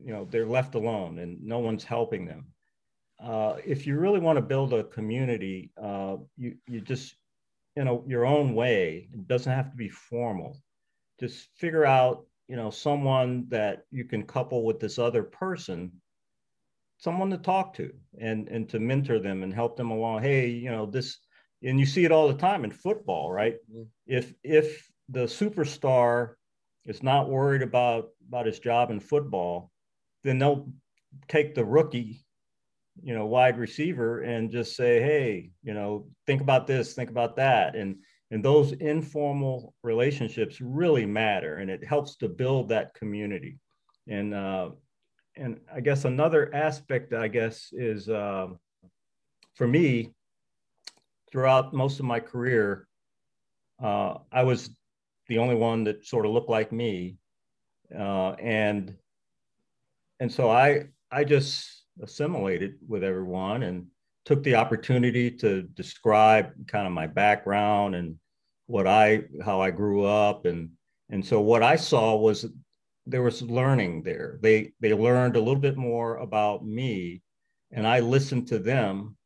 you 0.02 0.12
know 0.14 0.28
they're 0.30 0.46
left 0.46 0.76
alone 0.76 1.20
and 1.20 1.42
no 1.42 1.60
one's 1.60 1.84
helping 1.84 2.26
them. 2.26 2.46
Uh, 3.24 3.56
if 3.66 3.88
you 3.88 3.98
really 3.98 4.20
want 4.20 4.38
to 4.38 4.42
build 4.42 4.74
a 4.74 4.84
community 4.86 5.72
uh, 5.82 6.18
you 6.38 6.56
you 6.68 6.82
just 6.82 7.16
you 7.76 7.84
know 7.84 8.04
your 8.08 8.26
own 8.26 8.54
way 8.54 9.08
it 9.14 9.28
doesn't 9.28 9.52
have 9.52 9.72
to 9.72 9.78
be 9.78 9.90
formal. 9.90 10.58
Just 11.20 11.50
figure 11.56 11.86
out 11.86 12.26
you 12.48 12.56
know 12.56 12.70
someone 12.70 13.46
that 13.50 13.86
you 13.92 14.06
can 14.06 14.24
couple 14.24 14.64
with 14.64 14.80
this 14.80 15.00
other 15.00 15.24
person 15.24 15.92
someone 16.98 17.30
to 17.30 17.38
talk 17.38 17.74
to 17.74 17.92
and 18.20 18.48
and 18.48 18.70
to 18.70 18.80
mentor 18.80 19.20
them 19.20 19.44
and 19.44 19.54
help 19.54 19.78
them 19.78 19.92
along. 19.92 20.22
Hey 20.22 20.48
you 20.48 20.72
know 20.72 20.86
this 20.86 21.20
and 21.62 21.80
you 21.80 21.86
see 21.86 22.04
it 22.06 22.12
all 22.12 22.28
the 22.28 22.34
time 22.34 22.64
in 22.64 22.72
football 22.72 23.32
right? 23.32 23.56
Mm-hmm. 23.72 23.84
if 24.08 24.34
if 24.44 24.92
the 25.10 25.26
superstar 25.26 26.36
is 26.86 27.04
not 27.04 27.30
worried 27.30 27.62
about 27.62 28.10
about 28.28 28.46
his 28.46 28.60
job 28.60 28.92
in 28.92 29.00
football 29.00 29.72
then 30.24 30.40
they'll 30.40 30.68
take 31.28 31.56
the 31.56 31.66
rookie, 31.66 32.26
you 33.02 33.14
know, 33.14 33.26
wide 33.26 33.58
receiver 33.58 34.22
and 34.22 34.52
just 34.52 34.76
say, 34.76 35.02
hey, 35.02 35.52
you 35.64 35.74
know, 35.74 36.08
think 36.28 36.42
about 36.42 36.68
this, 36.68 36.94
think 36.94 37.10
about 37.10 37.36
that. 37.38 37.76
And 37.76 37.98
and 38.32 38.44
those 38.44 38.72
informal 38.72 39.76
relationships 39.84 40.60
really 40.60 41.06
matter 41.06 41.58
and 41.58 41.70
it 41.70 41.84
helps 41.84 42.16
to 42.18 42.28
build 42.28 42.70
that 42.70 42.94
community. 42.96 43.60
And 44.08 44.34
uh, 44.34 44.72
and 45.36 45.60
I 45.74 45.82
guess 45.82 46.06
another 46.06 46.54
aspect, 46.54 47.14
I 47.14 47.28
guess, 47.28 47.70
is 47.72 48.10
uh, 48.10 48.48
for 49.56 49.68
me, 49.68 50.14
throughout 51.32 51.74
most 51.74 52.00
of 52.00 52.06
my 52.06 52.20
career, 52.20 52.88
uh, 53.82 54.16
I 54.32 54.44
was 54.44 54.70
the 55.28 55.40
only 55.40 55.56
one 55.56 55.84
that 55.86 56.06
sort 56.06 56.26
of 56.26 56.32
looked 56.32 56.50
like 56.50 56.72
me. 56.72 57.18
Uh, 57.94 58.32
and 58.34 58.96
and 60.20 60.32
so 60.32 60.50
I 60.50 60.86
I 61.12 61.24
just 61.24 61.86
assimilated 62.02 62.76
with 62.88 63.04
everyone 63.04 63.64
and 63.64 63.88
took 64.26 64.44
the 64.44 64.56
opportunity 64.56 65.30
to 65.30 65.64
describe 65.64 66.52
kind 66.68 66.88
of 66.88 66.94
my 66.94 67.08
background 67.08 67.96
and 67.96 68.16
what 68.68 68.88
I 68.88 69.24
how 69.44 69.62
I 69.62 69.72
grew 69.72 70.06
up 70.06 70.46
and 70.46 70.70
and 71.10 71.26
so 71.26 71.42
what 71.42 71.62
I 71.62 71.76
saw 71.76 72.16
was 72.16 72.46
there 73.06 73.22
was 73.22 73.42
learning 73.42 74.04
there. 74.04 74.40
They 74.42 74.72
they 74.80 74.94
learned 74.94 75.36
a 75.36 75.40
little 75.40 75.62
bit 75.62 75.78
more 75.78 76.18
about 76.18 76.66
me 76.66 77.22
and 77.72 77.86
I 77.86 78.00
listened 78.00 78.48
to 78.48 78.60
them 78.60 79.18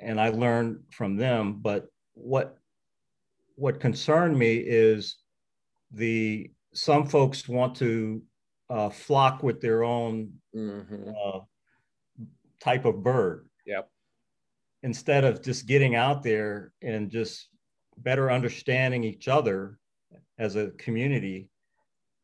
and 0.00 0.20
I 0.20 0.30
learned 0.30 0.80
from 0.90 1.16
them 1.16 1.60
but 1.62 1.86
what 2.14 2.58
what 3.56 3.80
concerned 3.80 4.36
me 4.36 4.56
is 4.56 5.16
the 5.92 6.50
some 6.72 7.06
folks 7.06 7.48
want 7.48 7.76
to 7.76 8.20
uh, 8.74 8.90
flock 8.90 9.42
with 9.42 9.60
their 9.60 9.84
own 9.84 10.32
mm-hmm. 10.54 11.10
uh, 11.10 11.40
type 12.60 12.84
of 12.84 13.04
bird. 13.04 13.48
Yep. 13.66 13.88
Instead 14.82 15.24
of 15.24 15.42
just 15.42 15.66
getting 15.66 15.94
out 15.94 16.22
there 16.22 16.72
and 16.82 17.10
just 17.10 17.48
better 17.96 18.32
understanding 18.32 19.04
each 19.04 19.28
other 19.28 19.78
as 20.38 20.56
a 20.56 20.72
community 20.72 21.48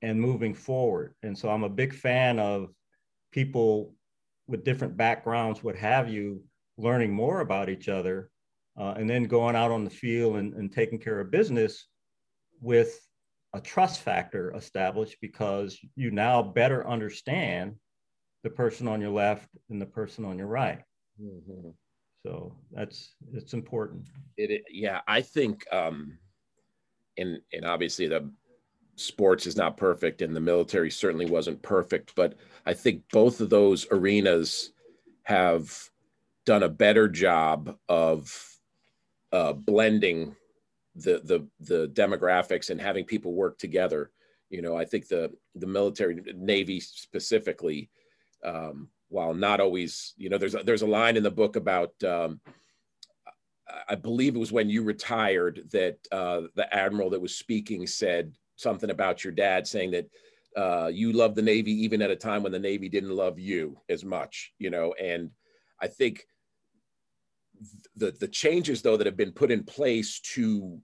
and 0.03 0.21
moving 0.21 0.53
forward. 0.53 1.15
And 1.23 1.39
so 1.39 1.49
I'm 1.49 1.63
a 1.63 1.69
big 1.69 1.95
fan 1.95 2.41
of 2.41 2.71
people 3.31 3.95
with 4.49 4.65
different 4.65 4.97
backgrounds, 4.97 5.63
what 5.63 5.77
have 5.77 6.11
you, 6.11 6.43
learning 6.77 7.13
more 7.13 7.41
about 7.41 7.69
each 7.69 7.89
other, 7.89 8.31
uh, 8.79 8.95
and 8.97 9.09
then 9.09 9.25
going 9.25 9.55
out 9.55 9.71
on 9.71 9.85
the 9.85 9.91
field 9.91 10.37
and, 10.37 10.55
and 10.55 10.73
taking 10.73 10.99
care 10.99 11.21
of 11.21 11.31
business 11.31 11.87
with 12.61 13.01
a 13.53 13.61
trust 13.61 14.01
factor 14.03 14.55
established 14.55 15.17
because 15.21 15.79
you 15.97 16.11
now 16.11 16.43
better 16.43 16.87
understand 16.87 17.75
the 18.43 18.51
person 18.51 18.89
on 18.89 19.01
your 19.01 19.11
left 19.11 19.49
and 19.69 19.81
the 19.81 19.87
person 19.87 20.25
on 20.25 20.39
your 20.39 20.47
right. 20.47 20.83
Mm-hmm. 21.21 21.71
So 22.25 22.55
that's 22.71 23.15
it's 23.33 23.55
important. 23.55 24.07
It, 24.37 24.51
it, 24.51 24.65
yeah, 24.71 25.01
I 25.07 25.23
think, 25.23 25.65
um, 25.73 26.19
and 27.17 27.41
and 27.53 27.65
obviously 27.65 28.09
the 28.09 28.31
sports 28.97 29.47
is 29.47 29.57
not 29.57 29.77
perfect, 29.77 30.23
and 30.23 30.37
the 30.37 30.41
military 30.41 30.91
certainly 30.91 31.27
wasn't 31.27 31.63
perfect, 31.63 32.15
but 32.15 32.35
I 32.67 32.75
think 32.75 33.03
both 33.11 33.41
of 33.41 33.51
those 33.51 33.87
arenas 33.91 34.73
have 35.23 35.91
done 36.45 36.63
a 36.63 36.69
better 36.69 37.09
job 37.09 37.77
of 37.89 38.59
uh, 39.33 39.53
blending 39.53 40.37
the 41.03 41.21
the 41.25 41.47
the 41.61 41.89
demographics 41.89 42.71
and 42.71 42.81
having 42.81 43.05
people 43.05 43.33
work 43.33 43.59
together. 43.59 44.11
You 44.49 44.63
know, 44.63 44.77
I 44.77 44.85
think 44.85 45.09
the 45.09 45.33
the 45.55 45.67
military 45.67 46.23
Navy 46.37 46.81
specifically, 46.81 47.91
um, 48.45 48.89
while 49.09 49.35
not 49.35 49.61
always, 49.61 50.15
you 50.17 50.29
know, 50.29 50.39
there's 50.39 50.55
a, 50.55 50.63
there's 50.63 50.83
a 50.83 50.87
line 50.87 51.17
in 51.17 51.23
the 51.23 51.31
book 51.31 51.57
about. 51.57 51.93
Um, 52.05 52.41
I 53.89 53.95
believe 53.95 54.35
it 54.35 54.41
was 54.41 54.51
when 54.51 54.69
you 54.69 54.83
retired 54.83 55.69
that 55.71 55.99
uh, 56.11 56.43
the 56.57 56.73
admiral 56.75 57.11
that 57.11 57.21
was 57.21 57.37
speaking 57.37 57.87
said 57.87 58.33
something 58.57 58.91
about 58.91 59.23
your 59.23 59.33
dad, 59.33 59.65
saying 59.65 59.93
that 59.93 60.11
uh, 60.57 60.91
you 60.93 61.13
loved 61.13 61.37
the 61.37 61.43
Navy 61.43 61.71
even 61.85 62.03
at 62.03 62.11
a 62.11 62.17
time 62.17 62.43
when 62.43 62.51
the 62.51 62.59
Navy 62.59 62.89
didn't 62.89 63.15
love 63.15 63.39
you 63.39 63.79
as 63.89 64.05
much, 64.05 64.53
you 64.59 64.71
know. 64.71 64.93
And 65.01 65.31
I 65.81 65.87
think 65.87 66.27
the 67.97 68.13
the 68.13 68.29
changes 68.29 68.83
though 68.83 68.97
that 68.97 69.07
have 69.07 69.17
been 69.17 69.33
put 69.33 69.51
in 69.51 69.63
place 69.63 70.21
to 70.21 70.81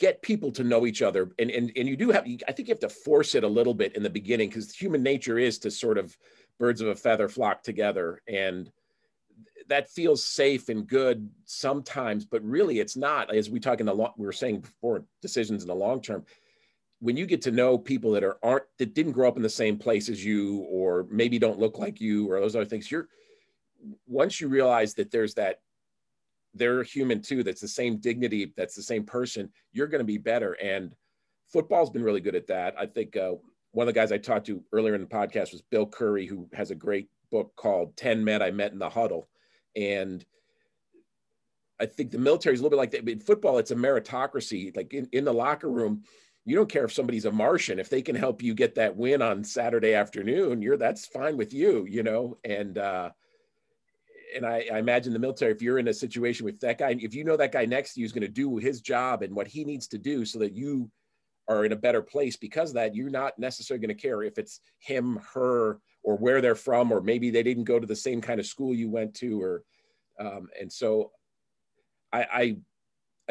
get 0.00 0.22
people 0.22 0.50
to 0.50 0.64
know 0.64 0.86
each 0.86 1.02
other 1.02 1.30
and 1.38 1.50
and, 1.50 1.70
and 1.76 1.86
you 1.86 1.94
do 1.94 2.10
have 2.10 2.24
i 2.48 2.52
think 2.52 2.66
you 2.66 2.72
have 2.72 2.80
to 2.80 2.88
force 2.88 3.34
it 3.34 3.44
a 3.44 3.48
little 3.48 3.74
bit 3.74 3.94
in 3.94 4.02
the 4.02 4.08
beginning 4.08 4.48
because 4.48 4.74
human 4.74 5.02
nature 5.02 5.38
is 5.38 5.58
to 5.58 5.70
sort 5.70 5.98
of 5.98 6.16
birds 6.58 6.80
of 6.80 6.88
a 6.88 6.94
feather 6.94 7.28
flock 7.28 7.62
together 7.62 8.22
and 8.26 8.72
that 9.68 9.90
feels 9.90 10.24
safe 10.24 10.70
and 10.70 10.86
good 10.86 11.30
sometimes 11.44 12.24
but 12.24 12.42
really 12.42 12.80
it's 12.80 12.96
not 12.96 13.32
as 13.34 13.50
we 13.50 13.60
talk 13.60 13.78
in 13.78 13.86
the 13.86 13.94
long 13.94 14.12
we 14.16 14.24
were 14.24 14.32
saying 14.32 14.60
before 14.60 15.04
decisions 15.22 15.62
in 15.62 15.68
the 15.68 15.74
long 15.74 16.00
term. 16.00 16.24
When 17.02 17.16
you 17.16 17.24
get 17.24 17.40
to 17.42 17.50
know 17.50 17.78
people 17.78 18.10
that 18.12 18.24
are 18.24 18.38
aren't 18.42 18.64
that 18.78 18.94
didn't 18.94 19.12
grow 19.12 19.28
up 19.28 19.36
in 19.36 19.42
the 19.42 19.48
same 19.48 19.78
place 19.78 20.08
as 20.08 20.24
you 20.24 20.58
or 20.68 21.06
maybe 21.10 21.38
don't 21.38 21.58
look 21.58 21.78
like 21.78 22.00
you 22.00 22.30
or 22.30 22.40
those 22.40 22.56
other 22.56 22.66
things 22.66 22.90
you're 22.90 23.08
once 24.06 24.40
you 24.40 24.48
realize 24.48 24.94
that 24.94 25.10
there's 25.10 25.34
that 25.34 25.60
they're 26.54 26.82
human 26.82 27.20
too 27.20 27.42
that's 27.42 27.60
the 27.60 27.68
same 27.68 27.96
dignity 27.98 28.52
that's 28.56 28.74
the 28.74 28.82
same 28.82 29.04
person 29.04 29.48
you're 29.72 29.86
going 29.86 30.00
to 30.00 30.04
be 30.04 30.18
better 30.18 30.52
and 30.54 30.94
football's 31.52 31.90
been 31.90 32.02
really 32.02 32.20
good 32.20 32.34
at 32.34 32.46
that 32.46 32.74
i 32.78 32.86
think 32.86 33.16
uh, 33.16 33.32
one 33.72 33.86
of 33.86 33.94
the 33.94 33.98
guys 33.98 34.12
i 34.12 34.18
talked 34.18 34.46
to 34.46 34.62
earlier 34.72 34.94
in 34.94 35.00
the 35.00 35.06
podcast 35.06 35.52
was 35.52 35.62
bill 35.70 35.86
curry 35.86 36.26
who 36.26 36.48
has 36.52 36.70
a 36.70 36.74
great 36.74 37.08
book 37.30 37.52
called 37.56 37.96
10 37.96 38.24
men 38.24 38.42
i 38.42 38.50
met 38.50 38.72
in 38.72 38.78
the 38.78 38.90
huddle 38.90 39.28
and 39.76 40.24
i 41.80 41.86
think 41.86 42.10
the 42.10 42.18
military 42.18 42.54
is 42.54 42.60
a 42.60 42.62
little 42.62 42.76
bit 42.76 42.80
like 42.80 42.90
that 42.90 43.08
in 43.08 43.20
football 43.20 43.58
it's 43.58 43.70
a 43.70 43.76
meritocracy 43.76 44.76
like 44.76 44.92
in, 44.92 45.08
in 45.12 45.24
the 45.24 45.32
locker 45.32 45.70
room 45.70 46.02
you 46.44 46.56
don't 46.56 46.70
care 46.70 46.84
if 46.84 46.92
somebody's 46.92 47.26
a 47.26 47.30
Martian. 47.30 47.78
If 47.78 47.90
they 47.90 48.02
can 48.02 48.16
help 48.16 48.42
you 48.42 48.54
get 48.54 48.74
that 48.76 48.96
win 48.96 49.22
on 49.22 49.44
Saturday 49.44 49.94
afternoon, 49.94 50.62
you're 50.62 50.76
that's 50.76 51.06
fine 51.06 51.36
with 51.36 51.52
you, 51.52 51.86
you 51.88 52.02
know. 52.02 52.38
And 52.44 52.78
uh, 52.78 53.10
and 54.34 54.46
I, 54.46 54.66
I 54.72 54.78
imagine 54.78 55.12
the 55.12 55.18
military, 55.18 55.52
if 55.52 55.62
you're 55.62 55.78
in 55.78 55.88
a 55.88 55.94
situation 55.94 56.44
with 56.44 56.60
that 56.60 56.78
guy, 56.78 56.96
if 56.98 57.14
you 57.14 57.24
know 57.24 57.36
that 57.36 57.52
guy 57.52 57.64
next 57.64 57.94
to 57.94 58.00
you 58.00 58.06
is 58.06 58.12
going 58.12 58.22
to 58.22 58.28
do 58.28 58.56
his 58.56 58.80
job 58.80 59.22
and 59.22 59.34
what 59.34 59.46
he 59.46 59.64
needs 59.64 59.86
to 59.88 59.98
do, 59.98 60.24
so 60.24 60.38
that 60.40 60.54
you 60.54 60.90
are 61.48 61.64
in 61.64 61.72
a 61.72 61.76
better 61.76 62.02
place 62.02 62.36
because 62.36 62.70
of 62.70 62.74
that, 62.74 62.94
you're 62.94 63.10
not 63.10 63.38
necessarily 63.38 63.84
going 63.84 63.96
to 63.96 64.00
care 64.00 64.22
if 64.22 64.38
it's 64.38 64.60
him, 64.78 65.20
her, 65.34 65.80
or 66.02 66.16
where 66.16 66.40
they're 66.40 66.54
from, 66.54 66.92
or 66.92 67.00
maybe 67.00 67.30
they 67.30 67.42
didn't 67.42 67.64
go 67.64 67.78
to 67.78 67.86
the 67.86 67.96
same 67.96 68.20
kind 68.20 68.40
of 68.40 68.46
school 68.46 68.74
you 68.74 68.88
went 68.88 69.14
to, 69.14 69.42
or 69.42 69.64
um, 70.18 70.48
and 70.60 70.72
so 70.72 71.12
I, 72.12 72.22
I, 72.22 72.56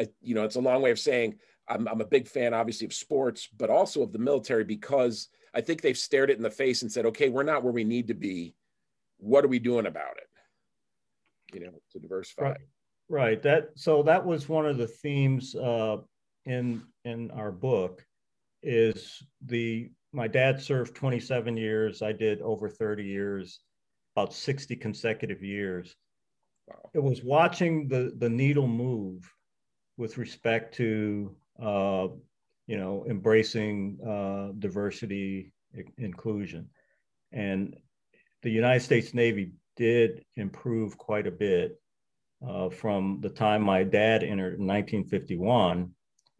I, 0.00 0.08
you 0.20 0.34
know, 0.34 0.44
it's 0.44 0.56
a 0.56 0.60
long 0.60 0.82
way 0.82 0.90
of 0.90 0.98
saying 0.98 1.38
I'm, 1.68 1.86
I'm 1.86 2.00
a 2.00 2.06
big 2.06 2.26
fan, 2.26 2.54
obviously, 2.54 2.86
of 2.86 2.92
sports, 2.92 3.48
but 3.56 3.70
also 3.70 4.02
of 4.02 4.12
the 4.12 4.18
military 4.18 4.64
because 4.64 5.28
I 5.54 5.60
think 5.60 5.80
they've 5.80 5.96
stared 5.96 6.30
it 6.30 6.36
in 6.36 6.42
the 6.42 6.50
face 6.50 6.82
and 6.82 6.90
said, 6.90 7.06
okay, 7.06 7.28
we're 7.28 7.42
not 7.42 7.62
where 7.62 7.72
we 7.72 7.84
need 7.84 8.08
to 8.08 8.14
be. 8.14 8.54
What 9.18 9.44
are 9.44 9.48
we 9.48 9.58
doing 9.58 9.86
about 9.86 10.16
it? 10.16 10.29
You 11.52 11.60
know, 11.60 11.72
to 11.92 11.98
diversify. 11.98 12.42
Right. 12.42 12.60
right. 13.08 13.42
That 13.42 13.70
so 13.74 14.02
that 14.04 14.24
was 14.24 14.48
one 14.48 14.66
of 14.66 14.78
the 14.78 14.86
themes 14.86 15.54
uh, 15.54 15.98
in 16.46 16.82
in 17.04 17.30
our 17.32 17.52
book 17.52 18.04
is 18.62 19.22
the 19.46 19.90
my 20.12 20.26
dad 20.26 20.60
served 20.60 20.94
27 20.94 21.56
years. 21.56 22.02
I 22.02 22.12
did 22.12 22.42
over 22.42 22.68
30 22.68 23.04
years, 23.04 23.60
about 24.16 24.34
60 24.34 24.74
consecutive 24.76 25.42
years. 25.42 25.94
Wow. 26.66 26.90
It 26.94 27.02
was 27.02 27.22
watching 27.22 27.88
the 27.88 28.12
the 28.18 28.30
needle 28.30 28.68
move 28.68 29.30
with 29.96 30.18
respect 30.18 30.74
to 30.76 31.34
uh, 31.60 32.08
you 32.70 32.76
know, 32.76 33.04
embracing 33.08 33.98
uh, 34.06 34.52
diversity, 34.60 35.52
inclusion. 35.98 36.68
And 37.32 37.76
the 38.42 38.50
United 38.50 38.80
States 38.80 39.12
Navy 39.12 39.50
did 39.80 40.24
improve 40.36 40.96
quite 40.98 41.26
a 41.26 41.30
bit 41.30 41.80
uh, 42.46 42.68
from 42.68 43.18
the 43.22 43.28
time 43.30 43.62
my 43.62 43.82
dad 43.82 44.22
entered 44.22 44.60
in 44.60 44.66
1951 44.66 45.90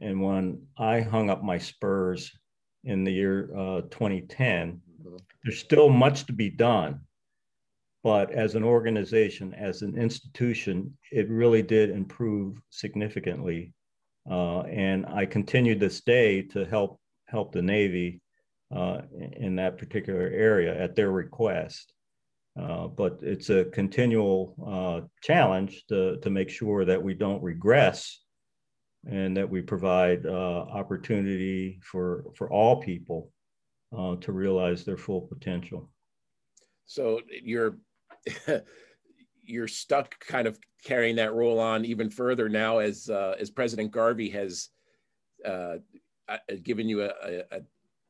and 0.00 0.20
when 0.20 0.62
I 0.78 1.00
hung 1.00 1.30
up 1.30 1.42
my 1.42 1.58
spurs 1.58 2.30
in 2.84 3.02
the 3.04 3.12
year 3.12 3.50
uh, 3.56 3.80
2010. 3.90 4.80
Mm-hmm. 5.02 5.16
There's 5.42 5.58
still 5.58 5.88
much 5.88 6.26
to 6.26 6.32
be 6.32 6.50
done, 6.50 7.00
but 8.04 8.30
as 8.30 8.54
an 8.54 8.64
organization, 8.64 9.54
as 9.54 9.82
an 9.82 9.96
institution, 9.96 10.96
it 11.10 11.28
really 11.28 11.62
did 11.62 11.90
improve 11.90 12.60
significantly 12.70 13.72
uh, 14.28 14.60
and 14.62 15.06
I 15.06 15.26
continue 15.26 15.78
this 15.78 16.00
day 16.00 16.42
to 16.42 16.64
help 16.64 17.00
help 17.26 17.52
the 17.52 17.62
Navy 17.62 18.20
uh, 18.74 19.02
in 19.36 19.56
that 19.56 19.78
particular 19.78 20.28
area 20.28 20.78
at 20.80 20.94
their 20.96 21.10
request. 21.10 21.92
Uh, 22.58 22.88
but 22.88 23.18
it's 23.22 23.48
a 23.48 23.64
continual 23.66 24.54
uh, 24.66 25.06
challenge 25.22 25.84
to, 25.88 26.16
to 26.18 26.30
make 26.30 26.48
sure 26.48 26.84
that 26.84 27.00
we 27.00 27.14
don't 27.14 27.42
regress 27.42 28.20
and 29.08 29.36
that 29.36 29.48
we 29.48 29.62
provide 29.62 30.26
uh, 30.26 30.66
opportunity 30.72 31.78
for, 31.82 32.24
for 32.36 32.50
all 32.50 32.82
people 32.82 33.30
uh, 33.96 34.16
to 34.16 34.32
realize 34.32 34.84
their 34.84 34.96
full 34.96 35.22
potential. 35.22 35.88
So 36.86 37.20
you're 37.42 37.78
you're 39.44 39.68
stuck 39.68 40.18
kind 40.20 40.46
of 40.46 40.58
carrying 40.84 41.16
that 41.16 41.32
role 41.32 41.58
on 41.58 41.84
even 41.84 42.10
further 42.10 42.48
now 42.48 42.78
as 42.78 43.08
uh, 43.08 43.36
as 43.38 43.48
President 43.50 43.90
Garvey 43.90 44.28
has 44.30 44.68
given 46.62 46.88
you 46.88 47.02
a, 47.02 47.08
a, 47.24 47.38
a, 47.52 47.60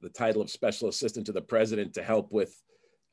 the 0.01 0.09
title 0.09 0.43
of 0.43 0.51
special 0.51 0.89
assistant 0.89 1.27
to 1.27 1.33
the 1.33 1.41
president 1.41 1.95
to 1.95 2.03
help 2.03 2.33
with 2.33 2.55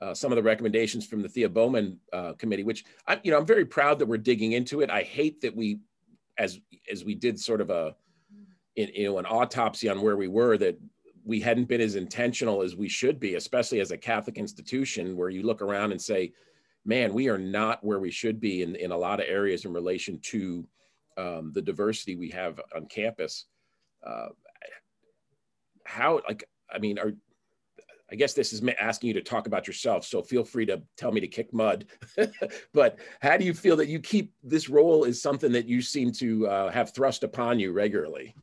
uh, 0.01 0.13
some 0.13 0.31
of 0.31 0.35
the 0.35 0.43
recommendations 0.43 1.05
from 1.05 1.21
the 1.21 1.29
Thea 1.29 1.49
Bowman 1.49 1.99
uh, 2.13 2.33
committee, 2.33 2.63
which 2.63 2.85
I, 3.07 3.19
you 3.23 3.31
know, 3.31 3.37
I'm 3.37 3.45
very 3.45 3.65
proud 3.65 3.99
that 3.99 4.05
we're 4.05 4.17
digging 4.17 4.51
into 4.51 4.81
it. 4.81 4.89
I 4.89 5.03
hate 5.03 5.41
that 5.41 5.55
we, 5.55 5.79
as 6.37 6.59
as 6.91 7.03
we 7.03 7.15
did 7.15 7.39
sort 7.39 7.61
of 7.61 7.69
a, 7.69 7.95
in, 8.75 8.89
you 8.93 9.05
know, 9.05 9.17
an 9.17 9.25
autopsy 9.25 9.89
on 9.89 10.01
where 10.01 10.17
we 10.17 10.27
were, 10.27 10.57
that 10.57 10.79
we 11.25 11.39
hadn't 11.39 11.67
been 11.67 11.81
as 11.81 11.95
intentional 11.95 12.61
as 12.61 12.75
we 12.75 12.87
should 12.87 13.19
be, 13.19 13.35
especially 13.35 13.79
as 13.79 13.91
a 13.91 13.97
Catholic 13.97 14.37
institution, 14.37 15.17
where 15.17 15.29
you 15.29 15.43
look 15.43 15.61
around 15.61 15.91
and 15.91 16.01
say, 16.01 16.31
man, 16.85 17.13
we 17.13 17.27
are 17.27 17.37
not 17.37 17.83
where 17.83 17.99
we 17.99 18.11
should 18.11 18.39
be 18.39 18.61
in, 18.61 18.75
in 18.75 18.91
a 18.91 18.97
lot 18.97 19.19
of 19.19 19.25
areas 19.27 19.65
in 19.65 19.73
relation 19.73 20.19
to 20.21 20.65
um, 21.17 21.51
the 21.53 21.61
diversity 21.61 22.15
we 22.15 22.29
have 22.29 22.61
on 22.75 22.85
campus. 22.85 23.45
Uh, 24.05 24.27
how, 25.83 26.21
like, 26.27 26.47
I 26.71 26.77
mean, 26.77 26.99
are, 26.99 27.13
I 28.11 28.15
guess 28.15 28.33
this 28.33 28.53
is 28.53 28.63
asking 28.79 29.09
you 29.09 29.13
to 29.15 29.21
talk 29.21 29.47
about 29.47 29.67
yourself, 29.67 30.05
so 30.05 30.21
feel 30.21 30.43
free 30.43 30.65
to 30.67 30.81
tell 30.95 31.11
me 31.11 31.19
to 31.19 31.27
kick 31.27 31.53
mud. 31.53 31.85
but 32.73 32.99
how 33.21 33.35
do 33.35 33.43
you 33.43 33.53
feel 33.53 33.75
that 33.77 33.89
you 33.89 33.99
keep 33.99 34.33
this 34.43 34.69
role 34.69 35.03
is 35.03 35.21
something 35.21 35.51
that 35.51 35.65
you 35.65 35.81
seem 35.81 36.11
to 36.13 36.47
uh, 36.47 36.71
have 36.71 36.93
thrust 36.93 37.23
upon 37.23 37.59
you 37.59 37.73
regularly? 37.73 38.33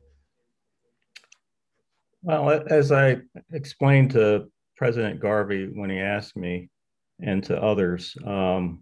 Well, 2.23 2.65
as 2.69 2.93
I 2.93 3.19
explained 3.53 4.11
to 4.13 4.51
President 4.77 5.21
Garvey 5.21 5.67
when 5.73 5.91
he 5.91 5.99
asked 5.99 6.37
me, 6.37 6.69
and 7.21 7.43
to 7.45 7.61
others. 7.61 8.17
Um, 8.25 8.81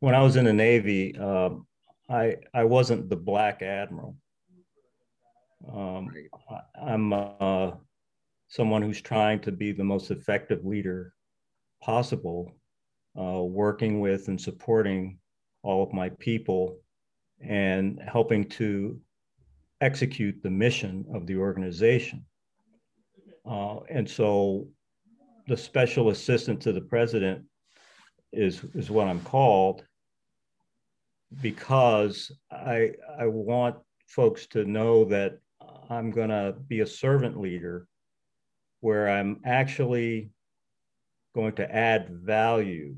when 0.00 0.14
I 0.14 0.22
was 0.22 0.36
in 0.36 0.44
the 0.44 0.52
Navy, 0.52 1.16
uh, 1.18 1.50
I 2.10 2.36
I 2.52 2.64
wasn't 2.64 3.08
the 3.08 3.16
black 3.16 3.62
admiral. 3.62 4.16
Um, 5.72 6.12
I, 6.50 6.92
am 6.92 7.12
uh, 7.12 7.70
someone 8.48 8.82
who's 8.82 9.00
trying 9.00 9.40
to 9.40 9.52
be 9.52 9.72
the 9.72 9.84
most 9.84 10.10
effective 10.10 10.64
leader 10.64 11.12
possible, 11.82 12.52
uh, 13.18 13.42
working 13.42 14.00
with 14.00 14.28
and 14.28 14.40
supporting 14.40 15.18
all 15.62 15.82
of 15.82 15.92
my 15.92 16.10
people, 16.18 16.78
and 17.40 18.00
helping 18.06 18.44
to 18.48 19.00
execute 19.80 20.42
the 20.42 20.50
mission 20.50 21.04
of 21.14 21.26
the 21.26 21.36
organization. 21.36 22.24
Uh, 23.44 23.80
and 23.90 24.08
so 24.08 24.66
the 25.46 25.56
special 25.56 26.10
assistant 26.10 26.60
to 26.62 26.72
the 26.72 26.80
president 26.80 27.44
is 28.32 28.64
is 28.74 28.90
what 28.90 29.06
I'm 29.06 29.20
called 29.20 29.84
because 31.42 32.32
I 32.50 32.92
I 33.18 33.26
want 33.26 33.76
folks 34.06 34.46
to 34.48 34.64
know 34.64 35.04
that 35.06 35.38
I'm 35.90 36.10
going 36.10 36.30
to 36.30 36.54
be 36.66 36.80
a 36.80 36.86
servant 36.86 37.38
leader 37.38 37.86
where 38.84 39.08
I'm 39.08 39.40
actually 39.46 40.28
going 41.34 41.54
to 41.54 41.74
add 41.74 42.10
value. 42.10 42.94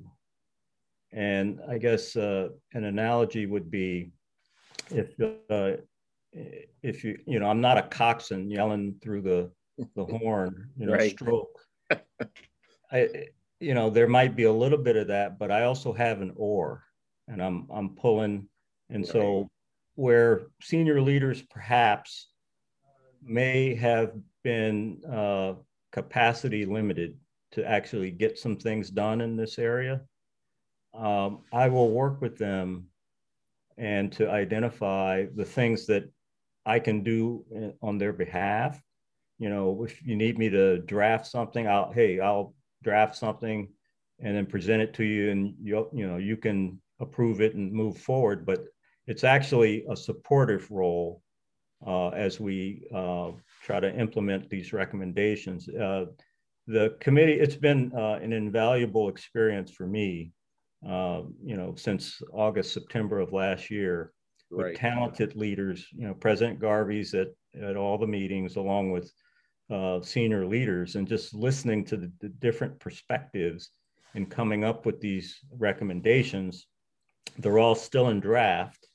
And 1.12 1.60
I 1.70 1.78
guess 1.78 2.16
uh, 2.16 2.48
an 2.74 2.82
analogy 2.82 3.46
would 3.46 3.70
be 3.70 4.10
if 4.90 5.14
uh, 5.48 5.80
if 6.82 7.04
you 7.04 7.16
you 7.24 7.38
know 7.38 7.48
I'm 7.48 7.60
not 7.60 7.78
a 7.78 7.82
coxswain 7.82 8.50
yelling 8.50 8.96
through 9.00 9.22
the 9.22 9.52
the 9.94 10.04
horn, 10.04 10.70
you 10.76 10.86
know, 10.86 10.94
right. 10.94 11.12
stroke. 11.12 11.56
I, 12.90 13.28
you 13.60 13.74
know, 13.74 13.88
there 13.88 14.08
might 14.08 14.34
be 14.34 14.44
a 14.44 14.52
little 14.52 14.78
bit 14.78 14.96
of 14.96 15.06
that, 15.06 15.38
but 15.38 15.52
I 15.52 15.62
also 15.62 15.92
have 15.92 16.20
an 16.20 16.32
oar, 16.34 16.82
and 17.28 17.40
I'm 17.40 17.68
I'm 17.72 17.90
pulling, 17.90 18.48
and 18.90 19.04
right. 19.04 19.12
so 19.12 19.48
where 19.94 20.48
senior 20.60 21.00
leaders 21.00 21.42
perhaps 21.42 22.26
may 23.22 23.76
have 23.76 24.12
been 24.42 25.00
uh, 25.10 25.54
capacity 25.96 26.64
limited 26.64 27.16
to 27.52 27.64
actually 27.64 28.10
get 28.10 28.38
some 28.38 28.56
things 28.56 28.90
done 28.90 29.20
in 29.20 29.36
this 29.36 29.58
area, 29.58 30.02
um, 30.94 31.40
I 31.52 31.68
will 31.68 31.90
work 31.90 32.20
with 32.20 32.36
them 32.36 32.86
and 33.78 34.10
to 34.12 34.30
identify 34.30 35.26
the 35.34 35.44
things 35.44 35.86
that 35.86 36.04
I 36.64 36.78
can 36.80 37.02
do 37.02 37.44
on 37.82 37.98
their 37.98 38.12
behalf 38.12 38.80
you 39.38 39.50
know, 39.50 39.84
if 39.84 40.02
you 40.04 40.16
need 40.16 40.38
me 40.38 40.48
to 40.50 40.78
draft 40.78 41.26
something, 41.26 41.66
I'll 41.66 41.92
hey, 41.92 42.20
I'll 42.20 42.54
draft 42.82 43.16
something 43.16 43.68
and 44.18 44.36
then 44.36 44.46
present 44.46 44.82
it 44.82 44.94
to 44.94 45.04
you, 45.04 45.30
and 45.30 45.54
you 45.60 45.88
you 45.92 46.06
know 46.06 46.16
you 46.16 46.36
can 46.36 46.80
approve 47.00 47.40
it 47.40 47.54
and 47.54 47.72
move 47.72 47.98
forward. 47.98 48.46
But 48.46 48.64
it's 49.06 49.24
actually 49.24 49.84
a 49.90 49.96
supportive 49.96 50.70
role 50.70 51.22
uh, 51.86 52.08
as 52.08 52.40
we 52.40 52.88
uh, 52.94 53.32
try 53.66 53.80
to 53.80 53.98
implement 53.98 54.48
these 54.48 54.72
recommendations. 54.72 55.68
Uh, 55.68 56.04
the 56.68 56.96
committee, 57.00 57.32
it's 57.32 57.56
been 57.56 57.92
uh, 57.96 58.18
an 58.22 58.32
invaluable 58.32 59.08
experience 59.08 59.72
for 59.72 59.88
me, 59.88 60.30
uh, 60.88 61.22
you 61.44 61.56
know, 61.56 61.74
since 61.74 62.22
August, 62.32 62.72
September 62.72 63.18
of 63.18 63.32
last 63.32 63.68
year 63.68 64.12
right. 64.50 64.68
with 64.68 64.78
talented 64.78 65.34
leaders, 65.34 65.84
you 65.92 66.06
know, 66.06 66.14
President 66.14 66.60
Garvey's 66.60 67.12
at, 67.14 67.28
at 67.60 67.76
all 67.76 67.98
the 67.98 68.06
meetings 68.06 68.54
along 68.54 68.92
with 68.92 69.12
uh, 69.68 70.00
senior 70.00 70.46
leaders 70.46 70.94
and 70.94 71.08
just 71.08 71.34
listening 71.34 71.84
to 71.86 71.96
the, 71.96 72.12
the 72.20 72.28
different 72.28 72.78
perspectives 72.78 73.70
and 74.14 74.30
coming 74.30 74.62
up 74.62 74.86
with 74.86 75.00
these 75.00 75.40
recommendations. 75.58 76.68
They're 77.38 77.58
all 77.58 77.74
still 77.74 78.10
in 78.10 78.20
draft, 78.20 78.86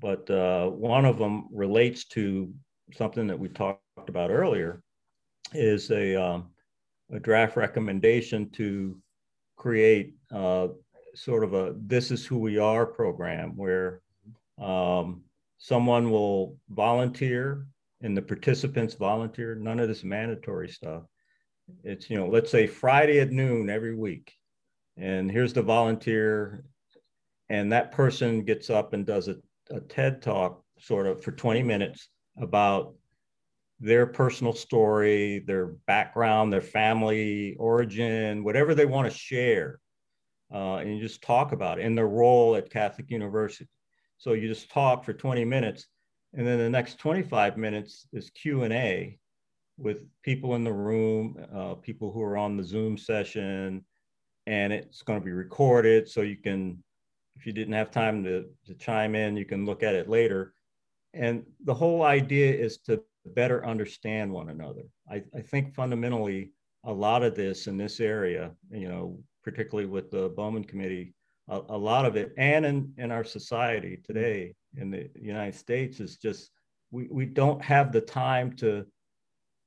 but 0.00 0.28
uh, 0.28 0.66
one 0.70 1.04
of 1.04 1.18
them 1.18 1.48
relates 1.52 2.06
to 2.08 2.52
something 2.96 3.28
that 3.28 3.38
we 3.38 3.48
talked 3.48 3.81
about 3.96 4.30
earlier 4.30 4.82
is 5.52 5.90
a, 5.90 6.16
um, 6.16 6.50
a 7.12 7.20
draft 7.20 7.56
recommendation 7.56 8.48
to 8.50 8.96
create 9.56 10.14
uh, 10.32 10.68
sort 11.14 11.44
of 11.44 11.54
a 11.54 11.74
this 11.86 12.10
is 12.10 12.24
who 12.24 12.38
we 12.38 12.58
are 12.58 12.86
program 12.86 13.54
where 13.56 14.00
um, 14.60 15.22
someone 15.58 16.10
will 16.10 16.56
volunteer 16.70 17.66
and 18.00 18.16
the 18.16 18.22
participants 18.22 18.94
volunteer. 18.94 19.54
None 19.54 19.78
of 19.78 19.88
this 19.88 20.04
mandatory 20.04 20.68
stuff. 20.68 21.02
It's 21.84 22.10
you 22.10 22.18
know 22.18 22.28
let's 22.28 22.50
say 22.50 22.66
friday 22.66 23.20
at 23.20 23.30
noon 23.30 23.70
every 23.70 23.94
week 23.94 24.32
and 24.96 25.30
here's 25.30 25.52
the 25.52 25.62
volunteer 25.62 26.64
and 27.48 27.72
that 27.72 27.92
person 27.92 28.44
gets 28.44 28.68
up 28.68 28.92
and 28.92 29.06
does 29.06 29.28
a, 29.28 29.36
a 29.70 29.80
ted 29.80 30.20
talk 30.20 30.62
sort 30.78 31.06
of 31.06 31.22
for 31.22 31.30
20 31.32 31.62
minutes 31.62 32.08
about 32.38 32.94
their 33.82 34.06
personal 34.06 34.52
story, 34.52 35.40
their 35.40 35.66
background, 35.88 36.52
their 36.52 36.60
family 36.60 37.56
origin, 37.58 38.44
whatever 38.44 38.76
they 38.76 38.86
want 38.86 39.10
to 39.10 39.18
share. 39.18 39.80
Uh, 40.54 40.76
and 40.76 40.94
you 40.94 41.00
just 41.00 41.20
talk 41.20 41.50
about 41.50 41.80
it 41.80 41.84
and 41.84 41.98
their 41.98 42.06
role 42.06 42.54
at 42.54 42.70
Catholic 42.70 43.10
University. 43.10 43.68
So 44.18 44.34
you 44.34 44.46
just 44.46 44.70
talk 44.70 45.04
for 45.04 45.12
20 45.12 45.44
minutes, 45.44 45.88
and 46.32 46.46
then 46.46 46.58
the 46.58 46.70
next 46.70 46.98
25 47.00 47.56
minutes 47.56 48.06
is 48.12 48.30
Q 48.30 48.62
and 48.62 48.72
A 48.72 49.18
with 49.78 50.06
people 50.22 50.54
in 50.54 50.62
the 50.62 50.72
room, 50.72 51.36
uh, 51.52 51.74
people 51.74 52.12
who 52.12 52.22
are 52.22 52.36
on 52.36 52.56
the 52.56 52.62
Zoom 52.62 52.96
session, 52.96 53.84
and 54.46 54.72
it's 54.72 55.02
going 55.02 55.18
to 55.18 55.24
be 55.24 55.32
recorded 55.32 56.08
so 56.08 56.20
you 56.20 56.36
can, 56.36 56.80
if 57.34 57.46
you 57.46 57.52
didn't 57.52 57.74
have 57.74 57.90
time 57.90 58.22
to, 58.22 58.44
to 58.66 58.74
chime 58.74 59.16
in, 59.16 59.36
you 59.36 59.44
can 59.44 59.66
look 59.66 59.82
at 59.82 59.96
it 59.96 60.08
later. 60.08 60.54
And 61.14 61.44
the 61.64 61.74
whole 61.74 62.02
idea 62.02 62.54
is 62.54 62.78
to 62.86 63.02
better 63.30 63.64
understand 63.64 64.32
one 64.32 64.50
another. 64.50 64.82
I, 65.10 65.22
I 65.34 65.40
think 65.40 65.74
fundamentally 65.74 66.52
a 66.84 66.92
lot 66.92 67.22
of 67.22 67.34
this 67.34 67.66
in 67.66 67.76
this 67.76 68.00
area, 68.00 68.52
you 68.70 68.88
know, 68.88 69.18
particularly 69.44 69.88
with 69.88 70.10
the 70.10 70.30
Bowman 70.30 70.64
Committee, 70.64 71.14
a, 71.48 71.60
a, 71.68 71.78
lot 71.78 72.04
of 72.04 72.16
it, 72.16 72.32
and 72.36 72.64
in, 72.64 72.92
in 72.98 73.10
our 73.10 73.24
society 73.24 73.98
today 74.04 74.54
in 74.76 74.90
the 74.90 75.08
United 75.20 75.54
States, 75.54 76.00
is 76.00 76.16
just 76.16 76.50
we, 76.90 77.08
we 77.10 77.24
don't 77.24 77.62
have 77.62 77.92
the 77.92 78.00
time 78.00 78.54
to 78.56 78.86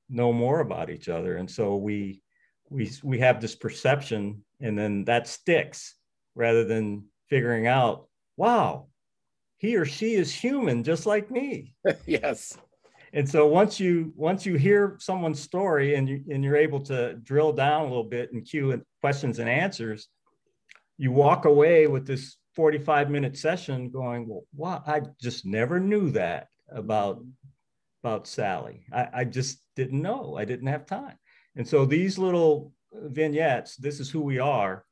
know 0.10 0.32
more 0.32 0.60
about 0.60 0.90
each 0.90 1.10
other. 1.10 1.38
And 1.38 1.50
so 1.50 1.76
we, 1.76 2.22
we, 2.70 2.92
we 3.04 3.20
have 3.20 3.42
this 3.42 3.56
perception, 3.56 4.44
and 4.62 4.78
then 4.78 5.06
that 5.06 5.28
sticks 5.28 5.96
rather 6.36 6.64
than 6.64 7.06
figuring 7.30 7.68
out, 7.68 8.08
wow, 8.38 8.88
he 9.58 9.78
or 9.78 9.86
she 9.86 10.16
is 10.16 10.34
human 10.34 10.84
just 10.84 11.06
like 11.06 11.32
me. 11.32 11.74
yes 12.06 12.58
and 13.16 13.28
so 13.28 13.48
once 13.48 13.80
you 13.80 14.14
once 14.16 14.46
you 14.46 14.56
hear 14.56 14.98
someone's 15.00 15.40
story 15.40 15.96
and 15.96 16.08
you 16.08 16.24
and 16.30 16.44
you're 16.44 16.56
able 16.56 16.80
to 16.82 17.16
drill 17.16 17.52
down 17.52 17.82
a 17.82 17.88
little 17.88 18.04
bit 18.04 18.32
and 18.32 18.46
cue 18.46 18.80
questions 19.02 19.40
and 19.40 19.50
answers 19.50 20.08
you 20.98 21.12
walk 21.12 21.46
away 21.46 21.88
with 21.88 22.06
this 22.06 22.38
45 22.56 23.10
minute 23.10 23.36
session 23.36 23.90
going 23.90 24.28
well 24.28 24.44
wow 24.56 24.84
i 24.86 25.02
just 25.20 25.46
never 25.46 25.80
knew 25.80 26.12
that 26.12 26.48
about 26.70 27.22
about 28.06 28.28
sally. 28.28 28.86
I, 28.94 29.08
I 29.14 29.24
just 29.24 29.62
didn't 29.76 30.00
know. 30.00 30.38
I 30.38 30.46
didn't 30.46 30.68
have 30.68 30.86
time. 30.86 31.18
And 31.56 31.68
so 31.68 31.86
these 31.86 32.20
little 32.20 32.72
vignettes 32.94 33.76
this 33.76 34.00
is 34.00 34.10
who 34.10 34.22
we 34.22 34.40
are 34.40 34.86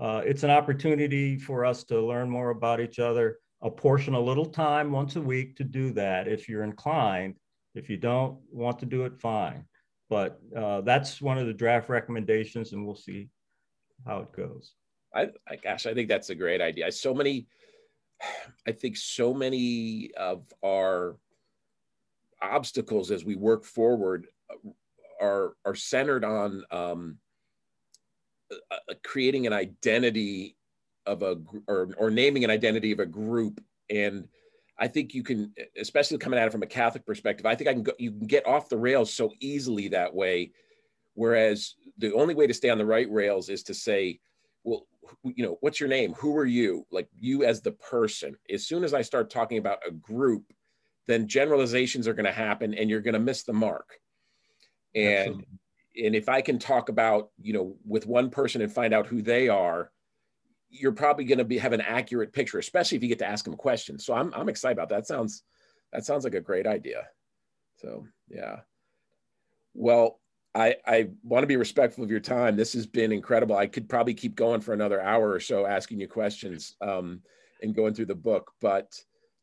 uh, 0.00 0.22
it's 0.24 0.44
an 0.44 0.50
opportunity 0.50 1.36
for 1.36 1.64
us 1.64 1.82
to 1.82 2.00
learn 2.00 2.30
more 2.30 2.50
about 2.50 2.78
each 2.78 3.00
other 3.00 3.38
apportion 3.62 4.14
a 4.14 4.20
little 4.20 4.46
time 4.46 4.92
once 4.92 5.16
a 5.16 5.20
week 5.20 5.56
to 5.56 5.64
do 5.64 5.90
that 5.90 6.28
if 6.28 6.48
you're 6.48 6.62
inclined 6.62 7.34
if 7.74 7.88
you 7.88 7.96
don't 7.96 8.38
want 8.50 8.78
to 8.80 8.86
do 8.86 9.04
it, 9.04 9.20
fine. 9.20 9.64
But 10.10 10.40
uh, 10.56 10.80
that's 10.82 11.20
one 11.20 11.38
of 11.38 11.46
the 11.46 11.52
draft 11.52 11.88
recommendations, 11.88 12.72
and 12.72 12.84
we'll 12.84 12.94
see 12.94 13.28
how 14.06 14.20
it 14.20 14.32
goes. 14.32 14.72
I, 15.14 15.28
I 15.46 15.56
gosh, 15.56 15.86
I 15.86 15.94
think 15.94 16.08
that's 16.08 16.30
a 16.30 16.34
great 16.34 16.60
idea. 16.60 16.90
So 16.92 17.14
many, 17.14 17.46
I 18.66 18.72
think 18.72 18.96
so 18.96 19.34
many 19.34 20.10
of 20.16 20.44
our 20.64 21.16
obstacles 22.40 23.10
as 23.10 23.24
we 23.24 23.36
work 23.36 23.64
forward 23.64 24.28
are 25.20 25.54
are 25.64 25.74
centered 25.74 26.24
on 26.24 26.64
um, 26.70 27.18
uh, 28.70 28.94
creating 29.04 29.46
an 29.46 29.52
identity 29.52 30.56
of 31.06 31.22
a 31.22 31.36
or 31.66 31.90
or 31.98 32.10
naming 32.10 32.44
an 32.44 32.50
identity 32.50 32.92
of 32.92 33.00
a 33.00 33.06
group 33.06 33.62
and 33.90 34.28
I 34.78 34.86
think 34.88 35.12
you 35.14 35.22
can, 35.22 35.52
especially 35.76 36.18
coming 36.18 36.38
at 36.38 36.46
it 36.46 36.52
from 36.52 36.62
a 36.62 36.66
Catholic 36.66 37.04
perspective, 37.04 37.46
I 37.46 37.54
think 37.54 37.68
I 37.68 37.72
can 37.72 37.82
go, 37.82 37.92
you 37.98 38.12
can 38.12 38.26
get 38.26 38.46
off 38.46 38.68
the 38.68 38.78
rails 38.78 39.12
so 39.12 39.32
easily 39.40 39.88
that 39.88 40.14
way. 40.14 40.52
Whereas 41.14 41.74
the 41.98 42.14
only 42.14 42.34
way 42.34 42.46
to 42.46 42.54
stay 42.54 42.70
on 42.70 42.78
the 42.78 42.86
right 42.86 43.10
rails 43.10 43.48
is 43.48 43.64
to 43.64 43.74
say, 43.74 44.20
well, 44.62 44.86
you 45.24 45.44
know, 45.44 45.58
what's 45.60 45.80
your 45.80 45.88
name? 45.88 46.12
Who 46.14 46.36
are 46.36 46.46
you? 46.46 46.86
Like 46.92 47.08
you 47.18 47.44
as 47.44 47.60
the 47.60 47.72
person. 47.72 48.36
As 48.52 48.66
soon 48.66 48.84
as 48.84 48.94
I 48.94 49.02
start 49.02 49.30
talking 49.30 49.58
about 49.58 49.78
a 49.86 49.90
group, 49.90 50.44
then 51.08 51.26
generalizations 51.26 52.06
are 52.06 52.14
going 52.14 52.26
to 52.26 52.32
happen 52.32 52.74
and 52.74 52.88
you're 52.88 53.00
going 53.00 53.14
to 53.14 53.20
miss 53.20 53.42
the 53.42 53.52
mark. 53.52 53.98
And 54.94 55.18
Absolutely. 55.18 55.46
and 56.04 56.14
if 56.14 56.28
I 56.28 56.40
can 56.40 56.58
talk 56.58 56.88
about, 56.88 57.30
you 57.40 57.52
know, 57.52 57.76
with 57.84 58.06
one 58.06 58.30
person 58.30 58.62
and 58.62 58.72
find 58.72 58.94
out 58.94 59.06
who 59.06 59.22
they 59.22 59.48
are, 59.48 59.90
you're 60.70 60.92
probably 60.92 61.24
going 61.24 61.38
to 61.38 61.44
be 61.44 61.58
have 61.58 61.72
an 61.72 61.80
accurate 61.80 62.32
picture, 62.32 62.58
especially 62.58 62.96
if 62.96 63.02
you 63.02 63.08
get 63.08 63.18
to 63.20 63.28
ask 63.28 63.44
them 63.44 63.56
questions. 63.56 64.04
So 64.04 64.14
I'm 64.14 64.32
I'm 64.34 64.48
excited 64.48 64.76
about 64.76 64.88
that. 64.90 65.02
that. 65.02 65.06
Sounds 65.06 65.42
that 65.92 66.04
sounds 66.04 66.24
like 66.24 66.34
a 66.34 66.40
great 66.40 66.66
idea. 66.66 67.06
So 67.76 68.06
yeah. 68.28 68.60
Well, 69.74 70.20
I 70.54 70.76
I 70.86 71.08
want 71.22 71.42
to 71.42 71.48
be 71.48 71.56
respectful 71.56 72.04
of 72.04 72.10
your 72.10 72.20
time. 72.20 72.56
This 72.56 72.72
has 72.72 72.86
been 72.86 73.12
incredible. 73.12 73.56
I 73.56 73.66
could 73.66 73.88
probably 73.88 74.14
keep 74.14 74.34
going 74.34 74.60
for 74.60 74.74
another 74.74 75.00
hour 75.00 75.30
or 75.30 75.40
so 75.40 75.66
asking 75.66 76.00
you 76.00 76.08
questions 76.08 76.76
um, 76.80 77.22
and 77.62 77.74
going 77.74 77.94
through 77.94 78.06
the 78.06 78.14
book, 78.14 78.52
but 78.60 78.92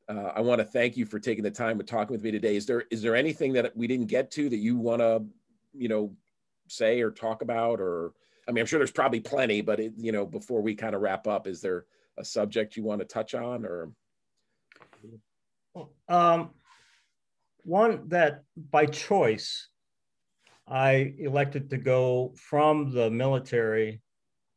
uh, 0.08 0.32
I 0.36 0.42
want 0.42 0.60
to 0.60 0.66
thank 0.66 0.98
you 0.98 1.06
for 1.06 1.20
taking 1.20 1.44
the 1.44 1.52
time 1.52 1.78
to 1.78 1.84
talking 1.84 2.14
with 2.14 2.24
me 2.24 2.32
today. 2.32 2.56
Is 2.56 2.66
there 2.66 2.84
is 2.92 3.02
there 3.02 3.16
anything 3.16 3.54
that 3.54 3.76
we 3.76 3.88
didn't 3.88 4.08
get 4.08 4.32
to 4.32 4.50
that 4.50 4.58
you 4.58 4.78
want 4.78 5.02
to 5.02 5.26
you 5.74 5.88
know 5.88 6.16
say 6.68 7.02
or 7.02 7.12
talk 7.12 7.42
about 7.42 7.80
or 7.80 8.14
I 8.48 8.52
mean, 8.52 8.62
I'm 8.62 8.66
sure 8.68 8.80
there's 8.80 8.92
probably 8.92 9.22
plenty, 9.22 9.62
but 9.62 9.80
it, 9.80 9.94
you 9.98 10.12
know, 10.12 10.26
before 10.26 10.62
we 10.62 10.76
kind 10.76 10.96
of 10.96 11.02
wrap 11.02 11.28
up, 11.28 11.48
is 11.48 11.62
there 11.62 11.86
a 12.18 12.24
subject 12.24 12.78
you 12.78 12.84
want 12.84 13.02
to 13.02 13.06
touch 13.06 13.34
on 13.34 13.66
or? 13.66 13.92
Um, 16.08 16.52
one 17.64 18.08
that 18.10 18.44
by 18.56 18.86
choice, 18.86 19.68
I 20.68 21.14
elected 21.18 21.70
to 21.72 21.78
go 21.78 22.34
from 22.38 22.92
the 22.92 23.10
military 23.10 24.02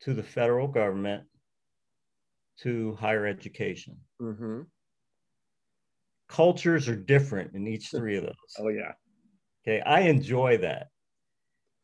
to 0.02 0.14
the 0.14 0.22
federal 0.22 0.68
government 0.68 1.24
to 2.60 2.96
higher 3.00 3.26
education. 3.26 3.96
Mm-hmm. 4.20 4.60
Cultures 6.28 6.88
are 6.88 6.96
different 6.96 7.54
in 7.54 7.66
each 7.66 7.88
three 7.88 8.16
of 8.16 8.24
those. 8.26 8.34
oh 8.58 8.68
yeah. 8.68 8.92
Okay, 9.66 9.80
I 9.80 10.00
enjoy 10.00 10.58
that 10.58 10.88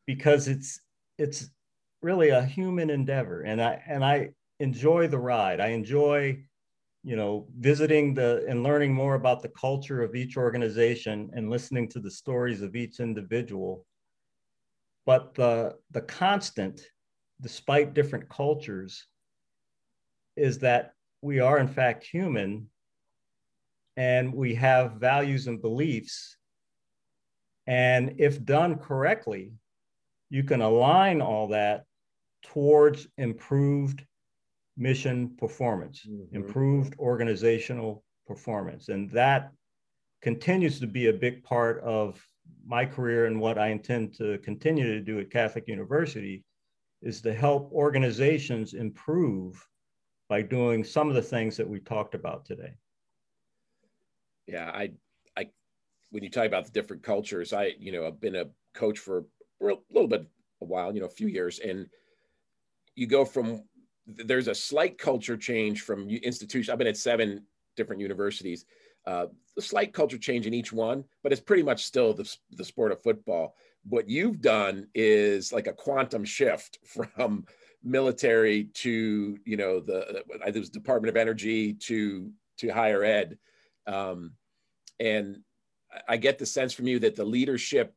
because 0.06 0.48
it's 0.48 0.80
it's 1.18 1.50
really 2.04 2.28
a 2.28 2.44
human 2.44 2.90
endeavor 2.90 3.42
and 3.42 3.62
i 3.62 3.82
and 3.88 4.04
i 4.04 4.28
enjoy 4.60 5.06
the 5.08 5.18
ride. 5.18 5.60
I 5.60 5.68
enjoy 5.68 6.42
you 7.02 7.16
know 7.16 7.46
visiting 7.58 8.14
the 8.14 8.44
and 8.48 8.62
learning 8.62 8.94
more 8.94 9.14
about 9.14 9.42
the 9.42 9.48
culture 9.50 10.02
of 10.02 10.14
each 10.14 10.36
organization 10.36 11.30
and 11.34 11.50
listening 11.50 11.88
to 11.90 12.00
the 12.00 12.10
stories 12.10 12.62
of 12.62 12.76
each 12.76 13.00
individual. 13.00 13.86
But 15.06 15.34
the 15.34 15.76
the 15.90 16.02
constant 16.02 16.80
despite 17.40 17.94
different 17.94 18.28
cultures 18.28 19.06
is 20.36 20.58
that 20.60 20.92
we 21.20 21.40
are 21.40 21.58
in 21.58 21.68
fact 21.68 22.04
human 22.04 22.68
and 23.96 24.32
we 24.32 24.54
have 24.54 24.94
values 24.94 25.46
and 25.46 25.60
beliefs. 25.60 26.36
And 27.66 28.14
if 28.18 28.44
done 28.44 28.76
correctly 28.76 29.52
you 30.30 30.42
can 30.42 30.62
align 30.62 31.20
all 31.20 31.48
that 31.48 31.84
towards 32.44 33.08
improved 33.18 34.04
mission 34.76 35.30
performance, 35.36 36.06
mm-hmm. 36.08 36.36
improved 36.36 36.94
organizational 36.98 38.04
performance. 38.26 38.88
And 38.88 39.10
that 39.10 39.50
continues 40.22 40.78
to 40.80 40.86
be 40.86 41.08
a 41.08 41.12
big 41.12 41.42
part 41.42 41.82
of 41.82 42.24
my 42.66 42.84
career 42.84 43.26
and 43.26 43.40
what 43.40 43.58
I 43.58 43.68
intend 43.68 44.14
to 44.14 44.38
continue 44.38 44.86
to 44.94 45.00
do 45.00 45.18
at 45.18 45.30
Catholic 45.30 45.68
University 45.68 46.44
is 47.02 47.20
to 47.22 47.34
help 47.34 47.70
organizations 47.72 48.74
improve 48.74 49.66
by 50.28 50.40
doing 50.40 50.82
some 50.82 51.08
of 51.08 51.14
the 51.14 51.22
things 51.22 51.56
that 51.56 51.68
we 51.68 51.78
talked 51.80 52.14
about 52.14 52.46
today. 52.46 52.72
Yeah, 54.46 54.70
I, 54.70 54.92
I, 55.36 55.48
when 56.10 56.22
you 56.22 56.30
talk 56.30 56.46
about 56.46 56.64
the 56.64 56.72
different 56.72 57.02
cultures, 57.02 57.52
I, 57.52 57.72
you 57.78 57.92
know, 57.92 58.06
I've 58.06 58.20
been 58.20 58.36
a 58.36 58.46
coach 58.74 58.98
for 58.98 59.24
a 59.62 59.74
little 59.90 60.08
bit, 60.08 60.26
a 60.62 60.64
while, 60.64 60.94
you 60.94 61.00
know, 61.00 61.06
a 61.06 61.10
few 61.10 61.28
years, 61.28 61.58
and 61.58 61.86
you 62.94 63.06
go 63.06 63.24
from 63.24 63.62
there's 64.06 64.48
a 64.48 64.54
slight 64.54 64.98
culture 64.98 65.36
change 65.36 65.82
from 65.82 66.08
institution. 66.08 66.72
I've 66.72 66.78
been 66.78 66.86
at 66.86 66.96
seven 66.96 67.44
different 67.76 68.02
universities. 68.02 68.64
Uh, 69.06 69.26
a 69.56 69.62
slight 69.62 69.92
culture 69.92 70.18
change 70.18 70.46
in 70.46 70.54
each 70.54 70.72
one, 70.72 71.04
but 71.22 71.32
it's 71.32 71.40
pretty 71.40 71.62
much 71.62 71.84
still 71.84 72.14
the, 72.14 72.30
the 72.52 72.64
sport 72.64 72.92
of 72.92 73.02
football. 73.02 73.54
What 73.88 74.08
you've 74.08 74.40
done 74.40 74.88
is 74.94 75.52
like 75.52 75.66
a 75.66 75.72
quantum 75.72 76.24
shift 76.24 76.78
from 76.84 77.44
military 77.82 78.64
to 78.72 79.38
you 79.44 79.56
know 79.58 79.78
the 79.78 80.24
it 80.46 80.54
was 80.54 80.70
Department 80.70 81.10
of 81.10 81.16
Energy 81.16 81.74
to 81.74 82.32
to 82.58 82.68
higher 82.68 83.04
ed, 83.04 83.38
um, 83.86 84.32
and 84.98 85.38
I 86.08 86.16
get 86.16 86.38
the 86.38 86.46
sense 86.46 86.72
from 86.72 86.86
you 86.86 86.98
that 87.00 87.14
the 87.14 87.24
leadership, 87.24 87.94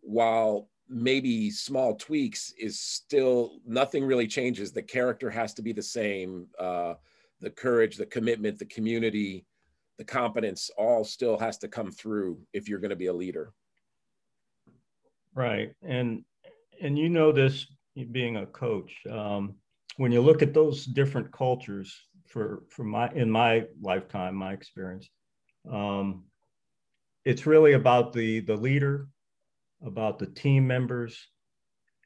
while 0.00 0.69
maybe 0.90 1.50
small 1.50 1.94
tweaks, 1.94 2.52
is 2.58 2.78
still 2.78 3.60
nothing 3.66 4.04
really 4.04 4.26
changes. 4.26 4.72
The 4.72 4.82
character 4.82 5.30
has 5.30 5.54
to 5.54 5.62
be 5.62 5.72
the 5.72 5.82
same. 5.82 6.48
Uh, 6.58 6.94
the 7.40 7.50
courage, 7.50 7.96
the 7.96 8.06
commitment, 8.06 8.58
the 8.58 8.66
community, 8.66 9.46
the 9.96 10.04
competence 10.04 10.70
all 10.76 11.04
still 11.04 11.38
has 11.38 11.58
to 11.58 11.68
come 11.68 11.90
through 11.90 12.38
if 12.52 12.68
you're 12.68 12.80
going 12.80 12.90
to 12.90 12.96
be 12.96 13.06
a 13.06 13.12
leader. 13.12 13.52
Right. 15.34 15.72
And 15.82 16.24
and 16.82 16.98
you 16.98 17.08
know 17.08 17.32
this 17.32 17.66
being 18.10 18.36
a 18.36 18.46
coach. 18.46 18.92
Um, 19.10 19.54
when 19.96 20.12
you 20.12 20.20
look 20.20 20.42
at 20.42 20.54
those 20.54 20.86
different 20.86 21.30
cultures 21.32 21.94
for 22.26 22.62
for 22.68 22.84
my 22.84 23.10
in 23.10 23.30
my 23.30 23.66
lifetime, 23.80 24.34
my 24.34 24.52
experience, 24.52 25.08
um, 25.70 26.24
it's 27.24 27.46
really 27.46 27.74
about 27.74 28.12
the 28.12 28.40
the 28.40 28.56
leader, 28.56 29.08
about 29.84 30.18
the 30.18 30.26
team 30.26 30.66
members, 30.66 31.28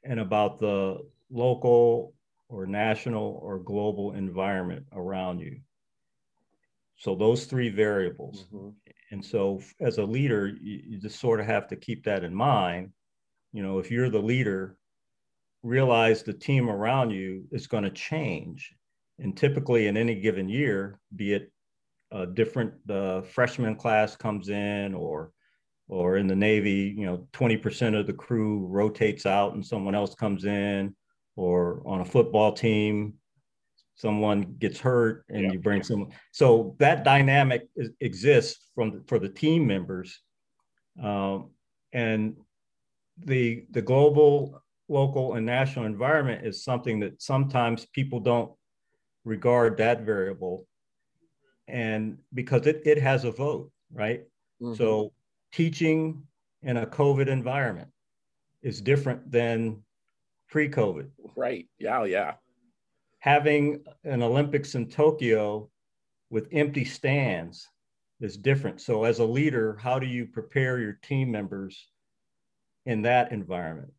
and 0.03 0.19
about 0.19 0.59
the 0.59 0.97
local 1.31 2.13
or 2.47 2.65
national 2.65 3.39
or 3.41 3.59
global 3.59 4.13
environment 4.13 4.85
around 4.93 5.39
you. 5.39 5.59
So 6.97 7.15
those 7.15 7.45
three 7.45 7.69
variables. 7.69 8.45
Mm-hmm. 8.53 8.69
And 9.11 9.23
so 9.23 9.61
as 9.81 9.97
a 9.97 10.03
leader, 10.03 10.47
you, 10.47 10.81
you, 10.87 10.97
just 10.99 11.19
sort 11.19 11.39
of 11.39 11.45
have 11.45 11.67
to 11.69 11.75
keep 11.75 12.03
that 12.05 12.23
in 12.23 12.33
mind. 12.33 12.91
You 13.51 13.63
know, 13.63 13.79
if 13.79 13.91
you're 13.91 14.09
the 14.09 14.19
leader, 14.19 14.77
realize 15.63 16.23
the 16.23 16.33
team 16.33 16.69
around 16.69 17.11
you 17.11 17.45
is 17.51 17.67
going 17.67 17.83
to 17.83 17.89
change. 17.89 18.73
And 19.19 19.35
typically 19.35 19.87
in 19.87 19.97
any 19.97 20.15
given 20.15 20.47
year, 20.49 20.99
be 21.15 21.33
it 21.33 21.51
a 22.11 22.25
different 22.25 22.73
uh, 22.89 23.21
freshman 23.21 23.75
class 23.75 24.15
comes 24.15 24.49
in 24.49 24.93
or 24.93 25.31
or 25.87 26.17
in 26.17 26.27
the 26.27 26.35
Navy, 26.35 26.95
you 26.97 27.05
know, 27.05 27.27
20% 27.33 27.99
of 27.99 28.07
the 28.07 28.13
crew 28.13 28.65
rotates 28.67 29.25
out 29.25 29.53
and 29.53 29.65
someone 29.65 29.95
else 29.95 30.15
comes 30.15 30.45
in 30.45 30.95
or 31.35 31.83
on 31.85 32.01
a 32.01 32.05
football 32.05 32.51
team, 32.53 33.13
someone 33.95 34.55
gets 34.59 34.79
hurt 34.79 35.25
and 35.29 35.43
yeah. 35.43 35.51
you 35.53 35.59
bring 35.59 35.83
someone. 35.83 36.11
So 36.31 36.75
that 36.79 37.03
dynamic 37.03 37.67
is, 37.75 37.89
exists 38.01 38.69
from 38.75 39.03
for 39.07 39.19
the 39.19 39.29
team 39.29 39.65
members, 39.65 40.21
um, 41.01 41.51
and 41.93 42.35
the 43.23 43.65
the 43.71 43.81
global, 43.81 44.61
local, 44.87 45.35
and 45.35 45.45
national 45.45 45.85
environment 45.85 46.45
is 46.45 46.63
something 46.63 46.99
that 47.01 47.21
sometimes 47.21 47.85
people 47.87 48.19
don't 48.19 48.51
regard 49.23 49.77
that 49.77 50.01
variable, 50.01 50.67
and 51.67 52.17
because 52.33 52.67
it 52.67 52.81
it 52.85 53.01
has 53.01 53.23
a 53.23 53.31
vote, 53.31 53.71
right? 53.91 54.23
Mm-hmm. 54.61 54.75
So 54.75 55.11
teaching 55.55 56.21
in 56.63 56.77
a 56.77 56.85
COVID 56.85 57.27
environment 57.27 57.87
is 58.61 58.81
different 58.81 59.31
than 59.31 59.81
pre-COVID. 60.49 61.07
Right. 61.35 61.67
Yeah. 61.79 62.03
Yeah. 62.03 62.33
Having 63.19 63.85
an 64.03 64.21
Olympics 64.21 64.75
in 64.75 64.89
Tokyo 64.89 65.69
with 66.29 66.49
empty 66.51 66.83
stands 66.83 67.69
is 68.19 68.35
different. 68.35 68.81
So, 68.81 69.05
as 69.05 69.19
a 69.19 69.25
leader, 69.25 69.77
how 69.81 69.97
do 69.97 70.05
you 70.05 70.25
prepare 70.25 70.79
your 70.79 70.93
team 70.93 71.31
members 71.31 71.87
in 72.85 73.01
that 73.03 73.31
environment? 73.31 73.93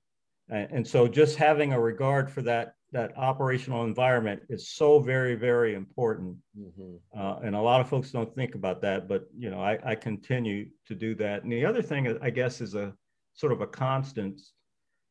And 0.48 0.86
so, 0.86 1.08
just 1.08 1.36
having 1.36 1.72
a 1.72 1.80
regard 1.80 2.30
for 2.30 2.42
that 2.42 2.75
that 2.92 3.16
operational 3.16 3.84
environment 3.84 4.42
is 4.48 4.68
so 4.70 5.00
very, 5.00 5.34
very 5.34 5.74
important. 5.74 6.36
Mm-hmm. 6.58 7.18
Uh, 7.18 7.38
and 7.40 7.56
a 7.56 7.60
lot 7.60 7.80
of 7.80 7.88
folks 7.88 8.10
don't 8.10 8.32
think 8.34 8.54
about 8.54 8.80
that, 8.82 9.08
but 9.08 9.28
you 9.36 9.50
know, 9.50 9.60
I, 9.60 9.78
I 9.84 9.94
continue 9.94 10.68
to 10.86 10.94
do 10.94 11.14
that. 11.16 11.42
And 11.42 11.52
the 11.52 11.64
other 11.64 11.82
thing, 11.82 12.16
I 12.22 12.30
guess, 12.30 12.60
is 12.60 12.74
a 12.74 12.94
sort 13.34 13.52
of 13.52 13.60
a 13.60 13.66
constant 13.66 14.40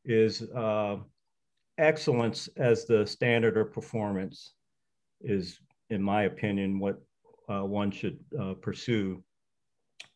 is 0.05 0.43
uh, 0.51 0.97
excellence 1.77 2.47
as 2.57 2.85
the 2.85 3.05
standard 3.05 3.57
of 3.57 3.73
performance 3.73 4.53
is, 5.21 5.59
in 5.89 6.01
my 6.01 6.23
opinion, 6.23 6.79
what 6.79 7.01
uh, 7.49 7.65
one 7.65 7.91
should 7.91 8.17
uh, 8.39 8.53
pursue. 8.61 9.23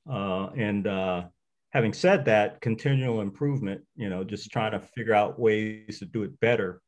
Uh, 0.09 0.47
and 0.55 0.87
uh, 0.87 1.23
having 1.71 1.93
said 1.93 2.25
that, 2.25 2.61
continual 2.61 3.21
improvement, 3.21 3.81
you 3.95 4.09
know, 4.09 4.23
just 4.23 4.51
trying 4.51 4.71
to 4.71 4.79
figure 4.79 5.13
out 5.13 5.39
ways 5.39 5.99
to 5.99 6.05
do 6.05 6.23
it 6.23 6.39
better. 6.39 6.81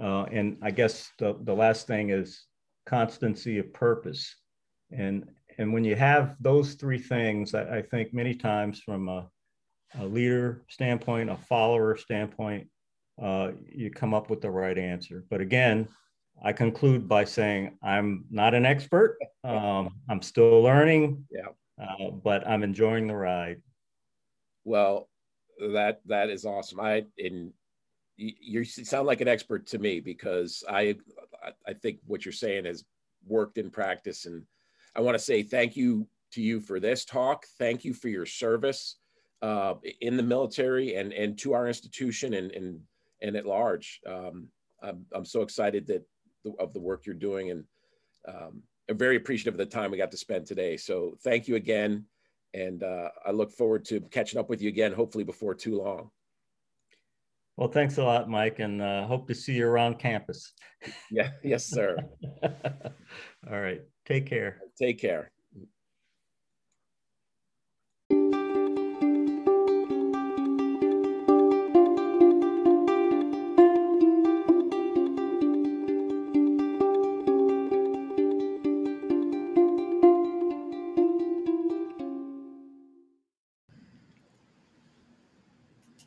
Uh, 0.00 0.24
and 0.24 0.56
I 0.62 0.70
guess 0.70 1.10
the, 1.18 1.36
the 1.42 1.54
last 1.54 1.86
thing 1.86 2.10
is 2.10 2.44
constancy 2.86 3.58
of 3.58 3.72
purpose. 3.72 4.34
And, 4.90 5.28
and 5.58 5.72
when 5.72 5.84
you 5.84 5.96
have 5.96 6.36
those 6.40 6.74
three 6.74 6.98
things, 6.98 7.54
I, 7.54 7.78
I 7.78 7.82
think 7.82 8.14
many 8.14 8.34
times 8.34 8.80
from 8.80 9.08
a, 9.08 9.28
a 9.98 10.04
leader 10.04 10.64
standpoint, 10.68 11.30
a 11.30 11.36
follower 11.36 11.96
standpoint, 11.96 12.68
uh, 13.20 13.50
you 13.68 13.90
come 13.90 14.14
up 14.14 14.30
with 14.30 14.40
the 14.40 14.50
right 14.50 14.78
answer. 14.78 15.24
But 15.28 15.40
again, 15.40 15.88
I 16.42 16.52
conclude 16.52 17.08
by 17.08 17.24
saying 17.24 17.76
I'm 17.82 18.24
not 18.30 18.54
an 18.54 18.64
expert. 18.64 19.18
Um, 19.42 19.90
I'm 20.08 20.22
still 20.22 20.62
learning. 20.62 21.24
Yeah. 21.30 21.48
Uh, 21.80 22.10
but 22.10 22.46
I'm 22.46 22.62
enjoying 22.62 23.06
the 23.06 23.14
ride. 23.16 23.60
Well, 24.64 25.08
that 25.72 26.00
that 26.06 26.28
is 26.28 26.44
awesome. 26.44 26.80
I 26.80 27.04
and 27.18 27.52
you, 28.18 28.64
sound 28.64 29.06
like 29.06 29.20
an 29.20 29.28
expert 29.28 29.66
to 29.68 29.78
me 29.78 30.00
because 30.00 30.64
I 30.68 30.96
I 31.66 31.72
think 31.72 32.00
what 32.06 32.24
you're 32.24 32.32
saying 32.32 32.64
has 32.64 32.84
worked 33.26 33.58
in 33.58 33.70
practice, 33.70 34.26
and 34.26 34.42
I 34.96 35.00
want 35.00 35.14
to 35.14 35.22
say 35.22 35.42
thank 35.42 35.76
you 35.76 36.06
to 36.32 36.42
you 36.42 36.60
for 36.60 36.80
this 36.80 37.04
talk. 37.04 37.46
Thank 37.58 37.84
you 37.84 37.94
for 37.94 38.08
your 38.08 38.26
service 38.26 38.96
uh, 39.40 39.74
in 40.00 40.16
the 40.16 40.22
military 40.22 40.96
and 40.96 41.12
and 41.12 41.38
to 41.38 41.54
our 41.54 41.68
institution 41.68 42.34
and 42.34 42.50
and 42.52 42.80
and 43.22 43.36
at 43.36 43.46
large. 43.46 44.00
Um, 44.06 44.48
I'm, 44.82 45.04
I'm 45.12 45.24
so 45.24 45.42
excited 45.42 45.86
that 45.88 46.04
the, 46.44 46.52
of 46.60 46.72
the 46.72 46.80
work 46.80 47.06
you're 47.06 47.14
doing 47.14 47.50
and 47.50 47.64
um, 48.28 48.62
I'm 48.88 48.96
very 48.96 49.16
appreciative 49.16 49.54
of 49.54 49.58
the 49.58 49.66
time 49.66 49.90
we 49.90 49.98
got 49.98 50.10
to 50.12 50.16
spend 50.16 50.46
today. 50.46 50.76
So 50.76 51.16
thank 51.22 51.48
you 51.48 51.56
again. 51.56 52.04
And 52.54 52.82
uh, 52.82 53.10
I 53.26 53.32
look 53.32 53.50
forward 53.50 53.84
to 53.86 54.00
catching 54.00 54.38
up 54.38 54.48
with 54.48 54.62
you 54.62 54.68
again, 54.68 54.92
hopefully 54.92 55.24
before 55.24 55.54
too 55.54 55.78
long. 55.78 56.10
Well, 57.58 57.68
thanks 57.68 57.98
a 57.98 58.04
lot, 58.04 58.30
Mike, 58.30 58.60
and 58.60 58.80
uh, 58.80 59.04
hope 59.08 59.26
to 59.26 59.34
see 59.34 59.54
you 59.54 59.66
around 59.66 59.98
campus. 59.98 60.52
Yeah, 61.10 61.30
yes, 61.42 61.64
sir. 61.64 61.96
All 63.50 63.60
right. 63.60 63.80
Take 64.06 64.26
care. 64.26 64.60
Take 64.80 65.00
care. 65.00 65.32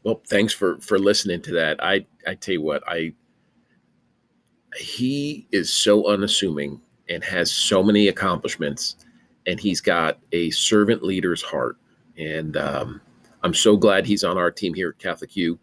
Well, 0.03 0.21
thanks 0.27 0.53
for 0.53 0.77
for 0.79 0.97
listening 0.97 1.41
to 1.43 1.51
that. 1.53 1.83
I 1.83 2.05
I 2.27 2.35
tell 2.35 2.53
you 2.53 2.61
what, 2.61 2.83
I 2.87 3.13
he 4.77 5.47
is 5.51 5.73
so 5.73 6.07
unassuming 6.07 6.81
and 7.09 7.23
has 7.23 7.51
so 7.51 7.83
many 7.83 8.07
accomplishments, 8.07 8.95
and 9.45 9.59
he's 9.59 9.81
got 9.81 10.19
a 10.31 10.49
servant 10.51 11.03
leader's 11.03 11.41
heart. 11.41 11.77
And 12.17 12.57
um, 12.57 13.01
I'm 13.43 13.53
so 13.53 13.75
glad 13.75 14.05
he's 14.05 14.23
on 14.23 14.37
our 14.37 14.51
team 14.51 14.73
here 14.73 14.89
at 14.89 14.99
Catholic 14.99 15.35
U, 15.35 15.59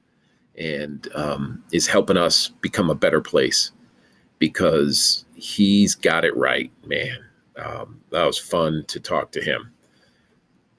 and 0.57 1.09
um, 1.15 1.65
is 1.73 1.87
helping 1.87 2.17
us 2.17 2.49
become 2.61 2.91
a 2.91 2.95
better 2.95 3.21
place 3.21 3.73
because 4.39 5.25
he's 5.35 5.95
got 5.95 6.25
it 6.25 6.37
right, 6.37 6.71
man. 6.87 7.19
Um, 7.57 8.01
that 8.11 8.25
was 8.25 8.39
fun 8.39 8.85
to 8.87 9.01
talk 9.01 9.33
to 9.33 9.41
him. 9.41 9.73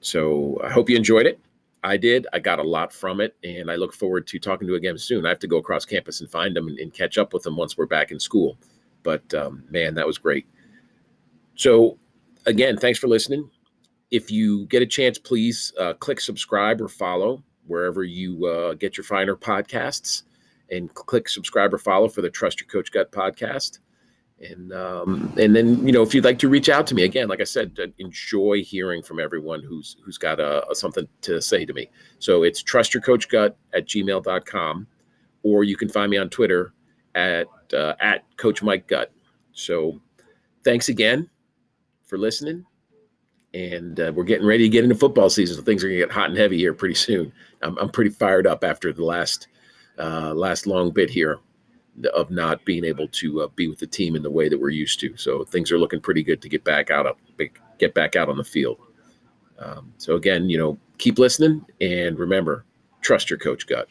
So 0.00 0.58
I 0.64 0.70
hope 0.70 0.88
you 0.88 0.96
enjoyed 0.96 1.26
it 1.26 1.38
I 1.82 1.96
did. 1.96 2.26
I 2.32 2.38
got 2.38 2.58
a 2.58 2.62
lot 2.62 2.92
from 2.92 3.20
it, 3.20 3.36
and 3.42 3.70
I 3.70 3.76
look 3.76 3.94
forward 3.94 4.26
to 4.28 4.38
talking 4.38 4.68
to 4.68 4.74
again 4.74 4.98
soon. 4.98 5.24
I 5.24 5.30
have 5.30 5.38
to 5.40 5.46
go 5.46 5.56
across 5.56 5.84
campus 5.84 6.20
and 6.20 6.30
find 6.30 6.54
them 6.54 6.68
and, 6.68 6.78
and 6.78 6.92
catch 6.92 7.16
up 7.16 7.32
with 7.32 7.42
them 7.42 7.56
once 7.56 7.78
we're 7.78 7.86
back 7.86 8.10
in 8.10 8.20
school. 8.20 8.58
But 9.02 9.32
um, 9.34 9.64
man, 9.70 9.94
that 9.94 10.06
was 10.06 10.18
great. 10.18 10.46
So, 11.54 11.98
again, 12.46 12.76
thanks 12.76 12.98
for 12.98 13.08
listening. 13.08 13.50
If 14.10 14.30
you 14.30 14.66
get 14.66 14.82
a 14.82 14.86
chance, 14.86 15.18
please 15.18 15.72
uh, 15.78 15.94
click 15.94 16.20
subscribe 16.20 16.80
or 16.80 16.88
follow 16.88 17.42
wherever 17.66 18.02
you 18.02 18.46
uh, 18.46 18.74
get 18.74 18.96
your 18.96 19.04
finer 19.04 19.36
podcasts, 19.36 20.24
and 20.70 20.92
click 20.94 21.28
subscribe 21.28 21.72
or 21.72 21.78
follow 21.78 22.08
for 22.08 22.20
the 22.20 22.30
Trust 22.30 22.60
Your 22.60 22.68
Coach 22.68 22.90
Gut 22.92 23.10
podcast. 23.12 23.78
And 24.40 24.72
um, 24.72 25.34
and 25.38 25.54
then 25.54 25.86
you 25.86 25.92
know 25.92 26.02
if 26.02 26.14
you'd 26.14 26.24
like 26.24 26.38
to 26.38 26.48
reach 26.48 26.70
out 26.70 26.86
to 26.86 26.94
me 26.94 27.04
again, 27.04 27.28
like 27.28 27.42
I 27.42 27.44
said, 27.44 27.76
enjoy 27.98 28.62
hearing 28.64 29.02
from 29.02 29.20
everyone 29.20 29.62
who's 29.62 29.96
who's 30.02 30.16
got 30.16 30.40
a, 30.40 30.66
a 30.70 30.74
something 30.74 31.06
to 31.22 31.42
say 31.42 31.66
to 31.66 31.74
me. 31.74 31.90
So 32.20 32.42
it's 32.42 32.62
trustyourcoachgut 32.62 33.54
at 33.74 33.86
gmail.com, 33.86 34.86
or 35.42 35.64
you 35.64 35.76
can 35.76 35.90
find 35.90 36.10
me 36.10 36.16
on 36.16 36.30
Twitter 36.30 36.72
at 37.14 37.48
uh, 37.74 37.94
at 38.00 38.24
Coach 38.38 38.62
Mike 38.62 38.86
Gut. 38.86 39.12
So 39.52 40.00
thanks 40.64 40.88
again 40.88 41.28
for 42.06 42.16
listening. 42.16 42.64
And 43.52 44.00
uh, 44.00 44.12
we're 44.14 44.24
getting 44.24 44.46
ready 44.46 44.62
to 44.62 44.70
get 44.70 44.84
into 44.84 44.96
football 44.96 45.28
season, 45.28 45.56
so 45.56 45.62
things 45.62 45.84
are 45.84 45.88
gonna 45.88 45.98
get 45.98 46.12
hot 46.12 46.30
and 46.30 46.38
heavy 46.38 46.56
here 46.56 46.72
pretty 46.72 46.94
soon. 46.94 47.30
I'm, 47.60 47.76
I'm 47.76 47.90
pretty 47.90 48.10
fired 48.10 48.46
up 48.46 48.64
after 48.64 48.90
the 48.90 49.04
last 49.04 49.48
uh, 49.98 50.32
last 50.32 50.66
long 50.66 50.92
bit 50.92 51.10
here 51.10 51.40
of 52.06 52.30
not 52.30 52.64
being 52.64 52.84
able 52.84 53.08
to 53.08 53.42
uh, 53.42 53.48
be 53.56 53.68
with 53.68 53.78
the 53.78 53.86
team 53.86 54.16
in 54.16 54.22
the 54.22 54.30
way 54.30 54.48
that 54.48 54.60
we're 54.60 54.70
used 54.70 55.00
to. 55.00 55.16
So 55.16 55.44
things 55.44 55.70
are 55.72 55.78
looking 55.78 56.00
pretty 56.00 56.22
good 56.22 56.42
to 56.42 56.48
get 56.48 56.64
back 56.64 56.90
out 56.90 57.06
of 57.06 57.16
get 57.78 57.94
back 57.94 58.16
out 58.16 58.28
on 58.28 58.36
the 58.36 58.44
field. 58.44 58.78
Um, 59.58 59.92
so 59.98 60.16
again, 60.16 60.48
you 60.48 60.58
know, 60.58 60.78
keep 60.98 61.18
listening 61.18 61.64
and 61.80 62.18
remember, 62.18 62.64
trust 63.00 63.30
your 63.30 63.38
coach 63.38 63.66
gut. 63.66 63.88